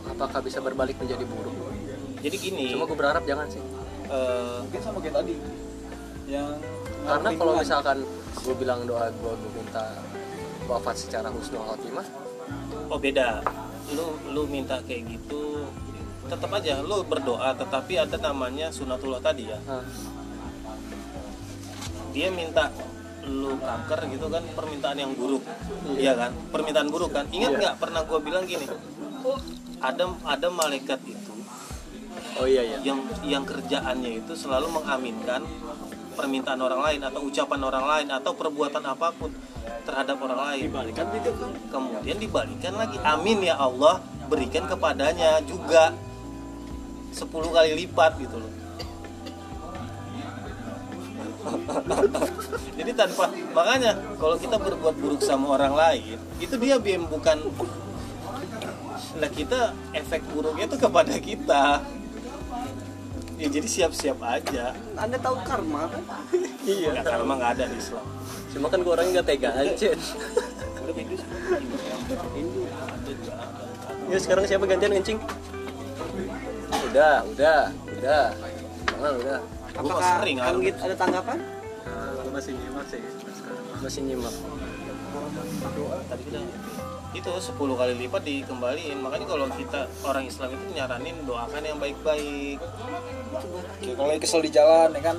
Apakah 0.04 0.40
bisa 0.40 0.58
berbalik 0.58 0.96
menjadi 0.98 1.24
buruk? 1.24 1.54
Jadi 2.22 2.36
gini, 2.38 2.64
Cuma 2.70 2.86
gue 2.86 2.94
berharap 2.94 3.24
jangan 3.24 3.46
sih. 3.48 3.62
eh, 4.06 4.56
Mungkin 4.62 4.80
sama 4.80 4.98
kayak 5.00 5.16
tadi 5.18 5.34
yang 6.24 6.54
Karena 7.02 7.28
kalau 7.34 7.52
lingkungan. 7.52 7.60
misalkan 7.60 7.98
gue 8.38 8.54
bilang 8.54 8.80
doa 8.86 9.10
gue 9.10 9.32
gue 9.34 9.50
minta 9.52 9.84
wafat 10.72 10.96
secara 10.96 11.28
husnul 11.28 11.64
khotimah, 11.64 12.06
oh 12.88 12.98
beda. 12.98 13.44
Lu 13.92 14.16
lu 14.32 14.48
minta 14.48 14.80
kayak 14.80 15.04
gitu 15.10 15.68
tetap 16.30 16.48
aja 16.54 16.80
lu 16.80 17.04
berdoa 17.04 17.52
tetapi 17.52 17.98
ada 18.00 18.16
namanya 18.16 18.72
sunatullah 18.72 19.20
tadi 19.20 19.52
ya. 19.52 19.58
Ah, 19.68 19.84
dia 22.16 22.32
minta 22.32 22.72
lu 23.22 23.54
kanker 23.60 24.00
gitu 24.10 24.26
kan 24.32 24.42
permintaan 24.56 24.98
yang 24.98 25.12
buruk. 25.12 25.44
Iya. 25.94 26.16
Kan? 26.16 26.32
Permintaan 26.50 26.88
buruk 26.88 27.12
kan? 27.12 27.28
Ingat 27.28 27.52
Iya. 27.52 27.60
nggak 27.60 27.76
pernah 27.78 28.00
gue 28.08 28.18
bilang 28.24 28.44
gini? 28.48 28.66
Ada 29.82 30.04
ada 30.24 30.48
malaikat 30.50 31.00
itu 31.06 31.32
oh 32.38 32.46
iya 32.48 32.62
iya. 32.64 32.78
yang 32.82 33.00
yang 33.22 33.44
kerjaannya 33.44 34.24
itu 34.24 34.32
selalu 34.34 34.80
mengaminkan 34.80 35.44
permintaan 36.12 36.60
orang 36.60 36.80
lain 36.80 37.00
atau 37.02 37.20
ucapan 37.24 37.60
orang 37.64 37.84
lain 37.84 38.08
atau 38.12 38.32
perbuatan 38.36 38.84
apa 38.84 39.08
pun 39.16 39.32
terhadap 39.88 40.16
orang 40.22 40.40
lain. 40.52 40.68
Kemudian 41.68 42.16
dibalikan 42.20 42.74
lagi. 42.76 43.00
Amin 43.02 43.42
ya 43.42 43.58
Allah 43.58 43.98
berikan 44.28 44.64
kepadanya 44.68 45.42
juga 45.44 45.92
10 47.12 47.28
kali 47.28 47.70
lipat 47.84 48.12
gitu 48.20 48.36
loh. 48.40 48.52
Jadi 52.78 52.90
tanpa 52.94 53.26
makanya 53.50 53.98
kalau 54.16 54.38
kita 54.38 54.56
berbuat 54.62 54.94
buruk 54.94 55.20
sama 55.26 55.58
orang 55.58 55.74
lain 55.74 56.16
itu 56.38 56.54
dia 56.54 56.78
bukan 56.78 57.38
lah 59.18 59.28
kita 59.28 59.74
efek 59.92 60.22
buruknya 60.32 60.70
itu 60.70 60.78
kepada 60.78 61.14
kita 61.18 61.82
ya 63.43 63.49
jadi 63.51 63.68
siap-siap 63.68 64.18
aja. 64.22 64.70
Anda 64.95 65.18
tahu 65.18 65.36
karma 65.43 65.90
kan? 65.90 66.03
Iya. 66.62 66.95
Ya 66.95 67.03
karma 67.03 67.34
nggak 67.34 67.53
ada 67.59 67.64
di 67.66 67.76
Islam. 67.82 68.07
Cuma 68.55 68.66
kan 68.70 68.78
gue 68.86 68.93
orangnya 68.95 69.18
nggak 69.18 69.28
tegaan 69.34 69.66
Cen 69.74 69.99
ya 74.12 74.18
sekarang 74.20 74.45
siapa 74.45 74.64
gantian 74.68 74.93
kencing? 74.93 75.18
Udah 76.93 77.24
udah 77.24 77.72
udah. 77.97 78.24
Jangan, 78.93 79.12
udah. 79.24 79.38
Gua 79.72 79.80
apakah 79.80 80.20
sering, 80.20 80.36
Anggit 80.36 80.76
ada 80.76 80.95
tanggapan? 80.95 81.38
Nah, 81.88 82.28
masih 82.28 82.53
nyimak 82.53 82.84
sih. 82.93 83.01
Sekarang. 83.32 83.64
masih 83.80 84.01
nyimak. 84.05 84.34
Tadi 86.12 86.22
kita 86.28 86.38
itu 87.12 87.28
10 87.28 87.56
kali 87.56 87.92
lipat 88.04 88.22
dikembaliin. 88.24 88.98
Makanya 89.04 89.26
kalau 89.28 89.46
kita 89.52 89.80
orang 90.08 90.24
Islam 90.24 90.48
itu 90.56 90.64
nyaranin 90.72 91.16
doakan 91.28 91.62
yang 91.62 91.78
baik-baik. 91.78 92.58
Kalau 93.96 94.08
lagi 94.08 94.20
kesel 94.20 94.40
di 94.40 94.50
jalan 94.52 94.96
ya 94.96 95.02
kan? 95.12 95.16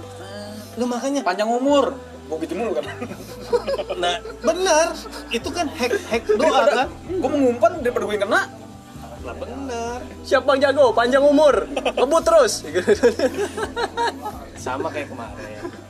Lu 0.82 0.86
makanya. 0.89 1.22
Panjang 1.22 1.50
umur. 1.50 1.94
Gue 2.26 2.38
gitu 2.48 2.56
mulu 2.58 2.74
kan? 2.78 2.86
Nah 4.02 4.18
benar. 4.41 4.98
Itu 5.30 5.54
kan 5.54 5.70
hack 5.70 5.94
hack 6.10 6.24
doa 6.34 6.62
kan? 6.66 6.88
gue 7.06 7.30
mau 7.30 7.39
ngumpan 7.39 7.72
daripada 7.86 8.04
gue 8.10 8.16
yang 8.18 8.26
kena. 8.26 8.41
Lah 9.24 9.36
benar. 9.38 10.00
Siap 10.26 10.44
bang 10.44 10.60
jago? 10.60 10.86
Panjang 10.98 11.22
umur. 11.22 11.70
Ngebut 11.78 12.24
terus. 12.26 12.66
Sama 14.58 14.89
kayak 14.89 15.14
kemarin 15.14 15.83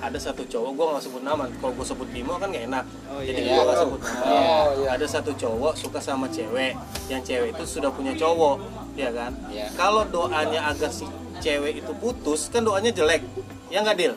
ada 0.00 0.18
satu 0.18 0.42
cowok 0.48 0.70
gue 0.72 0.84
nggak 0.96 1.04
sebut 1.04 1.22
nama. 1.22 1.44
Kalau 1.60 1.72
gue 1.76 1.86
sebut 1.86 2.08
Bimo 2.08 2.34
kan 2.40 2.48
gak 2.48 2.64
enak. 2.66 2.84
Jadi 3.20 3.40
iya. 3.44 3.52
gue 3.54 3.62
nggak 3.68 3.80
sebut 3.84 4.00
nama. 4.00 4.24
Oh, 4.24 4.66
iya. 4.80 4.88
ada 4.96 5.06
satu 5.06 5.32
cowok 5.36 5.72
suka 5.76 6.00
sama 6.00 6.26
cewek. 6.32 6.74
Yang 7.12 7.22
cewek 7.28 7.48
itu 7.54 7.64
sudah 7.68 7.90
punya 7.92 8.16
cowok. 8.16 8.56
Ya 8.98 9.14
kan? 9.14 9.32
Iya. 9.48 9.70
kalau 9.78 10.02
doanya 10.08 10.66
agar 10.72 10.90
si 10.90 11.06
cewek 11.40 11.80
itu 11.84 11.92
putus 12.00 12.50
kan 12.50 12.64
doanya 12.64 12.90
jelek. 12.90 13.22
Ya 13.70 13.80
nggak 13.86 13.96
deal 13.96 14.14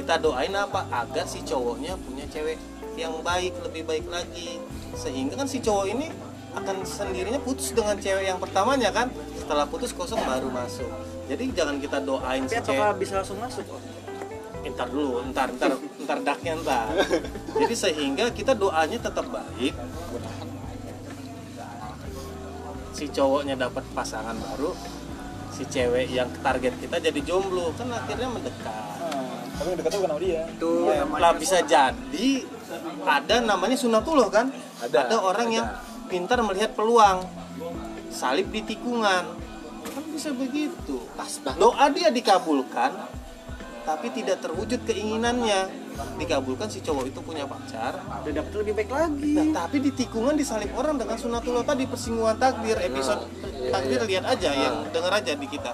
kita 0.00 0.16
doain 0.16 0.54
apa? 0.56 0.88
Agar 0.90 1.28
si 1.28 1.44
cowoknya 1.44 1.94
punya 2.00 2.24
cewek 2.32 2.56
yang 2.96 3.14
baik 3.20 3.52
lebih 3.62 3.84
baik 3.84 4.06
lagi. 4.08 4.58
Sehingga 4.96 5.36
kan 5.36 5.46
si 5.46 5.60
cowok 5.60 5.86
ini 5.92 6.10
akan 6.50 6.82
sendirinya 6.82 7.38
putus 7.38 7.70
dengan 7.70 7.94
cewek 7.94 8.26
yang 8.26 8.40
pertamanya 8.40 8.90
kan? 8.90 9.12
Setelah 9.38 9.68
putus 9.68 9.92
kosong 9.92 10.18
baru 10.24 10.48
masuk. 10.50 10.88
Jadi 11.30 11.54
jangan 11.54 11.78
kita 11.78 12.02
doain 12.02 12.42
tapi 12.48 12.58
si 12.58 12.64
cewek. 12.64 12.96
bisa 12.98 13.22
langsung 13.22 13.38
masuk? 13.38 13.62
Ntar 14.68 14.88
dulu 14.92 15.24
ntar 15.32 15.48
ntar 15.56 15.72
ntar 16.04 16.18
daknya 16.20 16.60
ntar. 16.60 16.92
Jadi 17.56 17.74
sehingga 17.74 18.28
kita 18.32 18.52
doanya 18.52 19.00
tetap 19.00 19.24
baik. 19.32 19.74
Si 22.92 23.08
cowoknya 23.08 23.56
dapat 23.56 23.84
pasangan 23.96 24.36
baru 24.36 24.76
si 25.60 25.68
cewek 25.68 26.08
yang 26.08 26.28
target 26.40 26.72
kita 26.80 26.96
jadi 26.96 27.20
jomblo 27.20 27.72
kan 27.76 27.92
akhirnya 27.92 28.28
mendekat. 28.32 28.96
Tapi 29.60 29.76
dekat 29.76 29.90
tuh 29.92 30.00
sama 30.08 30.16
dia. 30.16 30.48
Itu 30.48 30.88
namanya 30.88 31.20
lah 31.20 31.32
bisa 31.36 31.60
jadi 31.60 32.30
ada 33.04 33.36
namanya 33.44 33.76
sunatullah 33.76 34.28
kan? 34.32 34.48
Ada, 34.80 35.20
orang 35.20 35.48
ada. 35.52 35.56
yang 35.60 35.66
pintar 36.08 36.40
melihat 36.40 36.72
peluang 36.72 37.28
salib 38.08 38.48
di 38.48 38.64
tikungan. 38.64 39.36
Kan 39.84 40.04
bisa 40.16 40.32
begitu. 40.32 41.04
Doa 41.60 41.92
dia 41.92 42.08
dikabulkan 42.08 43.19
tapi 43.84 44.12
tidak 44.12 44.42
terwujud 44.44 44.80
keinginannya. 44.84 45.90
Dikabulkan 46.16 46.72
si 46.72 46.80
cowok 46.80 47.12
itu 47.12 47.20
punya 47.20 47.44
pacar. 47.44 48.00
Udah 48.24 48.32
dapet 48.32 48.52
lebih 48.56 48.72
baik 48.72 48.90
lagi. 48.92 49.36
Nah 49.36 49.64
tapi 49.64 49.84
di 49.84 49.90
tikungan 49.92 50.32
disalib 50.32 50.72
orang 50.72 50.96
dengan 50.96 51.16
sunatullah 51.20 51.64
tadi 51.64 51.84
persinggungan 51.84 52.40
takdir 52.40 52.76
episode 52.80 53.28
takdir 53.68 54.00
lihat 54.08 54.24
aja 54.24 54.50
yang 54.52 54.74
denger 54.88 55.12
aja 55.12 55.32
di 55.36 55.46
kita. 55.48 55.72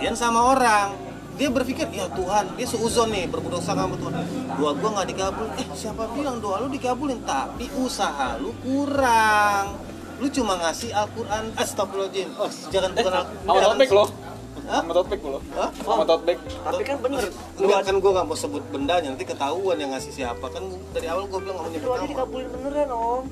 Jadian 0.00 0.16
sama 0.16 0.40
orang. 0.56 0.88
Dia 1.32 1.48
berpikir 1.48 1.88
ya 1.88 2.12
Tuhan 2.12 2.60
dia 2.60 2.68
seuzon 2.68 3.08
nih 3.08 3.24
berbuat 3.28 3.60
dosa 3.60 3.72
sama 3.72 3.96
Tuhan. 3.96 4.14
Doa 4.56 4.72
gua 4.76 4.90
nggak 5.00 5.08
dikabul. 5.12 5.48
Eh 5.56 5.66
siapa 5.72 6.08
bilang 6.12 6.40
doa 6.40 6.64
lu 6.64 6.68
dikabulin? 6.68 7.24
Tapi 7.24 7.72
usaha 7.80 8.36
lu 8.40 8.52
kurang. 8.60 9.76
Lu 10.20 10.28
cuma 10.28 10.60
ngasih 10.60 10.92
Al-Quran. 10.92 11.56
Astagfirullahaladzim. 11.56 12.28
Jangan 12.72 12.90
bukan 12.94 13.12
Al- 13.12 14.31
sama 14.62 14.92
tote 14.94 15.08
bag 15.10 15.22
lo 15.26 15.40
Hah? 15.58 15.70
sama 15.74 16.04
tote 16.06 16.24
bag. 16.26 16.38
Tapi 16.38 16.82
kan 16.86 16.96
bener. 17.02 17.24
Enggak 17.58 17.80
kan 17.82 17.94
gue 17.98 18.10
gak 18.14 18.26
mau 18.26 18.36
sebut 18.38 18.64
bendanya 18.70 19.08
nanti 19.10 19.26
ketahuan 19.26 19.76
yang 19.78 19.90
ngasih 19.90 20.12
siapa. 20.14 20.46
Kan 20.48 20.70
dari 20.94 21.06
awal 21.10 21.26
gue 21.26 21.38
bilang 21.42 21.56
gak 21.58 21.66
mau 21.66 21.72
nyebut 21.74 21.90
nama. 21.90 22.06
dikabulin 22.06 22.48
beneran 22.54 22.90
om. 22.94 23.24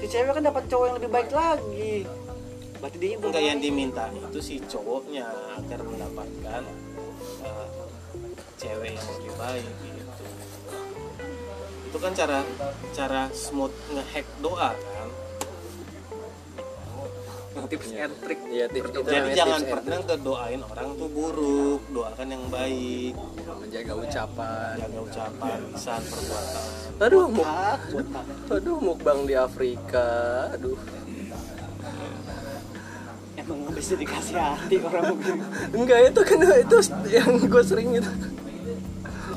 Si 0.00 0.06
cewek 0.08 0.32
kan 0.36 0.44
dapat 0.44 0.64
cowok 0.68 0.84
yang 0.84 0.96
lebih 1.00 1.10
baik 1.12 1.30
lagi. 1.32 1.94
Berarti 2.80 2.96
dia 2.96 3.10
enggak 3.16 3.44
yang 3.44 3.60
diminta 3.60 4.04
itu 4.08 4.40
si 4.40 4.54
cowoknya 4.64 5.28
agar 5.60 5.80
mendapatkan 5.84 6.62
uh, 7.44 7.68
cewek 8.56 8.96
yang 8.96 9.06
lebih 9.16 9.32
baik 9.36 9.68
gitu. 9.84 10.24
Itu 11.92 11.98
kan 12.00 12.12
cara 12.16 12.38
cara 12.96 13.20
smooth 13.32 13.72
ngehack 13.92 14.26
doa. 14.40 14.72
kan 14.72 14.89
tips 17.70 17.88
and 17.94 18.14
trick. 18.22 18.40
Iya, 18.46 18.66
tips 18.70 18.88
itu 18.90 19.00
jadi 19.02 19.30
jangan 19.34 19.60
tips 19.62 19.82
pernah 19.82 20.00
kedoain 20.06 20.60
orang 20.62 20.88
tuh 20.94 21.08
buruk 21.10 21.82
doakan 21.90 22.26
yang 22.30 22.44
baik. 22.50 23.14
Menjaga 23.60 23.92
ucapan. 23.98 24.74
Jaga 24.78 25.00
ucapan 25.02 25.58
lisan 25.74 26.02
perbuatan. 26.06 26.64
Aduh 27.00 27.26
muk. 27.26 27.48
aduh 28.50 28.78
mukbang 28.78 29.18
di 29.26 29.34
Afrika. 29.34 30.08
Aduh. 30.54 30.78
Emang 33.40 33.72
bisa 33.72 33.96
dikasih 33.96 34.36
hati 34.36 34.76
orang 34.84 35.16
begini 35.16 35.42
enggak 35.72 36.12
itu 36.12 36.20
kan 36.22 36.38
itu 36.60 36.76
yang 37.08 37.30
gue 37.40 37.62
sering 37.64 37.96
itu 37.96 38.10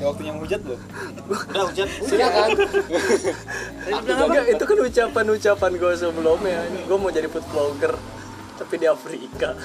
ya 0.04 0.12
waktunya 0.12 0.32
menghujat 0.36 0.60
lo 0.68 0.76
udah 1.48 1.64
hujan 1.72 1.88
Iya 2.12 2.28
kan? 2.28 2.48
enggak 4.04 4.46
itu 4.52 4.64
kan 4.68 4.78
ucapan-ucapan 4.84 5.70
gue 5.80 5.92
sebelumnya. 5.96 6.60
Gue 6.84 6.96
mau 7.00 7.08
jadi 7.08 7.24
food 7.32 7.48
vlogger 7.48 7.96
tapi 8.60 8.74
di 8.76 8.86
Afrika. 8.86 9.56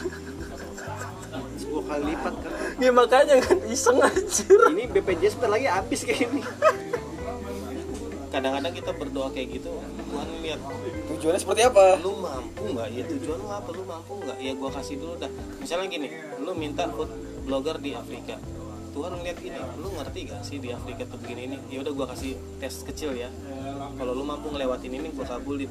10 1.60 1.68
kali 1.76 2.04
lipat 2.16 2.34
kan? 2.40 2.52
Ya 2.80 2.92
makanya 2.96 3.36
kan 3.44 3.60
iseng 3.68 4.00
anjir. 4.00 4.60
Ini 4.72 4.88
BPJS 4.96 5.36
bentar 5.36 5.52
lagi 5.60 5.68
habis 5.68 6.08
kayak 6.08 6.32
ini 6.32 6.42
kadang-kadang 8.30 8.74
kita 8.78 8.94
berdoa 8.94 9.34
kayak 9.34 9.58
gitu 9.58 9.74
Tuhan 9.74 10.28
lihat 10.46 10.62
tujuannya 11.12 11.42
seperti 11.42 11.62
apa? 11.68 11.98
Lu 12.00 12.16
mampu 12.16 12.64
nggak? 12.78 12.88
Ya 12.96 13.04
tujuan 13.12 13.38
lu 13.44 13.50
apa? 13.52 13.70
Lu 13.76 13.84
mampu 13.84 14.14
nggak? 14.24 14.38
Ya 14.40 14.54
gua 14.56 14.70
kasih 14.72 14.96
dulu 15.02 15.20
dah. 15.20 15.28
Misalnya 15.60 15.92
gini 15.92 16.08
lu 16.40 16.56
minta 16.56 16.88
food 16.94 17.12
blogger 17.44 17.76
di 17.82 17.92
Afrika 17.98 18.40
Tuhan 18.90 19.12
ngeliat 19.16 19.38
gini 19.38 19.58
lu 19.78 19.90
ngerti 19.96 20.20
gak 20.28 20.42
sih 20.42 20.58
di 20.58 20.74
Afrika 20.74 21.06
tuh 21.06 21.18
begini 21.22 21.42
ini 21.46 21.56
ya 21.70 21.80
udah 21.86 21.94
gua 21.94 22.08
kasih 22.12 22.34
tes 22.58 22.82
kecil 22.84 23.14
ya. 23.14 23.30
Kalau 23.96 24.12
lu 24.18 24.24
mampu 24.26 24.50
ngelewatin 24.50 24.92
ini 24.92 25.08
gua 25.14 25.26
kabulin. 25.30 25.70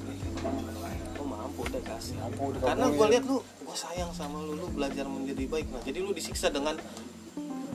Lu 1.19 1.25
mampu 1.27 1.61
udah 1.67 1.83
kasih. 1.83 2.17
Karena 2.63 2.87
gua 2.95 3.07
lihat 3.11 3.25
lu 3.27 3.43
gua 3.43 3.77
sayang 3.77 4.11
sama 4.15 4.41
lu 4.43 4.55
lu 4.55 4.67
belajar 4.71 5.05
menjadi 5.11 5.45
baik. 5.51 5.67
Nah 5.75 5.83
jadi 5.83 5.99
lu 6.01 6.15
disiksa 6.15 6.49
dengan 6.49 6.79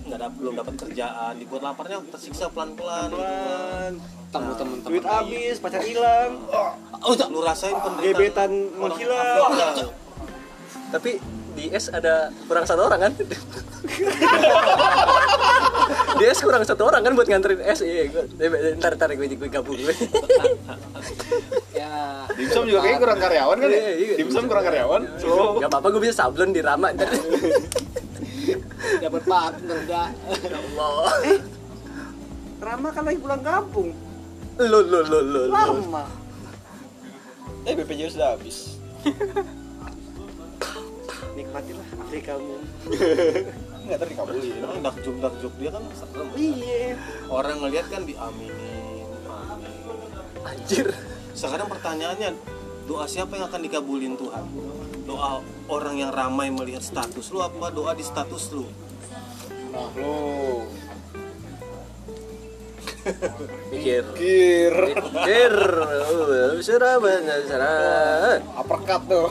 nggak 0.03 0.19
dap- 0.19 0.35
belum 0.35 0.53
dapat 0.59 0.75
kerjaan 0.75 1.33
dibuat 1.39 1.61
laparnya 1.63 2.03
tersiksa 2.11 2.51
pelan-pelan. 2.51 3.11
Gitu 3.11 3.23
kan. 3.23 3.93
Temu 4.33 4.51
temen-temen. 4.57 4.89
duit 4.97 5.05
habis 5.05 5.55
pacar 5.61 5.85
hilang. 5.85 6.41
Oh, 7.05 7.13
lu 7.29 7.39
rasain 7.45 7.77
penderitaan 7.77 8.17
gebetan 8.17 8.51
menghilang. 8.81 9.93
Tapi 10.89 11.21
di 11.53 11.69
S 11.69 11.89
ada 11.89 12.33
kurang 12.45 12.65
satu 12.65 12.85
orang 12.85 13.09
kan? 13.09 13.11
Di 16.13 16.29
S 16.29 16.39
kurang 16.45 16.63
satu 16.63 16.85
orang 16.87 17.01
kan 17.01 17.13
buat 17.17 17.27
nganterin 17.27 17.61
S. 17.61 17.81
Iya 17.81 18.09
gue 18.09 18.23
ntar 18.77 18.95
ntar 18.97 19.09
gue 19.13 19.27
gue 19.27 19.49
gabung. 19.49 19.77
Gue 19.77 19.95
Ya. 21.73 22.25
dimsum 22.37 22.63
juga 22.69 22.85
kayaknya 22.85 23.01
kurang 23.01 23.19
karyawan 23.19 23.57
kan 23.59 23.69
ya? 23.69 23.77
Iya, 23.77 23.91
iya. 23.97 24.15
dimsum 24.17 24.45
kurang 24.45 24.65
karyawan. 24.65 25.01
Gak 25.59 25.69
apa-apa 25.69 25.87
gue 25.93 26.01
bisa 26.05 26.15
sablon 26.25 26.53
di 26.53 26.61
Rama 26.61 26.89
ntar. 26.93 27.09
Dapat 29.01 29.21
partner 29.25 29.77
enggak? 29.83 30.09
Ya 30.41 30.57
Allah. 30.57 31.11
Rama 32.63 32.89
kan 32.93 33.03
lagi 33.03 33.19
pulang 33.19 33.41
kampung. 33.43 33.89
Lo 34.57 34.79
lo 34.79 34.99
lo 35.01 35.19
lo 35.19 35.41
lo 35.49 35.49
lama 35.49 36.23
eh 37.63 37.73
BPJS 37.79 38.19
sudah 38.19 38.35
habis 38.35 38.75
nikmatilah 41.53 41.87
Afrikamu 42.01 42.55
nggak 43.85 43.97
tadi 43.99 44.11
dikabulin 44.15 44.57
Emang 44.63 44.79
dakjuk 44.81 45.15
dakjuk 45.21 45.53
dia 45.59 45.69
kan 45.69 45.83
serem. 45.93 46.27
iya. 46.39 46.95
Orang 47.27 47.59
ngelihat 47.61 47.91
kan 47.91 48.07
diaminin, 48.07 49.11
amin. 49.27 50.47
anjir. 50.47 50.87
Sekarang 51.35 51.67
pertanyaannya, 51.67 52.31
doa 52.87 53.03
siapa 53.11 53.35
yang 53.35 53.51
akan 53.51 53.61
dikabulin 53.61 54.15
Tuhan? 54.15 54.45
doa 55.03 55.43
orang 55.67 55.99
yang 55.99 56.15
ramai 56.15 56.47
melihat 56.47 56.79
status 56.79 57.27
lu 57.35 57.43
apa 57.43 57.75
doa 57.75 57.91
di 57.91 58.07
status 58.07 58.55
lu? 58.55 58.71
Nah, 59.75 59.91
lu 59.99 60.63
mikir. 63.67 64.03
Kir 64.15 64.73
mikir. 64.95 65.53
Uh, 66.23 66.55
serah 66.63 67.03
banyak 67.03 67.51
serah. 67.51 68.39
Uppercut 68.55 69.01
tuh. 69.11 69.27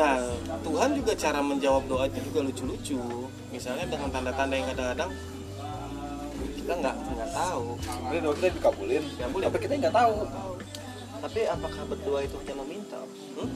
Nah, 0.00 0.16
Tuhan 0.64 0.90
juga 0.96 1.12
cara 1.12 1.40
menjawab 1.44 1.84
doa 1.84 2.04
itu 2.08 2.18
juga 2.32 2.40
lucu-lucu. 2.48 3.00
Misalnya 3.52 3.84
dengan 3.84 4.08
tanda-tanda 4.08 4.54
yang 4.56 4.68
kadang-kadang 4.72 5.10
kita 6.56 6.72
nggak 6.72 6.94
nggak 6.96 7.30
tahu. 7.36 7.66
Sebenarnya 7.84 8.20
doa 8.24 8.34
kita 8.40 8.48
dikabulin, 8.56 9.02
Dikabulin. 9.04 9.44
tapi 9.44 9.58
kita 9.60 9.72
nggak 9.76 9.96
tahu. 10.00 10.16
Tapi 11.20 11.40
apakah 11.52 11.82
berdoa 11.84 12.20
itu 12.24 12.34
hanya 12.40 12.54
meminta? 12.64 13.00
Hmm? 13.36 13.48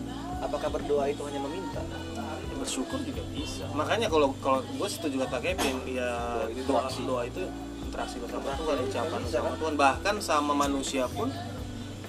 Apakah 0.45 0.69
berdoa 0.69 1.05
itu 1.09 1.23
hanya 1.25 1.41
meminta? 1.41 1.81
Ya, 2.13 2.55
bersyukur 2.61 3.01
juga 3.01 3.25
bisa. 3.33 3.65
Makanya 3.73 4.13
kalau 4.13 4.37
kalau 4.45 4.61
gue 4.61 4.89
setuju 4.93 5.25
kata 5.25 5.41
Kevin, 5.41 5.81
ya 5.89 6.45
doa 6.69 6.93
doa 6.93 7.23
itu 7.25 7.41
interaksi 7.81 8.21
bersama 8.21 8.53
Tuhan, 8.53 8.77
ucapan 8.85 9.21
sama 9.33 9.51
Tuhan. 9.57 9.75
Bahkan 9.81 10.15
sama 10.21 10.53
manusia 10.53 11.09
pun, 11.09 11.33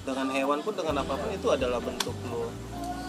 dengan 0.03 0.27
hewan 0.35 0.59
pun, 0.59 0.75
dengan 0.75 1.07
apa 1.07 1.15
pun 1.15 1.31
itu 1.31 1.47
adalah 1.47 1.79
bentuk 1.79 2.15
lo 2.27 2.44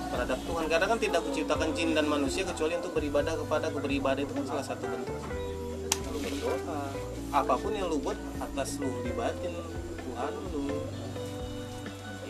terhadap 0.08 0.38
Tuhan. 0.46 0.64
Karena 0.70 0.86
kan 0.86 0.98
tidak 0.98 1.20
kuciptakan 1.26 1.68
jin 1.74 1.90
dan 1.92 2.06
manusia 2.06 2.42
kecuali 2.46 2.74
untuk 2.78 2.92
beribadah 2.96 3.34
kepada 3.36 3.66
beribadah 3.70 4.22
itu 4.22 4.32
kan 4.32 4.44
salah 4.46 4.64
satu 4.64 4.84
bentuk. 4.86 5.16
Lu 6.12 6.18
berdoa. 6.22 6.82
Apa 7.34 7.54
pun 7.58 7.72
yang 7.74 7.90
lu 7.90 7.98
buat 8.00 8.18
atas 8.40 8.78
lu 8.78 8.90
libatin 9.02 9.52
Tuhan 10.00 10.32
lu. 10.54 10.66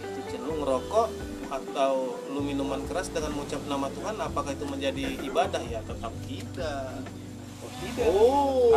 Itu 0.02 0.34
lu 0.42 0.52
ngerokok 0.64 1.08
atau 1.46 2.18
lu 2.34 2.40
minuman 2.42 2.82
keras 2.90 3.06
dengan 3.14 3.30
mengucap 3.38 3.62
nama 3.70 3.86
Tuhan 3.94 4.14
apakah 4.18 4.50
itu 4.50 4.66
menjadi 4.66 5.04
ibadah? 5.22 5.62
Ya 5.70 5.78
tetap 5.86 6.10
tidak. 6.26 6.90
Oh 7.62 7.70
tidak. 7.78 8.10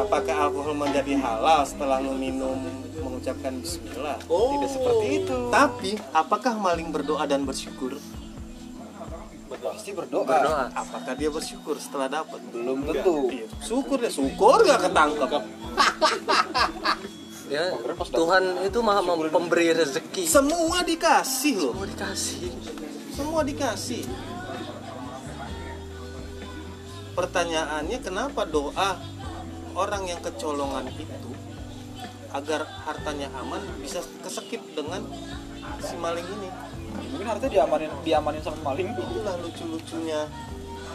Apakah 0.06 0.36
alkohol 0.50 0.76
menjadi 0.78 1.14
halal 1.18 1.66
setelah 1.66 1.97
lu 1.97 2.14
minum 2.14 2.58
mengucapkan 3.00 3.58
bismillah? 3.60 4.20
Oh, 4.28 4.56
tidak 4.56 4.70
seperti 4.76 5.08
itu. 5.24 5.38
Tapi 5.50 5.91
apakah 6.14 6.54
maling 6.60 6.91
berdoa 6.91 7.26
dan 7.26 7.47
bersyukur 7.47 7.97
Pasti 9.60 9.91
berdoa. 9.91 10.24
berdoa. 10.24 10.64
Apakah 10.72 11.14
dia 11.20 11.30
bersyukur 11.30 11.76
setelah 11.78 12.07
dapat? 12.07 12.39
Belum 12.51 12.88
tentu. 12.88 13.28
Iya, 13.28 13.45
syukur 13.60 13.99
ya 13.99 14.12
syukur 14.12 14.64
gak 14.64 14.88
ketangkep. 14.88 15.32
Ya 17.49 17.74
Tuhan 18.14 18.62
itu 18.62 18.78
maha 18.86 19.01
pemberi 19.34 19.74
rezeki. 19.74 20.30
Semua 20.30 20.86
dikasih 20.86 21.53
loh. 21.57 21.74
Mau 21.74 21.89
dikasih. 21.89 22.45
Semua 23.10 23.41
dikasih. 23.41 24.05
Pertanyaannya 27.18 27.97
kenapa 28.05 28.45
doa 28.45 29.01
orang 29.74 30.14
yang 30.14 30.22
kecolongan 30.22 30.93
itu 30.93 31.34
agar 32.30 32.70
hartanya 32.86 33.34
aman 33.41 33.66
bisa 33.82 34.05
kesekip 34.22 34.62
dengan 34.78 35.01
si 35.82 35.97
maling 35.97 36.30
ini 36.30 36.49
Mungkin 37.12 37.28
harusnya 37.28 37.52
diamanin 37.52 37.91
diamanin 38.04 38.41
sama 38.43 38.60
maling. 38.72 38.91
itulah 38.93 39.36
lucu-lucunya 39.39 40.22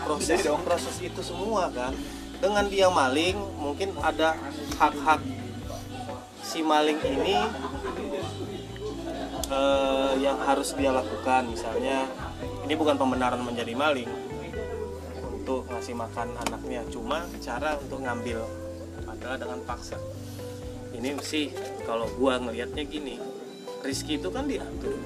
proses 0.04 0.40
proses 0.64 0.96
itu 1.00 1.20
semua 1.24 1.72
kan? 1.72 1.92
Dengan 2.38 2.68
dia 2.68 2.92
maling 2.92 3.36
mungkin 3.56 3.96
ada 4.04 4.36
hak-hak 4.76 5.22
si 6.44 6.60
maling 6.60 7.00
ini 7.00 7.38
eh, 9.48 10.12
yang 10.20 10.38
harus 10.44 10.76
dia 10.76 10.92
lakukan. 10.92 11.48
Misalnya 11.48 12.04
ini 12.68 12.74
bukan 12.76 13.00
pembenaran 13.00 13.40
menjadi 13.40 13.72
maling 13.72 14.10
untuk 15.24 15.64
ngasih 15.72 15.96
makan 15.96 16.36
anaknya. 16.44 16.84
Cuma 16.92 17.24
cara 17.40 17.80
untuk 17.80 18.04
ngambil 18.04 18.44
adalah 19.08 19.36
dengan 19.40 19.60
paksa. 19.64 19.96
Ini 20.94 21.16
sih 21.24 21.50
kalau 21.88 22.06
gua 22.20 22.38
ngelihatnya 22.38 22.86
gini 22.86 23.18
rizki 23.84 24.16
itu 24.16 24.32
kan 24.32 24.48
diatur 24.48 24.96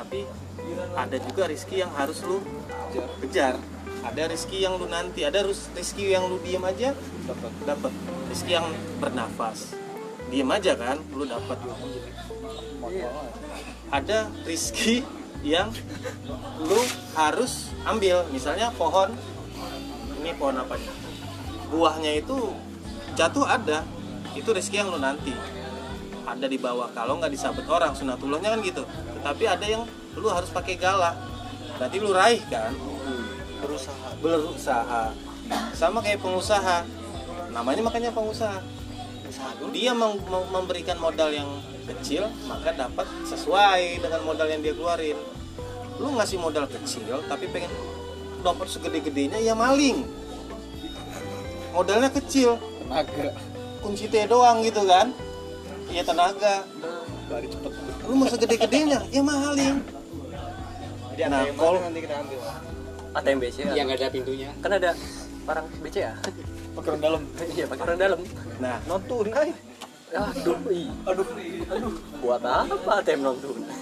tapi 0.00 0.24
ada 0.96 1.16
juga 1.20 1.44
rizki 1.44 1.84
yang 1.84 1.92
harus 1.92 2.24
lu 2.24 2.40
kejar. 3.20 3.60
Ada 4.00 4.32
rizki 4.32 4.64
yang 4.64 4.80
lu 4.80 4.88
nanti 4.88 5.28
ada 5.28 5.44
rizki 5.44 6.08
yang 6.08 6.24
lu 6.24 6.40
diem 6.40 6.64
aja 6.64 6.96
dapat 7.28 7.52
dapat 7.68 7.92
rizki 8.32 8.56
yang 8.56 8.64
bernafas. 8.96 9.76
Diem 10.32 10.48
aja 10.48 10.72
kan 10.72 10.96
lu 11.12 11.28
dapat 11.28 11.60
ada 13.92 14.32
rizki 14.48 15.04
yang 15.44 15.68
lu 16.64 16.80
harus 17.12 17.68
ambil. 17.84 18.24
Misalnya 18.32 18.72
pohon. 18.72 19.12
Ini 20.20 20.36
pohon 20.40 20.56
apa 20.64 20.80
buahnya 21.68 22.24
itu 22.24 22.56
jatuh 23.20 23.44
ada. 23.44 23.84
Itu 24.32 24.56
rezeki 24.56 24.80
yang 24.80 24.88
lu 24.96 25.00
nanti 25.02 25.59
ada 26.36 26.46
di 26.46 26.58
bawah. 26.60 26.88
Kalau 26.94 27.18
nggak 27.18 27.32
disabet 27.32 27.66
orang 27.66 27.92
sunatullahnya 27.96 28.54
kan 28.54 28.60
gitu. 28.62 28.82
Tetapi 29.20 29.44
ada 29.50 29.66
yang 29.66 29.82
lu 30.14 30.28
harus 30.30 30.50
pakai 30.50 30.74
galah 30.78 31.14
berarti 31.80 31.96
lu 31.96 32.10
raih 32.12 32.42
kan? 32.50 32.76
Berusaha. 33.64 34.08
Berusaha. 34.20 35.02
Sama 35.74 35.98
kayak 36.04 36.20
pengusaha. 36.20 36.84
Namanya 37.50 37.82
makanya 37.82 38.10
pengusaha. 38.14 38.60
Dia 39.72 39.92
mem- 39.96 40.20
mem- 40.20 40.50
memberikan 40.52 40.98
modal 41.00 41.32
yang 41.32 41.48
kecil 41.86 42.28
maka 42.46 42.70
dapat 42.76 43.06
sesuai 43.26 43.98
dengan 43.98 44.20
modal 44.22 44.46
yang 44.46 44.60
dia 44.62 44.74
keluarin. 44.76 45.18
Lu 45.98 46.14
ngasih 46.16 46.38
modal 46.38 46.68
kecil 46.68 47.24
tapi 47.26 47.48
pengen 47.48 47.72
dapat 48.44 48.68
segede-gedenya 48.68 49.40
ya 49.40 49.56
maling. 49.56 50.04
Modalnya 51.70 52.10
kecil. 52.10 52.58
Tenaga. 52.82 53.30
kunci 53.80 54.12
T 54.12 54.28
doang 54.28 54.60
gitu 54.60 54.84
kan 54.84 55.08
iya 55.90 56.02
tenaga. 56.02 56.64
Lari 57.26 57.46
cepet. 57.46 57.72
lu 58.02 58.14
mau 58.16 58.26
segede-gedenya 58.26 59.06
ya 59.06 59.22
maling 59.22 59.78
Jadi 61.12 61.22
Nah, 61.22 61.36
ada 61.36 61.46
yang 61.46 61.54
kalau- 61.54 61.78
mana 61.78 61.86
nanti 61.86 62.00
kita 62.00 62.14
ambil. 62.16 62.38
ATM 63.10 63.38
BCA? 63.38 63.70
Yang 63.72 63.88
ada 63.92 64.06
pintunya. 64.08 64.50
kan 64.58 64.70
ada 64.72 64.90
orang 65.44 65.66
BCA? 65.78 66.12
Pakai 66.70 66.88
orang 66.88 67.02
dalam. 67.02 67.22
iya 67.50 67.64
pakai 67.66 67.82
orang 67.84 67.98
dalam. 67.98 68.20
Nah 68.58 68.76
Non 68.84 69.02
tunai. 69.04 69.50
aduh 70.10 70.58
aduh. 71.06 71.26
Aduh. 71.70 71.92
Buat 72.18 72.42
apa 72.42 72.90
ATM 72.98 73.20
non 73.20 73.36
tunai 73.38 73.78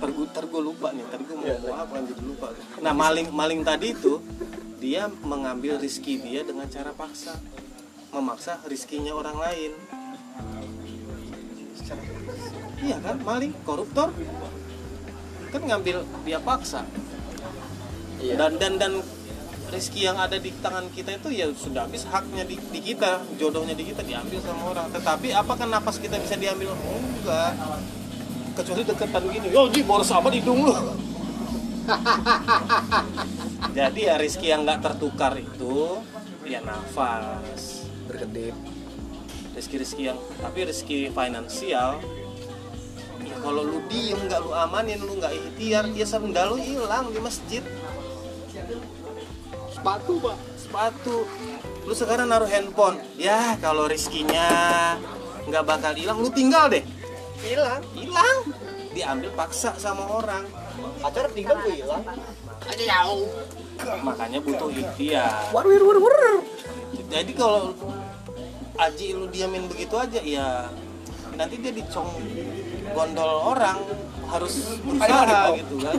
ntar 0.00 0.08
gue 0.08 0.24
ntar 0.26 0.44
gue 0.48 0.62
lupa 0.64 0.88
nih 0.90 1.04
ntar 1.04 1.20
gue 1.20 1.34
mau 1.34 1.44
Iya, 1.44 1.60
ngomong 1.60 1.76
apa 1.78 1.92
kan 1.92 2.02
jadi 2.08 2.22
lupa. 2.24 2.46
Nah 2.80 2.92
maling 2.94 3.28
maling 3.30 3.60
tadi 3.60 3.92
itu 3.92 4.16
dia 4.80 5.02
mengambil 5.20 5.76
rizki 5.76 6.16
dia 6.16 6.40
dengan 6.40 6.64
cara 6.66 6.90
paksa. 6.90 7.36
Memaksa 8.10 8.58
rizkinya 8.64 9.12
orang 9.12 9.36
lain 9.36 9.72
iya 12.80 12.96
kan 13.02 13.16
maling 13.22 13.52
koruptor. 13.66 14.14
Kan 15.50 15.62
ngambil 15.66 16.06
dia 16.24 16.38
paksa. 16.40 16.86
Iya. 18.20 18.36
dan 18.36 18.60
dan 18.60 18.76
dan 18.76 18.92
rezeki 19.72 20.12
yang 20.12 20.18
ada 20.20 20.36
di 20.36 20.52
tangan 20.60 20.92
kita 20.92 21.16
itu 21.16 21.28
ya 21.32 21.46
sudah 21.56 21.88
habis 21.88 22.04
haknya 22.04 22.44
di, 22.44 22.58
di 22.58 22.80
kita 22.84 23.24
jodohnya 23.40 23.72
di 23.72 23.86
kita 23.86 24.02
diambil 24.04 24.42
sama 24.42 24.62
orang. 24.76 24.86
Tetapi 24.92 25.32
apakah 25.32 25.64
napas 25.64 25.96
kita 25.96 26.20
bisa 26.20 26.36
diambil? 26.36 26.74
Oh, 26.74 27.00
enggak. 27.00 27.54
Kecuali 28.60 28.82
deketan 28.84 29.24
gini 29.30 29.48
yo 29.48 29.70
ji 29.72 29.80
boros 29.86 30.10
apa 30.12 30.28
di 30.28 30.42
hidung 30.42 30.68
lu? 30.68 30.74
Jadi 33.78 34.00
ya 34.04 34.14
rezeki 34.20 34.46
yang 34.52 34.66
nggak 34.66 34.80
tertukar 34.84 35.38
itu 35.38 36.02
ya 36.44 36.60
nafas. 36.60 37.88
Berkedip 38.10 38.58
rezeki-rezeki 39.60 40.02
yang 40.08 40.18
tapi 40.40 40.64
rezeki 40.64 40.98
finansial 41.12 42.00
ya 43.20 43.36
kalau 43.44 43.60
lu 43.60 43.84
diem 43.92 44.16
nggak 44.16 44.40
lu 44.40 44.56
amanin 44.56 44.96
lu 45.04 45.20
nggak 45.20 45.36
ikhtiar 45.36 45.84
ya 45.92 46.08
sendal 46.08 46.56
lu 46.56 46.58
hilang 46.64 47.12
di 47.12 47.20
masjid 47.20 47.60
Sepatu, 49.70 50.20
Pak. 50.20 50.36
sepatu 50.56 51.16
lu 51.84 51.92
sekarang 51.92 52.32
naruh 52.32 52.48
handphone 52.48 52.96
ya 53.20 53.56
kalau 53.60 53.84
rizkinya 53.84 54.48
nggak 55.44 55.64
bakal 55.68 55.92
hilang 55.92 56.16
lu 56.20 56.32
tinggal 56.32 56.72
deh 56.72 56.84
Hilang. 57.40 57.80
hilang 57.96 58.38
diambil 58.96 59.28
paksa 59.36 59.76
sama 59.76 60.08
orang 60.08 60.44
Acara 61.00 61.32
tinggal 61.32 61.56
gue 61.64 61.80
hilang. 61.80 62.04
Aja 62.60 62.84
jauh. 62.84 63.24
makanya 64.04 64.44
butuh 64.44 64.68
ikhtiar 64.68 65.48
war 65.52 65.64
wir 65.64 65.80
war 65.80 65.96
war 65.96 66.44
jadi 67.08 67.32
kalau 67.32 67.72
aji 68.80 69.06
lu 69.12 69.28
diamin 69.28 69.68
begitu 69.68 69.94
aja 69.94 70.20
ya 70.20 70.48
nanti 71.36 71.60
dia 71.60 71.72
dicong 71.72 72.08
gondol 72.90 73.52
orang 73.52 73.78
harus 74.26 74.80
berusaha 74.80 75.52
gitu 75.56 75.74
kan 75.80 75.96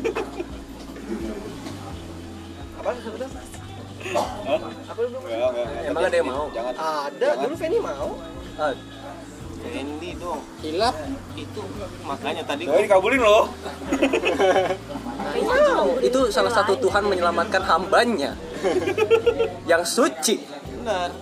Apa 2.82 2.98
sebenarnya? 2.98 3.42
Apa 4.90 5.00
lu 5.06 5.10
belum? 5.14 5.54
Emang 5.86 6.02
ada 6.02 6.16
yang 6.18 6.26
mau 6.26 6.50
Jangan. 6.50 6.74
Ada, 6.74 7.30
dulu 7.46 7.54
Feni 7.54 7.78
mau. 7.78 8.18
ah, 8.58 8.74
Randy 9.62 10.18
dong 10.18 10.42
Hilap. 10.66 10.96
itu 11.38 11.62
makanya 12.02 12.42
tadi 12.42 12.66
Doi 12.66 12.90
dikabulin 12.90 13.22
loh. 13.22 13.46
itu 16.02 16.20
salah 16.34 16.50
satu 16.50 16.74
Tuhan 16.82 17.06
menyelamatkan 17.06 17.62
hambanya 17.62 18.34
yang 19.70 19.86
suci 19.86 20.42
benar 20.82 21.14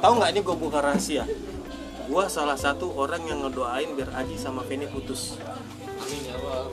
tahu 0.00 0.12
nggak 0.18 0.30
ini 0.32 0.40
gue 0.40 0.56
buka 0.56 0.78
rahasia? 0.80 1.24
Gue 2.10 2.24
salah 2.26 2.58
satu 2.58 2.90
orang 2.96 3.22
yang 3.22 3.46
ngedoain 3.46 3.94
biar 3.94 4.10
Aji 4.16 4.34
sama 4.34 4.66
Feni 4.66 4.90
putus. 4.90 5.38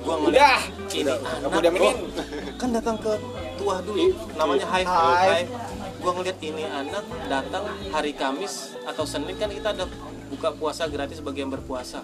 Gue 0.02 0.16
ngeliat 0.26 0.66
ini. 0.90 1.14
Kamu 1.14 1.54
udah 1.54 1.72
Gua- 1.72 2.00
kan 2.58 2.70
datang 2.74 2.98
ke 2.98 3.14
tuah 3.58 3.80
dulu 3.86 4.10
namanya 4.34 4.66
Hive 4.70 4.90
Hive 4.90 5.50
gue 5.98 6.12
ngeliat 6.14 6.40
ini 6.40 6.64
anak 6.64 7.04
datang 7.28 7.64
hari 7.92 8.14
Kamis 8.14 8.78
atau 8.86 9.04
Senin 9.04 9.34
kan 9.36 9.50
kita 9.50 9.74
ada 9.74 9.86
buka 10.30 10.54
puasa 10.54 10.88
gratis 10.88 11.20
bagi 11.22 11.44
yang 11.46 11.52
berpuasa. 11.52 12.02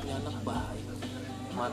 Ini 0.00 0.12
anak 0.16 0.36
baik 0.40 0.71
mat 1.52 1.72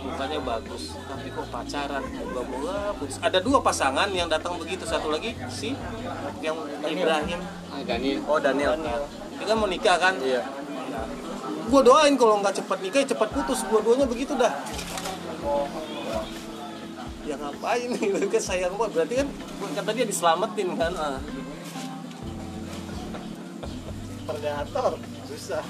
mukanya 0.00 0.40
bagus 0.40 0.96
tapi 1.04 1.28
kok 1.28 1.46
pacaran? 1.52 2.02
Moga-moga 2.04 2.96
putus 2.96 3.20
ada 3.20 3.38
dua 3.38 3.60
pasangan 3.60 4.08
yang 4.12 4.28
datang 4.28 4.56
begitu. 4.56 4.88
Satu 4.88 5.12
lagi 5.12 5.36
si 5.52 5.76
yang 6.40 6.56
Ibrahim. 6.84 7.40
Ah, 7.68 7.82
Daniel. 7.84 8.18
oh 8.24 8.40
Daniel. 8.40 8.74
Dia 9.38 9.44
kan 9.44 9.56
mau 9.60 9.68
nikah 9.68 9.96
kan? 10.00 10.14
Iya. 10.20 10.42
Gue 11.68 11.80
doain 11.84 12.16
kalau 12.16 12.40
nggak 12.40 12.64
cepat 12.64 12.78
nikah 12.80 13.00
ya 13.04 13.08
cepat 13.12 13.28
putus. 13.32 13.60
Dua-duanya 13.68 14.08
begitu 14.08 14.32
dah. 14.34 14.52
Ya 17.28 17.36
ngapain? 17.36 17.88
Itu 17.92 18.28
kan 18.34 18.42
sayang 18.42 18.74
banget 18.80 18.92
berarti 18.96 19.14
kan 19.20 19.28
kata 19.76 19.90
dia 19.92 20.06
diselamatin 20.08 20.68
kan? 20.74 20.92
Ah. 20.96 21.20
predator. 24.28 25.00
Susah 25.28 25.64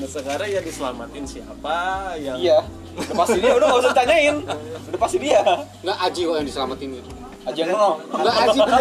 nah 0.00 0.08
sekarang 0.08 0.48
ya 0.48 0.60
diselamatin 0.60 1.24
siapa 1.24 1.76
yang 2.16 2.36
Iya. 2.40 2.58
Udah 2.90 3.14
pasti 3.22 3.38
dia, 3.38 3.52
udah 3.54 3.66
gak 3.68 3.80
usah 3.80 3.94
tanyain. 3.94 4.36
Udah 4.90 4.98
pasti 4.98 5.18
dia. 5.20 5.40
Enggak 5.78 5.98
Aji 6.00 6.20
kok 6.24 6.34
yang 6.34 6.46
diselamatin 6.48 6.88
itu. 6.90 7.10
Aji 7.40 7.58
yang 7.60 7.70
ngomong. 7.70 7.96
Enggak 8.10 8.34
Aji 8.34 8.58
bener. 8.58 8.80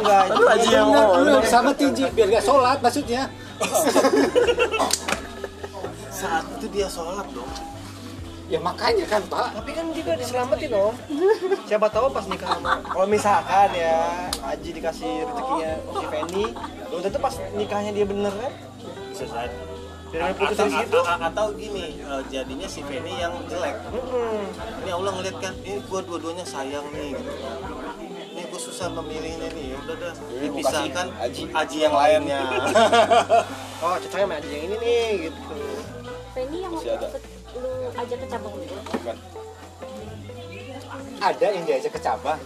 enggak 0.00 0.22
aduh 0.24 0.46
aja 0.48 0.68
yang 0.70 0.88
mau. 0.88 1.10
Sama 1.44 1.70
Tiji 1.74 2.04
biar 2.08 2.28
gak 2.30 2.44
sholat 2.44 2.78
maksudnya. 2.80 3.22
saat 6.10 6.44
itu 6.54 6.66
dia 6.70 6.86
sholat 6.86 7.26
dong 7.30 7.50
Ya 8.44 8.60
makanya 8.60 9.08
kan 9.08 9.24
Pak. 9.24 9.56
tapi 9.56 9.72
kan 9.72 9.88
juga 9.90 10.14
diselamatin 10.14 10.70
om 10.70 10.94
siapa 11.64 11.88
tahu 11.88 12.06
pas 12.08 12.22
nikah 12.24 12.54
sama 12.54 12.76
kalau 12.82 13.06
misalkan 13.08 13.68
ya 13.72 13.96
Aji 14.42 14.70
dikasih 14.70 15.24
rezekinya 15.24 15.70
si 15.80 16.04
Feni 16.06 16.44
belum 16.86 17.00
tentu 17.02 17.18
pas 17.18 17.34
nikahnya 17.52 17.90
dia 17.90 18.04
bener 18.04 18.30
kan 18.30 18.52
bisa 19.10 19.24
jadi 19.26 19.56
Putus 20.14 20.54
atau, 20.56 20.68
situ 20.70 20.98
atau 21.02 21.46
gini 21.52 21.98
eh, 21.98 22.22
jadinya 22.28 22.68
si 22.68 22.80
Feni 22.80 23.18
yang 23.18 23.34
jelek 23.44 23.74
Mm-mm. 23.88 24.46
ini 24.80 24.90
Allah 24.90 25.10
ngeliat 25.12 25.36
kan 25.38 25.54
ini 25.60 25.82
gua 25.84 26.00
dua-duanya 26.00 26.46
sayang 26.46 26.86
nih 26.90 27.18
gitu 27.18 27.32
ini 28.30 28.42
gue 28.44 28.60
susah 28.60 28.90
memilihnya 28.92 29.48
nih 29.48 29.64
ya 29.70 29.76
udah 29.80 29.96
dah 29.96 30.12
dipisahkan 30.36 31.06
Aji. 31.18 31.42
Aji 31.50 31.76
yang 31.80 31.94
lainnya 31.94 32.40
oh 33.82 33.94
cocoknya 33.96 34.24
sama 34.24 34.34
Aji 34.38 34.48
yang 34.50 34.62
ini 34.64 34.76
nih 34.76 35.02
gitu 35.24 35.58
Penny 36.30 36.58
yang 36.60 36.72
Masih 36.72 36.90
ada. 36.92 37.08
lu 37.54 37.70
ajak 37.94 38.18
ke 38.18 38.26
cabang 38.26 38.54
itu 38.56 38.74
Bukan. 38.74 39.16
Ada 41.16 41.46
yang 41.48 41.64
diajak 41.64 41.92
ke 41.94 42.00
cabang. 42.00 42.38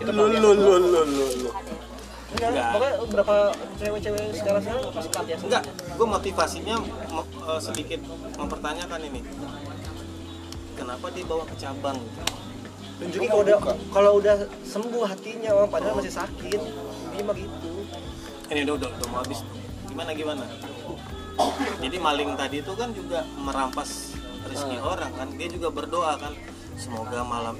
lu 0.00 0.24
lu 0.28 0.50
lu 0.52 0.52
lu 0.54 1.00
lu 1.02 1.24
lu? 1.44 1.50
Enggak, 2.30 2.48
Enggak. 2.54 2.70
pokoknya 2.70 2.94
berapa 3.10 3.36
cewek-cewek 3.80 4.24
sekarang 4.38 4.62
sekarang 4.62 5.26
ya? 5.26 5.36
Enggak. 5.42 5.62
Gue 5.98 6.06
motivasinya 6.06 6.76
eh, 7.50 7.60
sedikit 7.60 8.00
mempertanyakan 8.38 9.00
ini. 9.10 9.20
Kenapa 10.78 11.06
dia 11.10 11.24
bawa 11.26 11.44
ke 11.44 11.54
cabang? 11.58 11.98
Tunjukin 13.00 13.28
kalau 13.32 13.42
udah 13.42 13.58
kalau 13.90 14.12
udah 14.20 14.36
sembuh 14.62 15.04
hatinya 15.08 15.50
om 15.56 15.68
padahal 15.68 15.98
masih 15.98 16.14
sakit. 16.14 16.60
Dia 17.16 17.22
mah 17.26 17.36
gitu. 17.36 17.68
Ini 18.52 18.60
udah 18.68 18.74
udah, 18.78 18.88
udah 18.94 19.06
mau 19.10 19.18
habis. 19.24 19.40
Gimana 19.90 20.10
gimana? 20.14 20.44
Jadi 21.80 21.96
maling 21.96 22.30
tadi 22.36 22.56
itu 22.60 22.72
kan 22.76 22.92
juga 22.92 23.24
merampas 23.40 24.14
rezeki 24.46 24.78
orang 24.78 25.10
kan. 25.16 25.28
Dia 25.34 25.48
juga 25.50 25.68
berdoa 25.72 26.14
kan 26.20 26.32
semoga 26.78 27.20
malam 27.26 27.58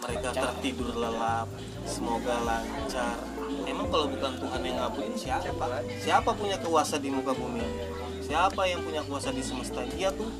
mereka 0.00 0.28
tertidur 0.32 0.96
lelap 0.96 1.48
semoga 1.84 2.34
lancar. 2.44 3.20
Emang 3.68 3.86
kalau 3.92 4.06
bukan 4.08 4.32
Tuhan 4.40 4.60
yang 4.64 4.76
ngabulin 4.80 5.14
siapa? 5.18 5.66
Siapa 6.00 6.30
punya 6.32 6.56
kuasa 6.60 6.96
di 6.96 7.12
muka 7.12 7.36
bumi? 7.36 7.62
Siapa 8.24 8.62
yang 8.68 8.80
punya 8.86 9.02
kuasa 9.04 9.34
di 9.34 9.42
semesta? 9.42 9.82
Dia 9.94 10.14
tuh 10.14 10.30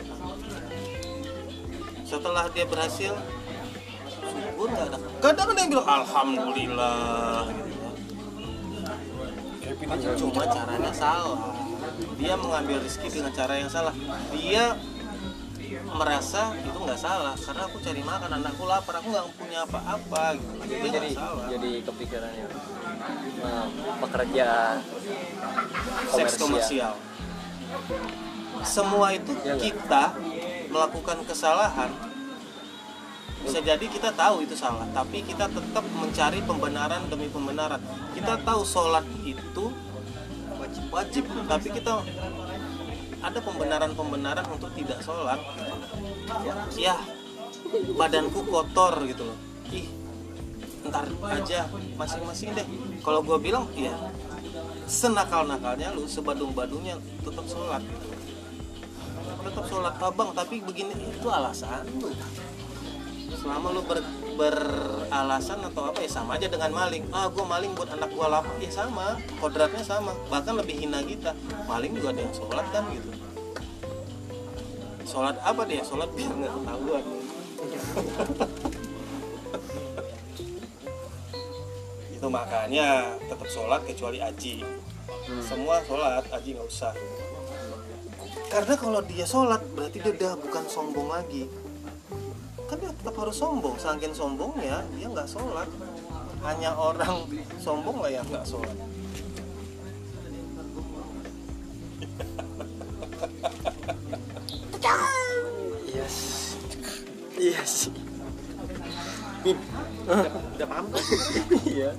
setelah 2.07 2.51
dia 2.51 2.67
berhasil 2.67 3.15
syukur 4.31 4.67
nggak 4.71 4.87
ada? 4.91 4.99
Kadang 5.23 5.49
ada 5.55 5.61
yang 5.63 5.71
bilang 5.71 5.89
alhamdulillah 5.89 7.51
gitu 7.55 7.71
ya. 7.71 7.91
Cuma 10.19 10.45
caranya 10.47 10.93
salah. 10.95 11.55
Dia 12.21 12.35
mengambil 12.37 12.81
rezeki 12.85 13.09
dengan 13.21 13.33
cara 13.35 13.55
yang 13.59 13.71
salah. 13.71 13.95
Dia 14.35 14.77
merasa 15.79 16.51
itu 16.59 16.79
nggak 16.79 16.99
salah 16.99 17.35
karena 17.39 17.63
aku 17.71 17.79
cari 17.79 18.03
makan 18.03 18.31
anakku 18.43 18.65
lapar 18.67 18.95
aku 18.99 19.09
nggak 19.15 19.27
punya 19.39 19.59
apa-apa 19.63 20.35
gitu. 20.35 20.53
Dia 20.67 20.91
jadi 20.91 21.11
salah. 21.15 21.47
jadi 21.47 21.71
kepikirannya 21.87 22.47
nah, 23.43 23.67
pekerja 24.03 24.49
seks 26.11 26.33
komersial. 26.43 26.95
semua 28.67 29.15
itu 29.15 29.31
Iya 29.41 29.55
nggak? 29.57 29.63
kita 29.63 30.05
melakukan 30.71 31.19
kesalahan. 31.25 31.91
Bisa 33.41 33.57
jadi 33.65 33.87
kita 33.89 34.13
tahu 34.13 34.45
itu 34.45 34.53
salah 34.53 34.85
tapi 34.93 35.25
kita 35.25 35.49
tetap 35.49 35.85
mencari 35.97 36.45
pembenaran 36.45 37.07
demi 37.09 37.31
pembenaran. 37.31 37.81
Kita 38.13 38.37
tahu 38.43 38.67
sholat 38.67 39.07
itu 39.25 39.65
wajib 40.61 40.85
wajib 40.93 41.25
tapi 41.49 41.69
kita 41.73 42.05
ada 43.21 43.39
pembenaran-pembenaran 43.41 44.47
untuk 44.49 44.73
tidak 44.73 44.99
sholat 45.05 45.41
ya 46.77 46.97
badanku 47.95 48.41
kotor 48.49 49.05
gitu 49.05 49.29
loh. 49.29 49.39
Ih 49.71 49.87
ntar 50.89 51.05
aja 51.29 51.69
masing-masing 52.01 52.57
deh. 52.57 52.67
Kalau 53.05 53.21
gue 53.21 53.37
bilang 53.37 53.69
ya 53.77 53.93
senakal-nakalnya 54.89 55.93
lu 55.93 56.09
sebadung-badungnya 56.09 56.97
tetap 57.21 57.45
sholat. 57.45 57.85
Tetap 59.41 59.65
sholat 59.69 59.95
abang 60.01 60.33
tapi 60.33 60.65
begini 60.65 60.97
itu 61.13 61.29
alasan 61.29 61.85
selama 63.37 63.71
lu 63.71 63.83
ber, 63.87 64.03
beralasan 64.35 65.63
atau 65.71 65.93
apa 65.93 66.03
ya 66.03 66.11
sama 66.11 66.35
aja 66.41 66.49
dengan 66.51 66.73
maling. 66.75 67.07
Ah 67.15 67.31
gue 67.31 67.45
maling 67.45 67.77
buat 67.77 67.93
anak 67.93 68.11
gue 68.11 68.27
lapar 68.27 68.57
ya 68.59 68.71
sama 68.73 69.21
kodratnya 69.39 69.85
sama. 69.85 70.15
Bahkan 70.33 70.57
lebih 70.59 70.75
hina 70.87 71.03
kita. 71.05 71.35
Maling 71.69 71.95
juga 71.95 72.09
ada 72.17 72.21
yang 72.25 72.35
sholat 72.35 72.67
kan 72.75 72.85
gitu. 72.91 73.11
Sholat 75.07 75.37
apa 75.43 75.63
dia? 75.67 75.83
Sholat 75.85 76.11
biar 76.15 76.33
nggak 76.33 76.53
ketahuan. 76.57 77.05
Itu 82.17 82.29
makanya 82.29 83.17
tetap 83.29 83.49
sholat 83.49 83.85
kecuali 83.85 84.21
aji. 84.25 84.65
Semua 85.45 85.85
sholat 85.85 86.25
aji 86.31 86.55
nggak 86.57 86.69
usah. 86.69 86.95
Karena 88.51 88.75
kalau 88.75 88.99
dia 89.07 89.23
sholat 89.23 89.63
berarti 89.79 90.03
dia 90.03 90.11
udah 90.11 90.35
bukan 90.43 90.67
sombong 90.67 91.07
lagi 91.07 91.47
kan 92.71 92.79
dia 92.79 92.95
tetap 92.95 93.19
harus 93.19 93.35
sombong 93.35 93.75
saking 93.75 94.15
sombongnya 94.15 94.87
dia 94.95 95.11
nggak 95.11 95.27
sholat. 95.27 95.67
Hanya 96.47 96.71
orang 96.79 97.27
sombong 97.59 97.99
lah 97.99 98.15
yang 98.15 98.23
nggak 98.31 98.47
sholat. 98.47 98.79
Sih 106.11 106.59
iya 107.39 107.63
sih 107.63 107.95
udah 110.11 110.67
paham 110.67 110.87
kan? 110.91 111.05
Iya. 111.65 111.95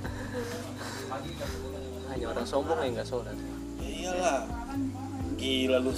Hanya 2.12 2.26
orang 2.32 2.46
sombong 2.48 2.80
yang 2.84 2.96
nggak 3.00 3.08
sholat. 3.08 3.36
Ya 3.80 3.90
iyalah. 3.90 4.42
Gila 5.40 5.78
lu 5.80 5.92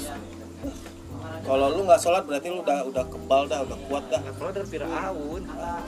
kalau 1.42 1.74
lu 1.74 1.82
nggak 1.90 1.98
sholat 1.98 2.24
berarti 2.30 2.54
lu 2.54 2.62
udah 2.62 2.86
udah 2.86 3.06
kebal 3.10 3.50
dah 3.50 3.66
udah 3.66 3.78
kuat 3.90 4.06
dah. 4.14 4.22
Kalau 4.38 4.52
dari 4.54 4.68
Firaun 4.70 5.42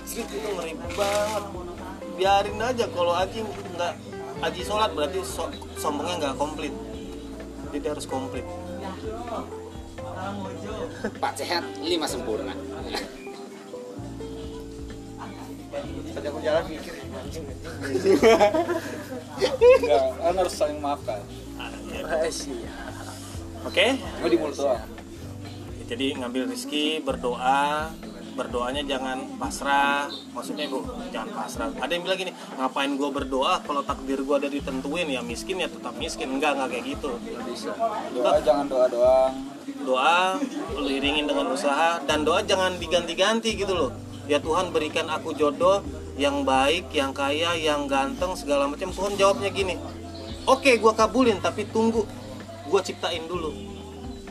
Street 0.07 0.29
itu 0.33 0.47
ngeri 0.49 0.73
banget. 0.97 1.43
Biarin 2.15 2.57
aja 2.57 2.85
kalau 2.89 3.13
Aji 3.13 3.45
nggak 3.77 3.93
Aji 4.41 4.61
sholat 4.65 4.89
berarti 4.97 5.21
so- 5.21 5.53
sombongnya 5.77 6.15
nggak 6.25 6.35
komplit. 6.41 6.73
Jadi 7.69 7.85
harus 7.85 8.05
komplit. 8.09 8.45
Pak 11.21 11.33
sehat. 11.37 11.63
Lima 11.85 12.09
sempurna. 12.09 12.55
tadi 16.15 16.27
aku 16.31 16.39
jalan 16.39 16.63
mikir. 16.71 16.93
Anjing 17.11 17.45
Enggak, 19.83 20.03
kan 20.15 20.33
harus 20.39 20.55
saling 20.55 20.79
maafkan. 20.79 21.19
rahasia. 22.05 22.71
Oke? 23.67 23.99
Gue 23.99 24.29
di 24.31 24.37
mulut 24.39 24.55
doang. 24.55 24.94
Jadi 25.85 26.17
ngambil 26.17 26.49
rezeki 26.49 27.01
berdoa 27.05 27.93
berdoanya 28.35 28.83
jangan 28.83 29.39
pasrah. 29.39 30.11
Maksudnya 30.35 30.67
gue 30.67 30.83
jangan 31.15 31.29
pasrah. 31.31 31.71
Ada 31.79 31.91
yang 31.95 32.03
bilang 32.03 32.19
gini 32.19 32.31
ngapain 32.59 32.91
gue 32.99 33.09
berdoa 33.09 33.63
kalau 33.63 33.79
takdir 33.79 34.19
gue 34.19 34.35
udah 34.35 34.51
ditentuin? 34.51 35.07
Ya 35.07 35.23
miskin 35.23 35.63
ya 35.63 35.71
tetap 35.71 35.95
miskin. 35.95 36.35
Enggak 36.35 36.59
enggak 36.59 36.75
kayak 36.75 36.85
gitu. 36.99 37.15
Doa 38.11 38.43
jangan 38.43 38.67
doa 38.67 38.85
doang. 38.91 39.33
Doa 39.87 40.35
lu 40.75 40.89
iringin 40.91 41.31
dengan 41.31 41.47
usaha 41.47 42.03
dan 42.03 42.27
doa 42.27 42.43
jangan 42.43 42.75
diganti-ganti 42.75 43.55
gitu 43.55 43.71
loh. 43.71 43.91
Ya 44.27 44.43
Tuhan 44.43 44.75
berikan 44.75 45.07
aku 45.07 45.31
jodoh 45.31 45.79
yang 46.19 46.43
baik 46.43 46.91
yang 46.91 47.15
kaya 47.15 47.55
yang 47.55 47.87
ganteng 47.87 48.35
segala 48.35 48.67
macam. 48.67 48.91
Tuhan 48.91 49.15
jawabnya 49.15 49.47
gini 49.47 49.79
oke 50.45 50.71
gua 50.77 50.93
kabulin 50.93 51.41
tapi 51.41 51.65
tunggu 51.69 52.05
gua 52.69 52.81
ciptain 52.81 53.25
dulu 53.25 53.51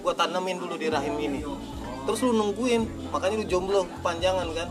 gua 0.04 0.12
tanamin 0.12 0.60
dulu 0.60 0.76
di 0.76 0.92
rahim 0.92 1.16
ini 1.16 1.40
terus 2.04 2.20
lu 2.20 2.36
nungguin 2.36 2.84
makanya 3.08 3.40
lu 3.40 3.46
jomblo 3.48 3.88
kepanjangan 3.98 4.44
kan 4.52 4.68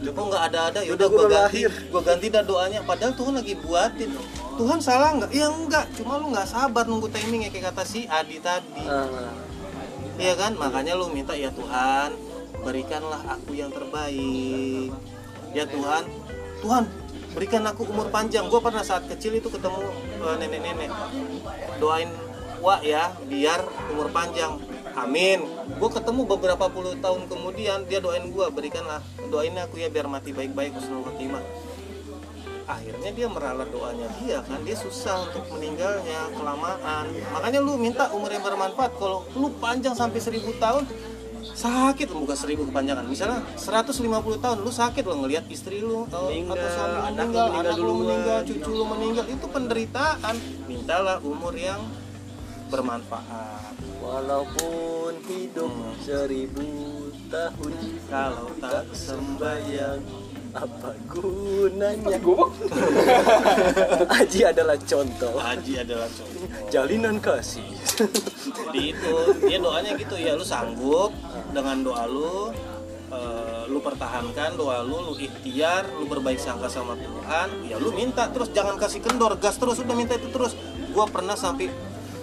Oh 0.00 0.32
nggak 0.32 0.44
ada-ada, 0.48 0.80
yaudah 0.80 1.12
gua 1.12 1.28
ganti, 1.28 1.68
gua 1.92 2.00
ganti 2.00 2.32
dah 2.32 2.40
doanya. 2.40 2.80
Padahal 2.88 3.12
Tuhan 3.12 3.36
lagi 3.36 3.52
buatin. 3.52 4.08
Tuhan 4.56 4.80
salah 4.80 5.12
nggak? 5.12 5.28
Ya 5.28 5.52
enggak, 5.52 5.92
cuma 5.92 6.16
lu 6.16 6.32
nggak 6.32 6.48
sabar 6.48 6.88
nunggu 6.88 7.12
timing 7.12 7.44
ya 7.44 7.50
kayak 7.52 7.68
kata 7.68 7.84
si 7.84 8.08
Adi 8.08 8.40
tadi. 8.40 8.80
Nah, 8.80 9.28
Iya 10.20 10.36
kan? 10.36 10.52
Makanya 10.56 10.96
lu 10.96 11.08
minta 11.08 11.32
ya 11.32 11.48
Tuhan, 11.52 12.12
berikanlah 12.60 13.24
aku 13.24 13.56
yang 13.56 13.72
terbaik. 13.72 14.92
Ya 15.56 15.64
Tuhan, 15.64 16.04
Tuhan, 16.60 16.84
berikan 17.32 17.64
aku 17.64 17.88
umur 17.88 18.12
panjang. 18.12 18.44
Gue 18.52 18.60
pernah 18.60 18.84
saat 18.84 19.08
kecil 19.08 19.40
itu 19.40 19.48
ketemu 19.48 19.80
eh, 20.20 20.36
nenek-nenek. 20.44 20.92
Doain 21.80 22.12
wa 22.60 22.84
ya, 22.84 23.16
biar 23.28 23.64
umur 23.96 24.12
panjang. 24.12 24.60
Amin. 25.00 25.40
Gue 25.80 25.90
ketemu 25.90 26.28
beberapa 26.28 26.68
puluh 26.68 26.92
tahun 27.00 27.24
kemudian 27.24 27.88
dia 27.88 28.04
doain 28.04 28.28
gue, 28.28 28.46
berikanlah 28.52 29.00
doain 29.32 29.56
aku 29.56 29.80
ya 29.80 29.88
biar 29.88 30.04
mati 30.04 30.36
baik-baik 30.36 30.76
husnul 30.76 31.00
khotimah. 31.08 31.40
Akhirnya 32.68 33.10
dia 33.10 33.26
meralat 33.26 33.66
doanya 33.74 34.06
dia 34.22 34.44
kan 34.46 34.62
dia 34.62 34.76
susah 34.78 35.26
untuk 35.26 35.42
meninggalnya 35.56 36.30
kelamaan. 36.36 37.10
Makanya 37.34 37.58
lu 37.58 37.74
minta 37.80 38.12
umur 38.12 38.30
yang 38.30 38.44
bermanfaat. 38.44 38.94
Kalau 39.00 39.26
lu 39.34 39.50
panjang 39.58 39.96
sampai 39.96 40.20
seribu 40.20 40.54
tahun 40.60 40.84
sakit 41.40 42.12
lu 42.12 42.28
bukan 42.28 42.36
seribu 42.36 42.68
kepanjangan 42.68 43.04
misalnya 43.08 43.40
150 43.56 43.96
tahun 44.44 44.58
lu 44.60 44.68
sakit 44.68 45.04
lo 45.08 45.24
ngelihat 45.24 45.44
istri 45.48 45.80
lu 45.80 46.04
atau, 46.08 46.28
Meninggal, 46.28 46.56
atau 46.56 46.68
suami 46.68 46.92
lu 46.92 47.00
anak 47.00 47.26
lu 47.26 47.32
meninggal, 47.32 47.60
anak 47.60 47.76
lu 47.76 47.92
meninggal, 47.96 48.38
cucu 48.44 48.70
lu 48.70 48.84
meninggal 48.84 49.24
itu 49.28 49.46
penderitaan 49.48 50.34
mintalah 50.68 51.16
umur 51.24 51.52
yang 51.56 51.80
bermanfaat 52.68 53.69
walaupun 54.00 55.12
hidup 55.28 55.72
seribu 56.02 56.66
tahun 57.30 57.74
kalau 58.08 58.48
tak 58.58 58.88
sembahyang 58.96 60.02
apa 60.50 60.90
gunanya? 61.06 62.18
Aji 64.18 64.40
adalah 64.50 64.74
contoh. 64.82 65.38
Haji 65.38 65.72
adalah 65.86 66.10
contoh. 66.10 66.42
Jalinan 66.74 67.22
kasih. 67.22 67.70
Jadi 68.50 68.82
itu 68.90 69.14
dia 69.46 69.58
doanya 69.62 69.94
gitu 69.94 70.18
ya 70.18 70.34
lu 70.34 70.42
sanggup 70.42 71.14
dengan 71.54 71.86
doa 71.86 72.02
lu 72.10 72.50
eh, 73.14 73.62
lu 73.70 73.78
pertahankan 73.78 74.58
doa 74.58 74.82
lu 74.82 74.98
lu 75.06 75.14
ikhtiar 75.14 75.86
lu 76.02 76.10
berbaik 76.10 76.42
sangka 76.42 76.66
sama 76.66 76.98
Tuhan 76.98 77.70
ya 77.70 77.78
lu 77.78 77.94
minta 77.94 78.26
terus 78.34 78.50
jangan 78.50 78.74
kasih 78.74 79.06
kendor 79.06 79.38
gas 79.38 79.54
terus 79.54 79.78
udah 79.78 79.94
minta 79.94 80.18
itu 80.18 80.34
terus. 80.34 80.58
Gua 80.90 81.06
pernah 81.06 81.38
sampai 81.38 81.70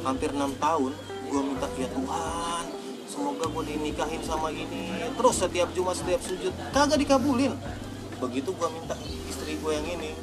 hampir 0.03 0.35
enam 0.35 0.51
tahun 0.59 0.91
gua 1.27 1.41
minta 1.43 1.67
ya 1.75 1.89
Tuhan 1.91 2.63
semoga 3.17 3.45
gua 3.49 3.63
dinikahin 3.65 4.21
sama 4.21 4.53
ini. 4.53 4.93
Terus 5.17 5.35
setiap 5.41 5.69
Jumat 5.73 5.95
setiap 5.97 6.21
sujud 6.21 6.53
kagak 6.69 7.01
dikabulin. 7.01 7.57
Begitu 8.21 8.53
gua 8.53 8.69
minta 8.69 8.93
istri 9.25 9.57
gua 9.57 9.73
yang 9.79 9.87
ini 9.97 10.13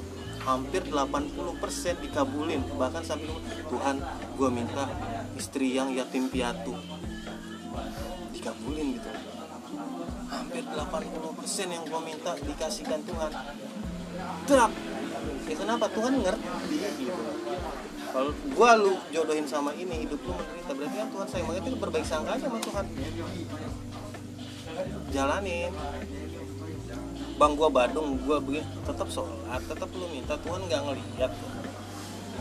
hampir 0.44 0.86
80% 0.86 2.05
dikabulin. 2.05 2.62
Bahkan 2.78 3.02
sampai 3.02 3.34
Tuhan 3.66 3.96
gua 4.38 4.48
minta 4.52 4.86
istri 5.34 5.74
yang 5.74 5.90
yatim 5.90 6.30
piatu. 6.30 6.78
Dikabulin 8.30 9.00
gitu. 9.00 9.11
Hampir 10.30 10.62
80% 10.62 11.74
yang 11.74 11.84
gua 11.90 12.00
minta 12.05 12.36
dikasihkan 12.38 13.00
Tuhan. 13.02 13.32
Drak. 14.46 14.72
ya 15.44 15.57
kenapa 15.57 15.90
Tuhan 15.90 16.20
ngerti 16.22 16.76
gitu 17.00 17.12
kalau 18.15 18.31
gua 18.55 18.79
lu 18.79 18.95
jodohin 19.11 19.43
sama 19.43 19.75
ini 19.75 20.07
hidup 20.07 20.23
lu 20.23 20.39
menderita. 20.39 20.71
Berarti 20.71 20.97
kan 21.03 21.09
Tuhan 21.11 21.27
sayang 21.27 21.47
banget 21.51 21.62
itu 21.67 21.79
berbaik 21.83 22.07
sangka 22.07 22.39
aja 22.39 22.47
sama 22.47 22.62
Tuhan. 22.62 22.85
Jalanin. 25.11 25.73
Bang 27.35 27.59
gua 27.59 27.67
Badung 27.75 28.23
gua 28.23 28.39
begini 28.39 28.62
tetap 28.87 29.11
sholat 29.11 29.62
tetap 29.67 29.91
lu 29.99 30.07
minta 30.15 30.39
Tuhan 30.39 30.62
nggak 30.71 30.83
ngeliat. 30.87 31.33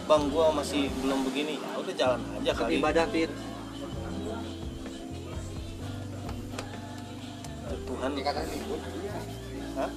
Bang 0.05 0.29
gua 0.29 0.53
masih 0.53 0.93
belum 1.01 1.25
begini 1.25 1.57
ya 1.57 1.81
udah 1.81 1.95
jalan 1.97 2.21
aja 2.37 2.51
kali. 2.53 2.77
ibadah 2.77 3.09
pit 3.09 3.33
Tuhan. 7.73 8.11
Hah? 9.73 9.89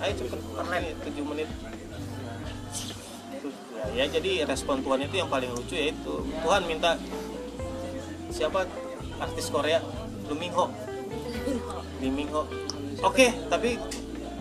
ayo 0.00 0.12
cepet 0.16 0.40
ini 0.40 0.90
7 1.02 1.30
menit 1.34 1.48
ya, 3.96 4.04
jadi 4.08 4.44
respon 4.48 4.84
Tuhan 4.84 5.04
itu 5.04 5.20
yang 5.20 5.28
paling 5.30 5.50
lucu 5.52 5.74
yaitu 5.76 6.24
Tuhan 6.44 6.62
minta 6.68 6.96
siapa? 8.30 8.64
Artis 9.20 9.52
Korea 9.52 9.84
Lee 10.30 10.38
Min 10.38 10.52
Ho. 10.56 10.72
Lee 12.00 12.08
Min 12.08 12.28
Ho. 12.32 12.48
Oke 13.04 13.32
tapi 13.52 13.76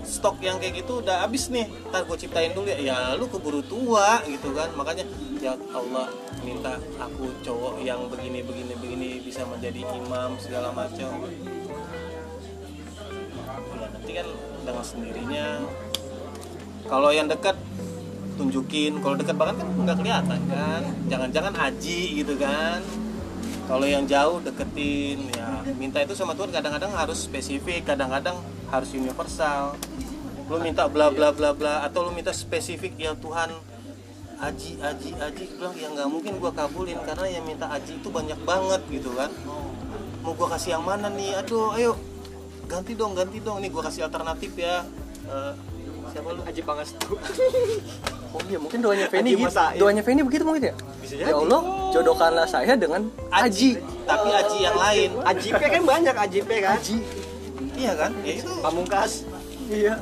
stok 0.08 0.42
yang 0.42 0.58
kayak 0.58 0.86
gitu 0.86 1.04
udah 1.04 1.28
habis 1.28 1.52
nih. 1.52 1.68
Ntar 1.92 2.08
gue 2.08 2.18
ciptain 2.18 2.56
dulu 2.56 2.70
ya. 2.72 2.80
Ya 2.80 2.98
lu 3.20 3.28
keburu 3.28 3.60
tua 3.66 4.24
gitu 4.24 4.56
kan. 4.56 4.72
Makanya 4.78 5.04
ya 5.44 5.56
Allah 5.76 6.08
minta 6.46 6.80
aku 6.96 7.36
cowok 7.44 7.84
yang 7.84 8.08
begini 8.08 8.40
begini 8.40 8.74
begini 8.80 9.10
bisa 9.20 9.44
menjadi 9.44 9.84
imam 9.84 10.40
segala 10.40 10.72
macam. 10.72 11.28
Ya 13.76 13.88
nanti 13.92 14.12
kan 14.16 14.28
dengan 14.64 14.86
sendirinya. 14.86 15.48
Kalau 16.88 17.12
yang 17.12 17.28
dekat 17.28 17.60
tunjukin 18.40 19.04
kalau 19.04 19.20
dekat 19.20 19.36
banget 19.36 19.60
kan 19.60 19.68
nggak 19.84 19.98
kelihatan 20.00 20.40
kan. 20.48 20.82
Jangan-jangan 21.12 21.54
aji 21.60 22.24
gitu 22.24 22.34
kan. 22.40 22.80
Kalau 23.70 23.86
yang 23.86 24.08
jauh 24.10 24.42
deketin 24.42 25.30
ya 25.36 25.62
minta 25.78 26.02
itu 26.02 26.18
sama 26.18 26.34
Tuhan 26.34 26.50
kadang-kadang 26.50 26.90
harus 26.96 27.28
spesifik 27.28 27.86
kadang-kadang 27.86 28.40
harus 28.72 28.90
universal. 28.96 29.78
Lu 30.50 30.58
minta 30.58 30.90
bla 30.90 31.14
bla 31.14 31.30
bla 31.30 31.54
bla 31.54 31.86
atau 31.86 32.08
lu 32.08 32.12
minta 32.16 32.34
spesifik 32.34 32.98
ya 32.98 33.14
Tuhan 33.14 33.54
aji 34.40 34.80
aji 34.80 35.10
aji 35.20 35.44
bilang 35.60 35.76
ya 35.76 35.92
nggak 35.92 36.08
mungkin 36.10 36.40
gua 36.40 36.56
kabulin 36.56 36.96
karena 37.04 37.28
yang 37.28 37.44
minta 37.44 37.68
aji 37.70 38.00
itu 38.00 38.10
banyak 38.10 38.40
banget 38.48 38.82
gitu 38.90 39.14
kan. 39.14 39.30
Mau 40.26 40.34
gua 40.34 40.56
kasih 40.58 40.80
yang 40.80 40.84
mana 40.88 41.12
nih? 41.14 41.38
Aduh 41.38 41.76
ayo 41.78 41.94
ganti 42.66 42.98
dong 42.98 43.14
ganti 43.14 43.38
dong. 43.38 43.62
Nih 43.62 43.70
gua 43.70 43.86
kasih 43.86 44.10
alternatif 44.10 44.58
ya. 44.58 44.82
Eh, 45.30 45.54
siapa 46.10 46.34
lu? 46.34 46.42
Haji 46.42 46.62
Pangestu 46.66 47.14
oh 48.34 48.42
iya 48.46 48.60
mungkin 48.62 48.80
doanya 48.82 49.08
Feni 49.10 49.34
gitu 49.34 49.46
Masail. 49.50 49.78
doanya 49.82 50.02
Feni 50.06 50.22
begitu 50.22 50.44
mungkin 50.46 50.64
ya? 50.70 50.74
Bisa 51.02 51.16
ya 51.18 51.34
Allah 51.34 51.62
jodohkanlah 51.94 52.46
saya 52.46 52.74
dengan 52.78 53.10
Aji. 53.34 53.82
Tapi 54.06 54.30
aji 54.34 54.58
yang 54.62 54.78
lain. 54.78 55.10
AJP 55.22 55.62
kan 55.62 55.84
banyak 55.86 56.16
AJP 56.16 56.50
kan. 56.62 56.78
Aji. 56.78 56.98
Iya 57.78 57.92
kan? 57.98 58.12
Ya 58.26 58.34
itu. 58.42 58.52
Pamungkas. 58.62 59.12
Iya. 59.70 59.94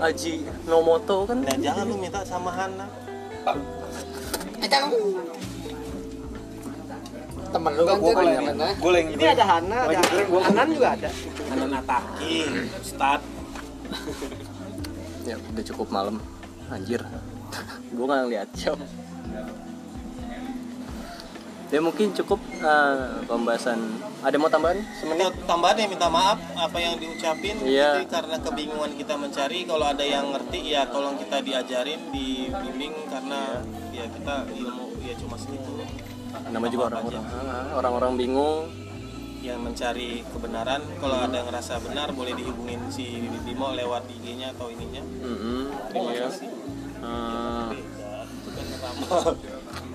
Aji 0.00 0.44
Nomoto 0.68 1.28
kan. 1.28 1.44
Nah 1.44 1.56
jangan 1.56 1.84
lu 1.88 1.96
minta 1.96 2.20
sama 2.24 2.50
Hana. 2.52 2.86
Temen 7.50 7.72
lu 7.74 7.82
kan 7.82 7.96
Gua 7.98 8.12
tuh 8.14 8.22
yang 8.30 8.44
gimana? 8.46 8.66
gue 8.78 8.90
yang 8.94 9.08
ini 9.10 9.24
ada 9.26 9.44
Hana 9.44 9.78
ada 9.90 10.00
Hanan 10.22 10.68
juga 10.70 10.88
ada. 10.94 11.10
Hanan 11.50 11.70
Ataki 11.82 12.36
Ustad 12.78 13.20
ya 15.26 15.34
udah 15.34 15.64
cukup 15.66 15.88
malam 15.90 16.22
anjir. 16.70 17.02
Gue 17.94 18.04
nggak 18.06 18.20
ngeliat 18.26 18.48
jam 18.54 18.78
ya 21.70 21.78
mungkin 21.78 22.10
cukup 22.12 22.42
eh, 22.60 23.22
pembahasan. 23.30 23.78
Ada 24.20 24.36
mau 24.36 24.50
tambahan? 24.50 24.82
Semenit? 24.98 25.32
Tambahan 25.46 25.76
ya 25.78 25.86
minta 25.86 26.10
maaf 26.10 26.38
apa 26.58 26.76
yang 26.82 26.98
diucapin. 26.98 27.56
Iya. 27.62 28.02
Jadi 28.02 28.06
karena 28.10 28.36
kebingungan 28.42 28.92
kita 28.98 29.14
mencari 29.14 29.64
kalau 29.64 29.86
ada 29.86 30.02
yang 30.02 30.34
ngerti 30.34 30.74
ya 30.74 30.90
tolong 30.90 31.16
kita 31.16 31.40
diajarin 31.40 32.10
dibimbing 32.10 32.94
karena 33.08 33.62
ya 33.94 34.04
kita 34.10 34.34
ilmu 34.50 34.98
ya 35.00 35.14
cuma 35.16 35.38
segitu. 35.38 35.72
Nama 36.50 36.66
juga 36.66 36.84
orang-orang. 36.94 37.24
ah, 37.26 37.66
orang-orang 37.78 38.12
bingung 38.18 38.66
yang 39.40 39.64
mencari 39.64 40.22
kebenaran. 40.28 40.84
Kalau 41.00 41.16
ada 41.16 41.34
yang 41.34 41.48
ngerasa 41.48 41.80
benar 41.80 42.12
boleh 42.12 42.36
dihubungin 42.36 42.80
si 42.92 43.24
Bimo 43.44 43.72
lewat 43.72 44.04
IG-nya 44.08 44.52
atau 44.52 44.68
ininya. 44.68 45.00
Mm-mm, 45.00 45.62
terima 45.88 46.10
iya. 46.12 46.28
kasih. 46.28 46.48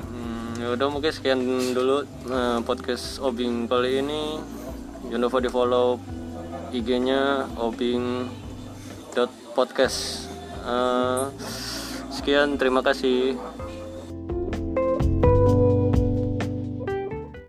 Hmm, 0.09 0.57
ya 0.57 0.67
udah 0.73 0.87
mungkin 0.89 1.11
sekian 1.13 1.39
dulu 1.77 2.03
eh, 2.05 2.59
podcast 2.65 3.21
obing 3.21 3.69
kali 3.69 4.01
ini. 4.01 4.41
Jangan 5.09 5.21
lupa 5.29 5.37
di 5.37 5.49
follow 5.53 6.01
IG-nya 6.73 7.45
obing 7.61 8.25
dot 9.13 9.29
podcast. 9.53 10.27
Eh, 10.65 11.23
sekian 12.09 12.57
terima 12.57 12.81
kasih. 12.81 13.37